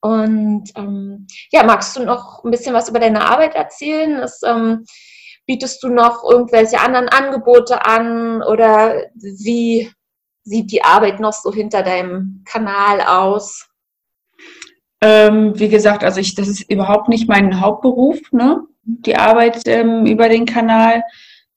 Und 0.00 0.70
ähm, 0.76 1.26
ja, 1.50 1.62
magst 1.62 1.96
du 1.96 2.04
noch 2.04 2.42
ein 2.44 2.50
bisschen 2.50 2.74
was 2.74 2.88
über 2.88 3.00
deine 3.00 3.22
Arbeit 3.22 3.54
erzählen? 3.54 4.18
Das, 4.18 4.40
ähm, 4.42 4.84
bietest 5.50 5.82
du 5.82 5.88
noch 5.88 6.22
irgendwelche 6.22 6.80
anderen 6.80 7.08
Angebote 7.08 7.84
an 7.84 8.40
oder 8.40 9.02
wie 9.14 9.90
sieht 10.44 10.70
die 10.70 10.84
Arbeit 10.84 11.18
noch 11.18 11.32
so 11.32 11.52
hinter 11.52 11.82
deinem 11.82 12.44
Kanal 12.44 13.00
aus? 13.00 13.68
Ähm, 15.00 15.58
wie 15.58 15.68
gesagt, 15.68 16.04
also 16.04 16.20
ich, 16.20 16.36
das 16.36 16.46
ist 16.46 16.70
überhaupt 16.70 17.08
nicht 17.08 17.28
mein 17.28 17.60
Hauptberuf, 17.60 18.20
ne? 18.30 18.62
Die 18.84 19.16
Arbeit 19.16 19.62
ähm, 19.66 20.06
über 20.06 20.28
den 20.28 20.46
Kanal. 20.46 21.02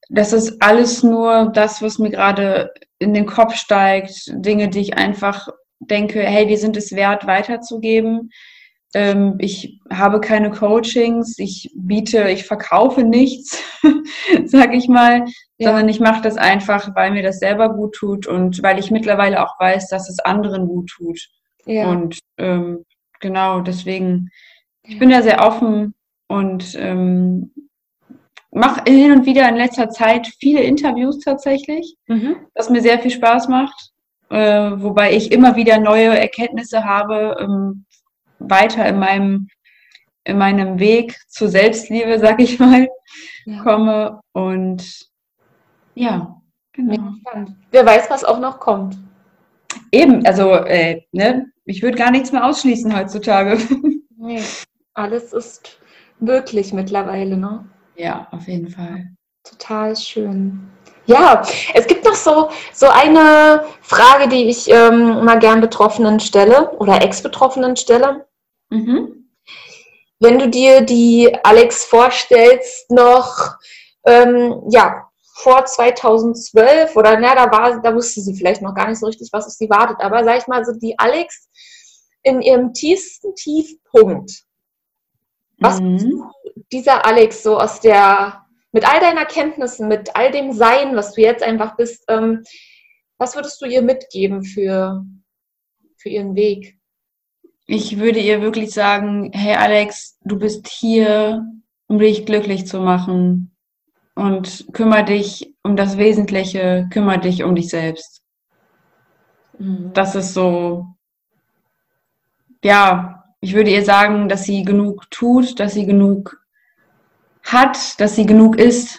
Das 0.08 0.32
ist 0.32 0.60
alles 0.60 1.04
nur 1.04 1.52
das, 1.54 1.80
was 1.80 2.00
mir 2.00 2.10
gerade 2.10 2.72
in 2.98 3.14
den 3.14 3.26
Kopf 3.26 3.54
steigt, 3.54 4.24
Dinge, 4.26 4.68
die 4.70 4.80
ich 4.80 4.96
einfach 4.96 5.48
denke, 5.86 6.20
hey, 6.20 6.46
die 6.46 6.56
sind 6.56 6.76
es 6.76 6.92
wert, 6.92 7.26
weiterzugeben. 7.26 8.30
Ähm, 8.94 9.36
ich 9.38 9.80
habe 9.90 10.20
keine 10.20 10.50
Coachings, 10.50 11.38
ich 11.38 11.72
biete, 11.74 12.28
ich 12.30 12.44
verkaufe 12.44 13.02
nichts, 13.02 13.62
sag 14.44 14.72
ich 14.72 14.88
mal, 14.88 15.24
ja. 15.58 15.68
sondern 15.68 15.88
ich 15.88 15.98
mache 15.98 16.22
das 16.22 16.36
einfach, 16.36 16.94
weil 16.94 17.10
mir 17.10 17.24
das 17.24 17.40
selber 17.40 17.70
gut 17.70 17.94
tut 17.94 18.26
und 18.26 18.62
weil 18.62 18.78
ich 18.78 18.92
mittlerweile 18.92 19.42
auch 19.42 19.58
weiß, 19.58 19.88
dass 19.88 20.08
es 20.08 20.20
anderen 20.20 20.68
gut 20.68 20.90
tut. 20.90 21.20
Ja. 21.66 21.90
Und 21.90 22.20
ähm, 22.38 22.84
genau, 23.20 23.60
deswegen, 23.60 24.30
ich 24.84 24.98
bin 24.98 25.10
da 25.10 25.22
sehr 25.22 25.44
offen 25.44 25.94
und 26.28 26.76
ähm, 26.78 27.52
mache 28.52 28.82
hin 28.86 29.12
und 29.12 29.26
wieder 29.26 29.48
in 29.48 29.56
letzter 29.56 29.90
Zeit 29.90 30.28
viele 30.38 30.62
Interviews 30.62 31.18
tatsächlich, 31.18 31.96
mhm. 32.06 32.36
was 32.54 32.70
mir 32.70 32.80
sehr 32.80 33.00
viel 33.00 33.10
Spaß 33.10 33.48
macht. 33.48 33.90
Äh, 34.30 34.82
wobei 34.82 35.14
ich 35.14 35.32
immer 35.32 35.56
wieder 35.56 35.78
neue 35.78 36.18
Erkenntnisse 36.18 36.84
habe, 36.84 37.36
ähm, 37.40 37.84
weiter 38.38 38.86
in 38.86 38.98
meinem, 38.98 39.48
in 40.24 40.38
meinem 40.38 40.78
Weg 40.78 41.16
zur 41.28 41.48
Selbstliebe, 41.48 42.18
sag 42.18 42.40
ich 42.40 42.58
mal, 42.58 42.88
ja. 43.44 43.62
komme. 43.62 44.20
Und 44.32 45.08
ja, 45.94 46.40
genau. 46.72 47.12
Wer 47.70 47.86
weiß, 47.86 48.10
was 48.10 48.24
auch 48.24 48.40
noch 48.40 48.58
kommt. 48.58 48.96
Eben, 49.92 50.24
also 50.26 50.52
äh, 50.52 51.02
ne, 51.12 51.46
ich 51.64 51.82
würde 51.82 51.96
gar 51.96 52.10
nichts 52.10 52.32
mehr 52.32 52.44
ausschließen 52.44 52.96
heutzutage. 52.96 53.58
Nee, 54.16 54.40
alles 54.94 55.34
ist 55.34 55.78
möglich 56.18 56.72
mittlerweile, 56.72 57.36
ne? 57.36 57.68
Ja, 57.94 58.26
auf 58.30 58.48
jeden 58.48 58.68
Fall. 58.68 59.10
Total 59.42 59.94
schön. 59.96 60.70
Ja, 61.06 61.42
es 61.74 61.86
gibt 61.86 62.04
noch 62.04 62.14
so, 62.14 62.50
so 62.72 62.86
eine 62.86 63.64
Frage, 63.82 64.28
die 64.28 64.48
ich 64.48 64.70
ähm, 64.70 65.24
mal 65.24 65.38
gern 65.38 65.60
Betroffenen 65.60 66.18
stelle 66.20 66.70
oder 66.78 67.02
Ex-Betroffenen 67.02 67.76
stelle. 67.76 68.26
Mhm. 68.70 69.30
Wenn 70.18 70.38
du 70.38 70.48
dir 70.48 70.80
die 70.80 71.36
Alex 71.42 71.84
vorstellst, 71.84 72.90
noch 72.90 73.56
ähm, 74.06 74.62
ja, 74.70 75.08
vor 75.34 75.66
2012 75.66 76.96
oder 76.96 77.18
na, 77.18 77.34
da 77.34 77.50
war, 77.50 77.82
da 77.82 77.94
wusste 77.94 78.20
sie 78.20 78.34
vielleicht 78.34 78.62
noch 78.62 78.74
gar 78.74 78.88
nicht 78.88 79.00
so 79.00 79.06
richtig, 79.06 79.28
was 79.32 79.46
auf 79.46 79.52
sie 79.52 79.68
wartet, 79.68 80.00
aber 80.00 80.24
sag 80.24 80.38
ich 80.38 80.46
mal 80.46 80.64
so 80.64 80.72
die 80.72 80.98
Alex 80.98 81.48
in 82.22 82.40
ihrem 82.40 82.72
tiefsten 82.72 83.34
Tiefpunkt. 83.34 84.44
Was 85.58 85.80
mhm. 85.80 86.30
dieser 86.72 87.04
Alex 87.04 87.42
so 87.42 87.58
aus 87.58 87.80
der 87.80 88.43
mit 88.74 88.84
all 88.92 88.98
deinen 88.98 89.18
Erkenntnissen, 89.18 89.86
mit 89.86 90.16
all 90.16 90.32
dem 90.32 90.52
Sein, 90.52 90.96
was 90.96 91.12
du 91.12 91.22
jetzt 91.22 91.44
einfach 91.44 91.76
bist, 91.76 92.04
ähm, 92.08 92.42
was 93.18 93.36
würdest 93.36 93.62
du 93.62 93.66
ihr 93.66 93.82
mitgeben 93.82 94.42
für, 94.42 95.06
für 95.96 96.08
ihren 96.08 96.34
Weg? 96.34 96.76
Ich 97.66 98.00
würde 98.00 98.18
ihr 98.18 98.42
wirklich 98.42 98.72
sagen, 98.72 99.30
hey 99.32 99.54
Alex, 99.54 100.18
du 100.22 100.40
bist 100.40 100.66
hier, 100.66 101.46
um 101.86 102.00
dich 102.00 102.26
glücklich 102.26 102.66
zu 102.66 102.80
machen. 102.80 103.56
Und 104.16 104.66
kümmere 104.72 105.04
dich 105.04 105.54
um 105.62 105.76
das 105.76 105.96
Wesentliche, 105.96 106.88
kümmere 106.92 107.20
dich 107.20 107.44
um 107.44 107.54
dich 107.54 107.68
selbst. 107.68 108.22
Mhm. 109.56 109.92
Das 109.94 110.16
ist 110.16 110.34
so, 110.34 110.86
ja, 112.64 113.24
ich 113.40 113.54
würde 113.54 113.70
ihr 113.70 113.84
sagen, 113.84 114.28
dass 114.28 114.44
sie 114.44 114.64
genug 114.64 115.08
tut, 115.10 115.60
dass 115.60 115.74
sie 115.74 115.86
genug 115.86 116.43
hat, 117.44 118.00
dass 118.00 118.16
sie 118.16 118.26
genug 118.26 118.56
ist. 118.56 118.98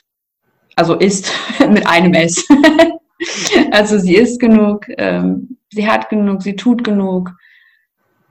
Also 0.76 0.96
ist 0.96 1.32
mit 1.70 1.88
einem 1.88 2.14
S. 2.14 2.48
also 3.72 3.98
sie 3.98 4.16
ist 4.16 4.40
genug, 4.40 4.86
ähm, 4.98 5.58
sie 5.72 5.90
hat 5.90 6.10
genug, 6.10 6.42
sie 6.42 6.56
tut 6.56 6.84
genug. 6.84 7.32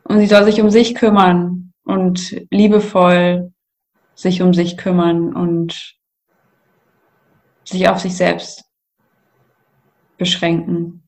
Und 0.04 0.18
sie 0.20 0.26
soll 0.26 0.44
sich 0.44 0.60
um 0.60 0.70
sich 0.70 0.94
kümmern 0.94 1.72
und 1.84 2.36
liebevoll 2.50 3.52
sich 4.14 4.42
um 4.42 4.54
sich 4.54 4.76
kümmern 4.76 5.34
und 5.34 5.96
sich 7.64 7.88
auf 7.88 7.98
sich 7.98 8.16
selbst 8.16 8.64
beschränken. 10.18 11.02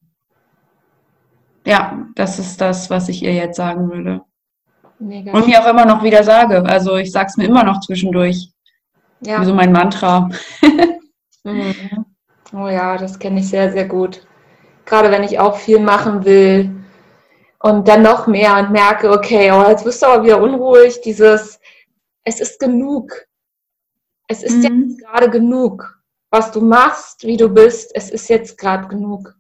Ja, 1.67 2.07
das 2.15 2.39
ist 2.39 2.61
das, 2.61 2.91
was 2.91 3.09
ich 3.09 3.23
ihr 3.23 3.35
jetzt 3.35 3.57
sagen 3.57 3.91
würde. 3.91 4.23
Mega. 4.99 5.33
Und 5.33 5.47
mir 5.47 5.61
auch 5.61 5.69
immer 5.69 5.85
noch 5.85 6.03
wieder 6.03 6.23
sage. 6.25 6.65
Also 6.65 6.97
ich 6.97 7.13
sage 7.13 7.27
es 7.29 7.37
mir 7.37 7.45
immer 7.45 7.65
noch 7.65 7.81
zwischendurch. 7.81 8.51
Ja. 9.21 9.41
Wie 9.41 9.47
so 9.47 9.55
mein 9.55 9.73
Mantra. 9.73 10.29
Mhm. 11.47 12.05
Oh 12.53 12.69
ja, 12.69 12.97
das 12.97 13.19
kenne 13.19 13.41
ich 13.41 13.49
sehr, 13.49 13.71
sehr 13.71 13.87
gut. 13.87 14.27
Gerade 14.85 15.11
wenn 15.11 15.23
ich 15.23 15.39
auch 15.39 15.57
viel 15.57 15.79
machen 15.79 16.25
will 16.25 16.71
und 17.61 17.87
dann 17.89 18.03
noch 18.03 18.27
mehr 18.27 18.57
und 18.59 18.73
merke, 18.73 19.11
okay, 19.11 19.51
oh, 19.53 19.69
jetzt 19.69 19.85
bist 19.85 20.03
du 20.03 20.07
aber 20.07 20.25
wieder 20.25 20.43
unruhig, 20.43 21.01
dieses, 21.03 21.61
es 22.25 22.41
ist 22.41 22.59
genug. 22.59 23.13
Es 24.29 24.43
ist 24.43 24.57
mhm. 24.57 24.63
jetzt 24.89 25.01
gerade 25.01 25.31
genug. 25.31 26.01
Was 26.31 26.51
du 26.51 26.61
machst, 26.61 27.25
wie 27.25 27.37
du 27.37 27.49
bist, 27.49 27.93
es 27.95 28.11
ist 28.11 28.29
jetzt 28.29 28.59
gerade 28.59 28.89
genug. 28.89 29.35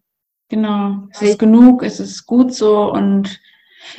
Genau, 0.49 1.09
es 1.11 1.23
ist 1.23 1.39
genug, 1.41 1.83
es 1.83 1.99
ist 1.99 2.25
gut 2.25 2.55
so 2.55 2.93
und 2.93 3.41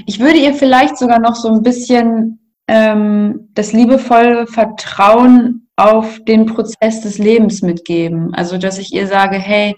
ich 0.05 0.21
würde 0.21 0.37
ihr 0.37 0.53
vielleicht 0.53 0.97
sogar 0.97 1.19
noch 1.19 1.35
so 1.35 1.49
ein 1.49 1.61
bisschen 1.61 2.53
ähm, 2.67 3.49
das 3.53 3.73
liebevolle 3.73 4.47
Vertrauen 4.47 5.66
auf 5.77 6.19
den 6.25 6.47
Prozess 6.47 7.01
des 7.01 7.19
Lebens 7.19 7.61
mitgeben. 7.61 8.33
Also, 8.33 8.57
dass 8.57 8.77
ich 8.77 8.91
ihr 8.93 9.07
sage, 9.07 9.37
hey, 9.37 9.75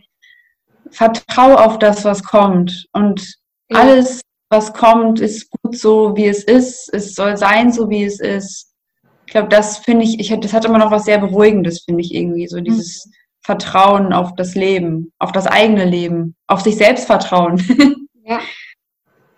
vertrau 0.90 1.56
auf 1.56 1.78
das, 1.78 2.06
was 2.06 2.24
kommt. 2.24 2.88
Und 2.94 3.36
ja. 3.70 3.80
alles, 3.80 4.22
was 4.50 4.74
kommt, 4.74 5.20
ist 5.20 5.52
gut 5.52 5.78
so, 5.78 6.16
wie 6.16 6.28
es 6.28 6.44
ist. 6.44 6.92
Es 6.94 7.14
soll 7.14 7.38
sein, 7.38 7.72
so 7.72 7.90
wie 7.90 8.04
es 8.04 8.20
ist. 8.20 8.74
Ich 9.26 9.34
glaube, 9.34 9.50
das 9.50 9.78
finde 9.78 10.06
ich, 10.06 10.20
ich, 10.20 10.40
das 10.40 10.54
hat 10.54 10.66
immer 10.66 10.80
noch 10.80 10.90
was 10.90 11.06
sehr 11.06 11.20
Beruhigendes, 11.20 11.84
finde 11.84 12.02
ich 12.02 12.16
irgendwie. 12.16 12.48
So 12.48 12.62
dieses 12.62 13.06
mhm. 13.06 13.12
Vertrauen 13.42 14.14
auf 14.14 14.34
das 14.36 14.56
Leben, 14.56 15.12
auf 15.20 15.32
das 15.32 15.46
eigene 15.48 15.86
Leben, 15.86 16.36
auf 16.48 16.62
sich 16.62 16.78
selbst 16.78 17.06
vertrauen. 17.06 17.62
ja. 18.24 18.40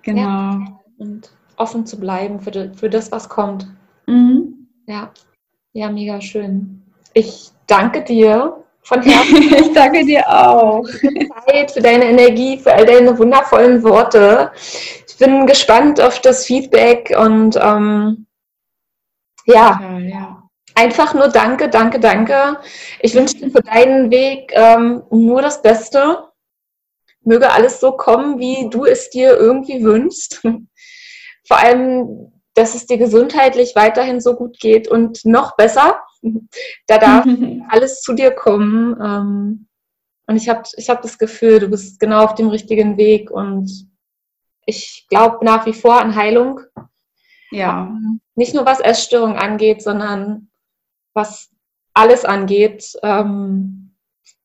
Genau. 0.03 0.21
Ja. 0.21 0.79
Und 0.97 1.31
offen 1.57 1.85
zu 1.85 1.99
bleiben 1.99 2.39
für, 2.39 2.71
für 2.73 2.89
das, 2.89 3.11
was 3.11 3.27
kommt. 3.27 3.67
Mhm. 4.07 4.67
Ja. 4.87 5.11
Ja, 5.73 5.89
mega 5.89 6.19
schön. 6.19 6.83
Ich 7.13 7.49
danke 7.65 8.03
dir 8.03 8.61
von 8.81 9.01
Herzen. 9.03 9.53
ich 9.53 9.73
danke 9.73 10.05
dir 10.05 10.27
auch. 10.27 10.85
Für 10.85 11.07
deine 11.07 11.29
Zeit, 11.45 11.71
für 11.71 11.81
deine 11.81 12.05
Energie, 12.05 12.57
für 12.57 12.73
all 12.73 12.85
deine 12.85 13.17
wundervollen 13.17 13.81
Worte. 13.83 14.51
Ich 15.07 15.17
bin 15.17 15.47
gespannt 15.47 16.01
auf 16.01 16.19
das 16.19 16.45
Feedback 16.45 17.15
und 17.17 17.55
ähm, 17.55 18.25
ja, 19.45 19.79
ja, 19.81 19.99
ja, 19.99 20.49
einfach 20.75 21.13
nur 21.13 21.29
danke, 21.29 21.69
danke, 21.69 21.99
danke. 21.99 22.57
Ich 22.99 23.15
wünsche 23.15 23.37
dir 23.37 23.51
für 23.51 23.61
deinen 23.61 24.11
Weg 24.11 24.51
ähm, 24.53 25.03
nur 25.09 25.41
das 25.41 25.61
Beste. 25.61 26.27
Möge 27.23 27.51
alles 27.51 27.79
so 27.79 27.93
kommen, 27.93 28.39
wie 28.39 28.69
du 28.69 28.85
es 28.85 29.09
dir 29.09 29.37
irgendwie 29.37 29.83
wünschst. 29.83 30.41
Vor 31.47 31.57
allem 31.57 32.31
dass 32.53 32.75
es 32.75 32.85
dir 32.85 32.97
gesundheitlich 32.97 33.75
weiterhin 33.75 34.19
so 34.19 34.35
gut 34.35 34.59
geht 34.59 34.87
und 34.87 35.25
noch 35.25 35.55
besser. 35.55 36.01
Da 36.87 36.97
darf 36.97 37.25
alles 37.69 38.01
zu 38.01 38.13
dir 38.13 38.31
kommen. 38.31 38.95
Ähm, 39.01 39.67
und 40.27 40.35
ich 40.35 40.49
habe 40.49 40.63
ich 40.77 40.89
hab 40.89 41.01
das 41.01 41.17
Gefühl, 41.17 41.59
du 41.59 41.67
bist 41.67 41.99
genau 41.99 42.23
auf 42.23 42.35
dem 42.35 42.49
richtigen 42.49 42.97
Weg 42.97 43.31
und 43.31 43.89
ich 44.65 45.07
glaube 45.09 45.43
nach 45.43 45.65
wie 45.65 45.73
vor 45.73 45.99
an 45.99 46.15
Heilung. 46.15 46.61
Ja. 47.51 47.87
Ähm, 47.87 48.21
nicht 48.35 48.53
nur 48.53 48.65
was 48.65 48.79
Essstörung 48.79 49.37
angeht, 49.37 49.81
sondern 49.81 50.49
was 51.13 51.49
alles 51.93 52.23
angeht. 52.25 52.97
Ähm, 53.03 53.95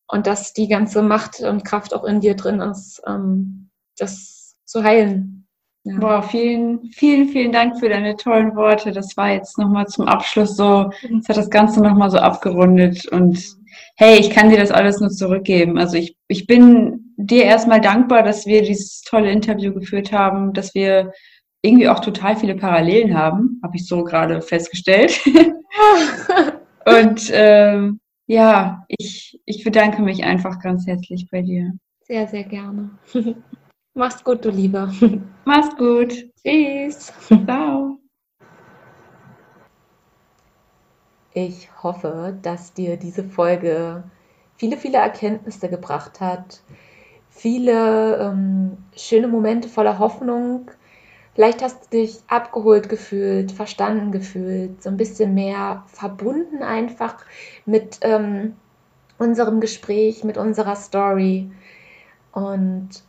und 0.08 0.26
dass 0.26 0.52
die 0.52 0.68
ganze 0.68 1.02
Macht 1.02 1.40
und 1.40 1.64
Kraft 1.64 1.92
auch 1.92 2.04
in 2.04 2.20
dir 2.20 2.36
drin 2.36 2.60
ist, 2.60 3.02
ähm, 3.06 3.70
das 3.98 4.56
zu 4.64 4.82
heilen. 4.82 5.35
Ja. 5.86 5.98
Boah, 6.00 6.20
vielen, 6.20 6.90
vielen, 6.90 7.28
vielen 7.28 7.52
Dank 7.52 7.78
für 7.78 7.88
deine 7.88 8.16
tollen 8.16 8.56
Worte. 8.56 8.90
Das 8.90 9.16
war 9.16 9.30
jetzt 9.30 9.56
nochmal 9.56 9.86
zum 9.86 10.08
Abschluss 10.08 10.56
so, 10.56 10.90
es 11.20 11.28
hat 11.28 11.36
das 11.36 11.48
Ganze 11.48 11.80
nochmal 11.80 12.10
so 12.10 12.18
abgerundet 12.18 13.06
und 13.06 13.38
hey, 13.94 14.18
ich 14.18 14.30
kann 14.30 14.50
dir 14.50 14.58
das 14.58 14.72
alles 14.72 14.98
nur 14.98 15.10
zurückgeben. 15.10 15.78
Also 15.78 15.96
ich, 15.96 16.16
ich 16.26 16.48
bin 16.48 17.14
dir 17.16 17.44
erstmal 17.44 17.80
dankbar, 17.80 18.24
dass 18.24 18.46
wir 18.46 18.62
dieses 18.62 19.02
tolle 19.02 19.30
Interview 19.30 19.72
geführt 19.72 20.10
haben, 20.10 20.52
dass 20.52 20.74
wir 20.74 21.12
irgendwie 21.62 21.88
auch 21.88 22.00
total 22.00 22.34
viele 22.34 22.56
Parallelen 22.56 23.16
haben, 23.16 23.60
habe 23.62 23.76
ich 23.76 23.86
so 23.86 24.02
gerade 24.02 24.42
festgestellt. 24.42 25.20
und 26.84 27.30
ähm, 27.32 28.00
ja, 28.26 28.84
ich, 28.88 29.38
ich 29.44 29.62
bedanke 29.62 30.02
mich 30.02 30.24
einfach 30.24 30.58
ganz 30.58 30.84
herzlich 30.84 31.28
bei 31.30 31.42
dir. 31.42 31.74
Sehr, 32.02 32.26
sehr 32.26 32.42
gerne. 32.42 32.90
Mach's 33.98 34.22
gut, 34.22 34.44
du 34.44 34.50
Lieber. 34.50 34.92
Mach's 35.46 35.74
gut. 35.74 36.28
Tschüss. 36.44 37.14
Ciao. 37.46 37.98
Ich 41.32 41.70
hoffe, 41.82 42.36
dass 42.42 42.74
dir 42.74 42.98
diese 42.98 43.24
Folge 43.24 44.04
viele, 44.56 44.76
viele 44.76 44.98
Erkenntnisse 44.98 45.70
gebracht 45.70 46.20
hat, 46.20 46.60
viele 47.30 48.18
ähm, 48.18 48.76
schöne 48.94 49.28
Momente 49.28 49.66
voller 49.66 49.98
Hoffnung. 49.98 50.70
Vielleicht 51.34 51.62
hast 51.62 51.84
du 51.86 51.96
dich 51.96 52.18
abgeholt 52.28 52.90
gefühlt, 52.90 53.50
verstanden 53.50 54.12
gefühlt, 54.12 54.82
so 54.82 54.90
ein 54.90 54.98
bisschen 54.98 55.32
mehr 55.32 55.84
verbunden 55.86 56.62
einfach 56.62 57.24
mit 57.64 58.00
ähm, 58.02 58.56
unserem 59.16 59.60
Gespräch, 59.60 60.22
mit 60.22 60.36
unserer 60.36 60.76
Story. 60.76 61.50
Und 62.32 63.05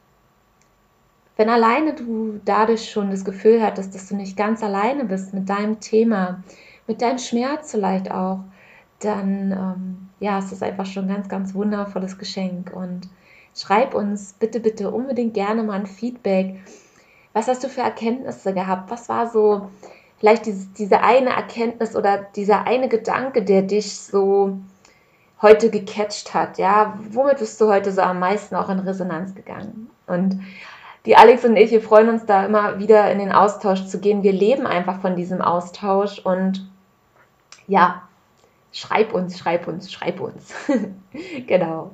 wenn 1.38 1.50
alleine 1.50 1.94
du 1.94 2.42
dadurch 2.44 2.90
schon 2.90 3.12
das 3.12 3.24
Gefühl 3.24 3.62
hattest, 3.62 3.96
dass 3.96 4.10
du 4.10 4.16
nicht 4.16 4.36
ganz 4.36 4.64
alleine 4.64 5.06
bist 5.06 5.34
mit 5.34 5.48
deinem 5.48 5.80
Thema, 5.80 6.44
mit 6.88 7.02
deinem 7.02 7.20
Schmerz 7.20 7.72
vielleicht 7.72 8.12
auch, 8.12 8.40
dann 9.00 9.52
ähm, 9.52 10.10
ja, 10.20 10.40
es 10.40 10.52
ist 10.52 10.64
einfach 10.64 10.86
schon 10.86 11.06
ein 11.06 11.14
ganz, 11.14 11.30
ganz 11.30 11.54
wundervolles 11.54 12.18
Geschenk. 12.18 12.74
Und 12.74 13.08
schreib 13.56 13.94
uns 13.94 14.34
bitte, 14.34 14.60
bitte 14.60 14.90
unbedingt 14.92 15.34
gerne 15.34 15.64
mal 15.64 15.80
ein 15.80 15.86
Feedback. 15.86 16.60
Was 17.34 17.48
hast 17.48 17.64
du 17.64 17.70
für 17.70 17.82
Erkenntnisse 17.82 18.54
gehabt? 18.54 18.90
Was 18.90 19.10
war 19.10 19.30
so 19.30 19.70
vielleicht 20.18 20.48
diese, 20.48 20.68
diese 20.78 21.02
eine 21.02 21.30
Erkenntnis 21.30 21.96
oder 21.96 22.18
dieser 22.36 22.66
eine 22.66 22.90
Gedanke, 22.90 23.44
der 23.44 23.62
dich 23.62 23.96
so 23.96 24.58
heute 25.42 25.70
gecatcht 25.70 26.34
hat? 26.34 26.58
Ja, 26.58 26.98
womit 27.12 27.38
bist 27.38 27.62
du 27.62 27.68
heute 27.68 27.92
so 27.92 28.02
am 28.02 28.20
meisten 28.20 28.56
auch 28.56 28.70
in 28.70 28.80
Resonanz 28.80 29.36
gegangen? 29.36 29.92
Und 30.08 30.40
die 31.06 31.16
Alex 31.16 31.46
und 31.46 31.56
ich, 31.56 31.72
wir 31.72 31.82
freuen 31.82 32.10
uns 32.10 32.26
da 32.26 32.46
immer 32.46 32.80
wieder 32.80 33.12
in 33.12 33.20
den 33.20 33.32
Austausch 33.32 33.86
zu 33.86 34.00
gehen. 34.00 34.24
Wir 34.24 34.34
leben 34.34 34.66
einfach 34.68 35.00
von 35.02 35.16
diesem 35.16 35.42
Austausch 35.42 36.20
und 36.20 36.70
ja, 37.68 38.02
schreib 38.72 39.14
uns, 39.14 39.38
schreib 39.38 39.68
uns, 39.68 39.92
schreib 39.92 40.20
uns. 40.20 40.54
genau. 41.48 41.92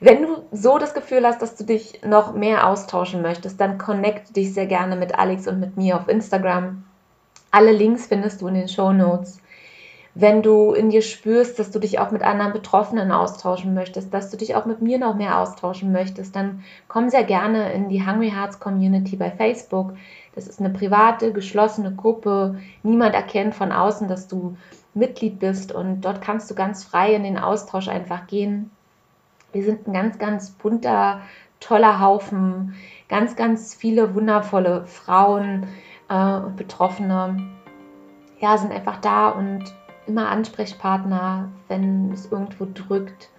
Wenn 0.00 0.22
du 0.22 0.44
so 0.52 0.78
das 0.78 0.94
Gefühl 0.94 1.26
hast, 1.26 1.42
dass 1.42 1.56
du 1.56 1.64
dich 1.64 2.02
noch 2.04 2.34
mehr 2.34 2.66
austauschen 2.66 3.22
möchtest, 3.22 3.60
dann 3.60 3.78
connect 3.78 4.36
dich 4.36 4.54
sehr 4.54 4.66
gerne 4.66 4.96
mit 4.96 5.18
Alex 5.18 5.46
und 5.46 5.60
mit 5.60 5.76
mir 5.76 5.96
auf 5.96 6.08
Instagram. 6.08 6.84
Alle 7.50 7.72
Links 7.72 8.06
findest 8.06 8.40
du 8.40 8.48
in 8.48 8.54
den 8.54 8.68
Show 8.68 8.92
Notes 8.92 9.40
wenn 10.14 10.42
du 10.42 10.72
in 10.72 10.90
dir 10.90 11.02
spürst, 11.02 11.58
dass 11.58 11.70
du 11.70 11.78
dich 11.78 12.00
auch 12.00 12.10
mit 12.10 12.22
anderen 12.22 12.52
Betroffenen 12.52 13.12
austauschen 13.12 13.74
möchtest, 13.74 14.12
dass 14.12 14.30
du 14.30 14.36
dich 14.36 14.56
auch 14.56 14.66
mit 14.66 14.82
mir 14.82 14.98
noch 14.98 15.14
mehr 15.14 15.38
austauschen 15.38 15.92
möchtest, 15.92 16.34
dann 16.34 16.64
komm 16.88 17.10
sehr 17.10 17.24
gerne 17.24 17.72
in 17.72 17.88
die 17.88 18.04
Hungry 18.04 18.30
Hearts 18.30 18.58
Community 18.58 19.16
bei 19.16 19.30
Facebook. 19.30 19.94
Das 20.34 20.48
ist 20.48 20.58
eine 20.60 20.70
private, 20.70 21.32
geschlossene 21.32 21.94
Gruppe. 21.94 22.58
Niemand 22.82 23.14
erkennt 23.14 23.54
von 23.54 23.70
außen, 23.70 24.08
dass 24.08 24.26
du 24.26 24.56
Mitglied 24.94 25.38
bist 25.38 25.70
und 25.72 26.00
dort 26.00 26.20
kannst 26.20 26.50
du 26.50 26.54
ganz 26.56 26.82
frei 26.82 27.14
in 27.14 27.22
den 27.22 27.38
Austausch 27.38 27.88
einfach 27.88 28.26
gehen. 28.26 28.70
Wir 29.52 29.64
sind 29.64 29.86
ein 29.86 29.92
ganz, 29.92 30.18
ganz 30.18 30.50
bunter, 30.50 31.20
toller 31.60 32.00
Haufen, 32.00 32.74
ganz, 33.08 33.36
ganz 33.36 33.74
viele 33.74 34.14
wundervolle 34.14 34.86
Frauen 34.86 35.68
äh, 36.08 36.36
und 36.36 36.56
Betroffene. 36.56 37.36
Ja, 38.40 38.56
sind 38.56 38.72
einfach 38.72 39.00
da 39.00 39.28
und 39.28 39.64
immer 40.10 40.28
Ansprechpartner, 40.28 41.48
wenn 41.68 42.12
es 42.12 42.30
irgendwo 42.30 42.66
drückt. 42.72 43.30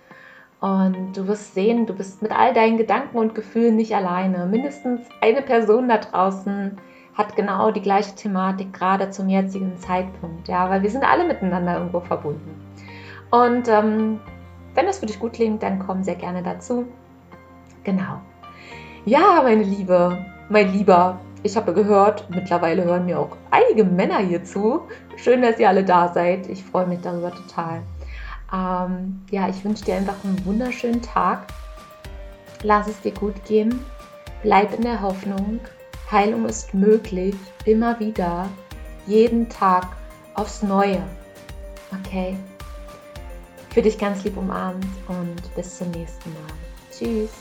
Und 0.61 1.17
du 1.17 1.27
wirst 1.27 1.53
sehen, 1.53 1.85
du 1.85 1.93
bist 1.93 2.21
mit 2.21 2.31
all 2.31 2.53
deinen 2.53 2.77
Gedanken 2.77 3.17
und 3.17 3.35
Gefühlen 3.35 3.75
nicht 3.75 3.95
alleine. 3.95 4.45
Mindestens 4.45 5.01
eine 5.19 5.41
Person 5.41 5.89
da 5.89 5.97
draußen 5.97 6.77
hat 7.13 7.35
genau 7.35 7.71
die 7.71 7.81
gleiche 7.81 8.15
Thematik, 8.15 8.71
gerade 8.71 9.09
zum 9.09 9.27
jetzigen 9.27 9.75
Zeitpunkt. 9.77 10.47
Ja, 10.47 10.69
weil 10.69 10.81
wir 10.81 10.89
sind 10.89 11.03
alle 11.03 11.25
miteinander 11.25 11.77
irgendwo 11.77 11.99
verbunden. 11.99 12.55
Und 13.31 13.67
ähm, 13.67 14.19
wenn 14.75 14.85
das 14.85 14.99
für 14.99 15.07
dich 15.07 15.19
gut 15.19 15.33
klingt, 15.33 15.63
dann 15.63 15.79
komm 15.79 16.03
sehr 16.03 16.15
gerne 16.15 16.41
dazu. 16.41 16.85
Genau. 17.83 18.21
Ja, 19.05 19.41
meine 19.43 19.63
Liebe, 19.63 20.25
mein 20.49 20.71
Lieber, 20.71 21.19
ich 21.43 21.57
habe 21.57 21.73
gehört, 21.73 22.29
mittlerweile 22.29 22.83
hören 22.83 23.05
mir 23.05 23.19
auch 23.19 23.35
einige 23.49 23.83
Männer 23.83 24.19
hier 24.19 24.43
zu. 24.43 24.81
Schön, 25.17 25.41
dass 25.41 25.59
ihr 25.59 25.69
alle 25.69 25.83
da 25.83 26.13
seid. 26.13 26.47
Ich 26.47 26.63
freue 26.63 26.85
mich 26.85 27.01
darüber 27.01 27.31
total. 27.31 27.81
Ähm, 28.53 29.21
ja, 29.31 29.49
ich 29.49 29.63
wünsche 29.63 29.85
dir 29.85 29.95
einfach 29.95 30.23
einen 30.23 30.45
wunderschönen 30.45 31.01
Tag. 31.01 31.47
Lass 32.63 32.87
es 32.87 33.01
dir 33.01 33.13
gut 33.13 33.43
gehen. 33.45 33.83
Bleib 34.43 34.73
in 34.73 34.83
der 34.83 35.01
Hoffnung. 35.01 35.59
Heilung 36.11 36.45
ist 36.45 36.73
möglich. 36.73 37.35
Immer 37.65 37.99
wieder. 37.99 38.47
Jeden 39.07 39.49
Tag 39.49 39.87
aufs 40.35 40.61
Neue. 40.61 41.01
Okay? 42.05 42.35
Für 43.69 43.81
dich 43.81 43.97
ganz 43.97 44.23
lieb 44.23 44.37
umarmt 44.37 44.85
und 45.07 45.55
bis 45.55 45.77
zum 45.77 45.89
nächsten 45.91 46.31
Mal. 46.33 46.53
Tschüss. 46.91 47.40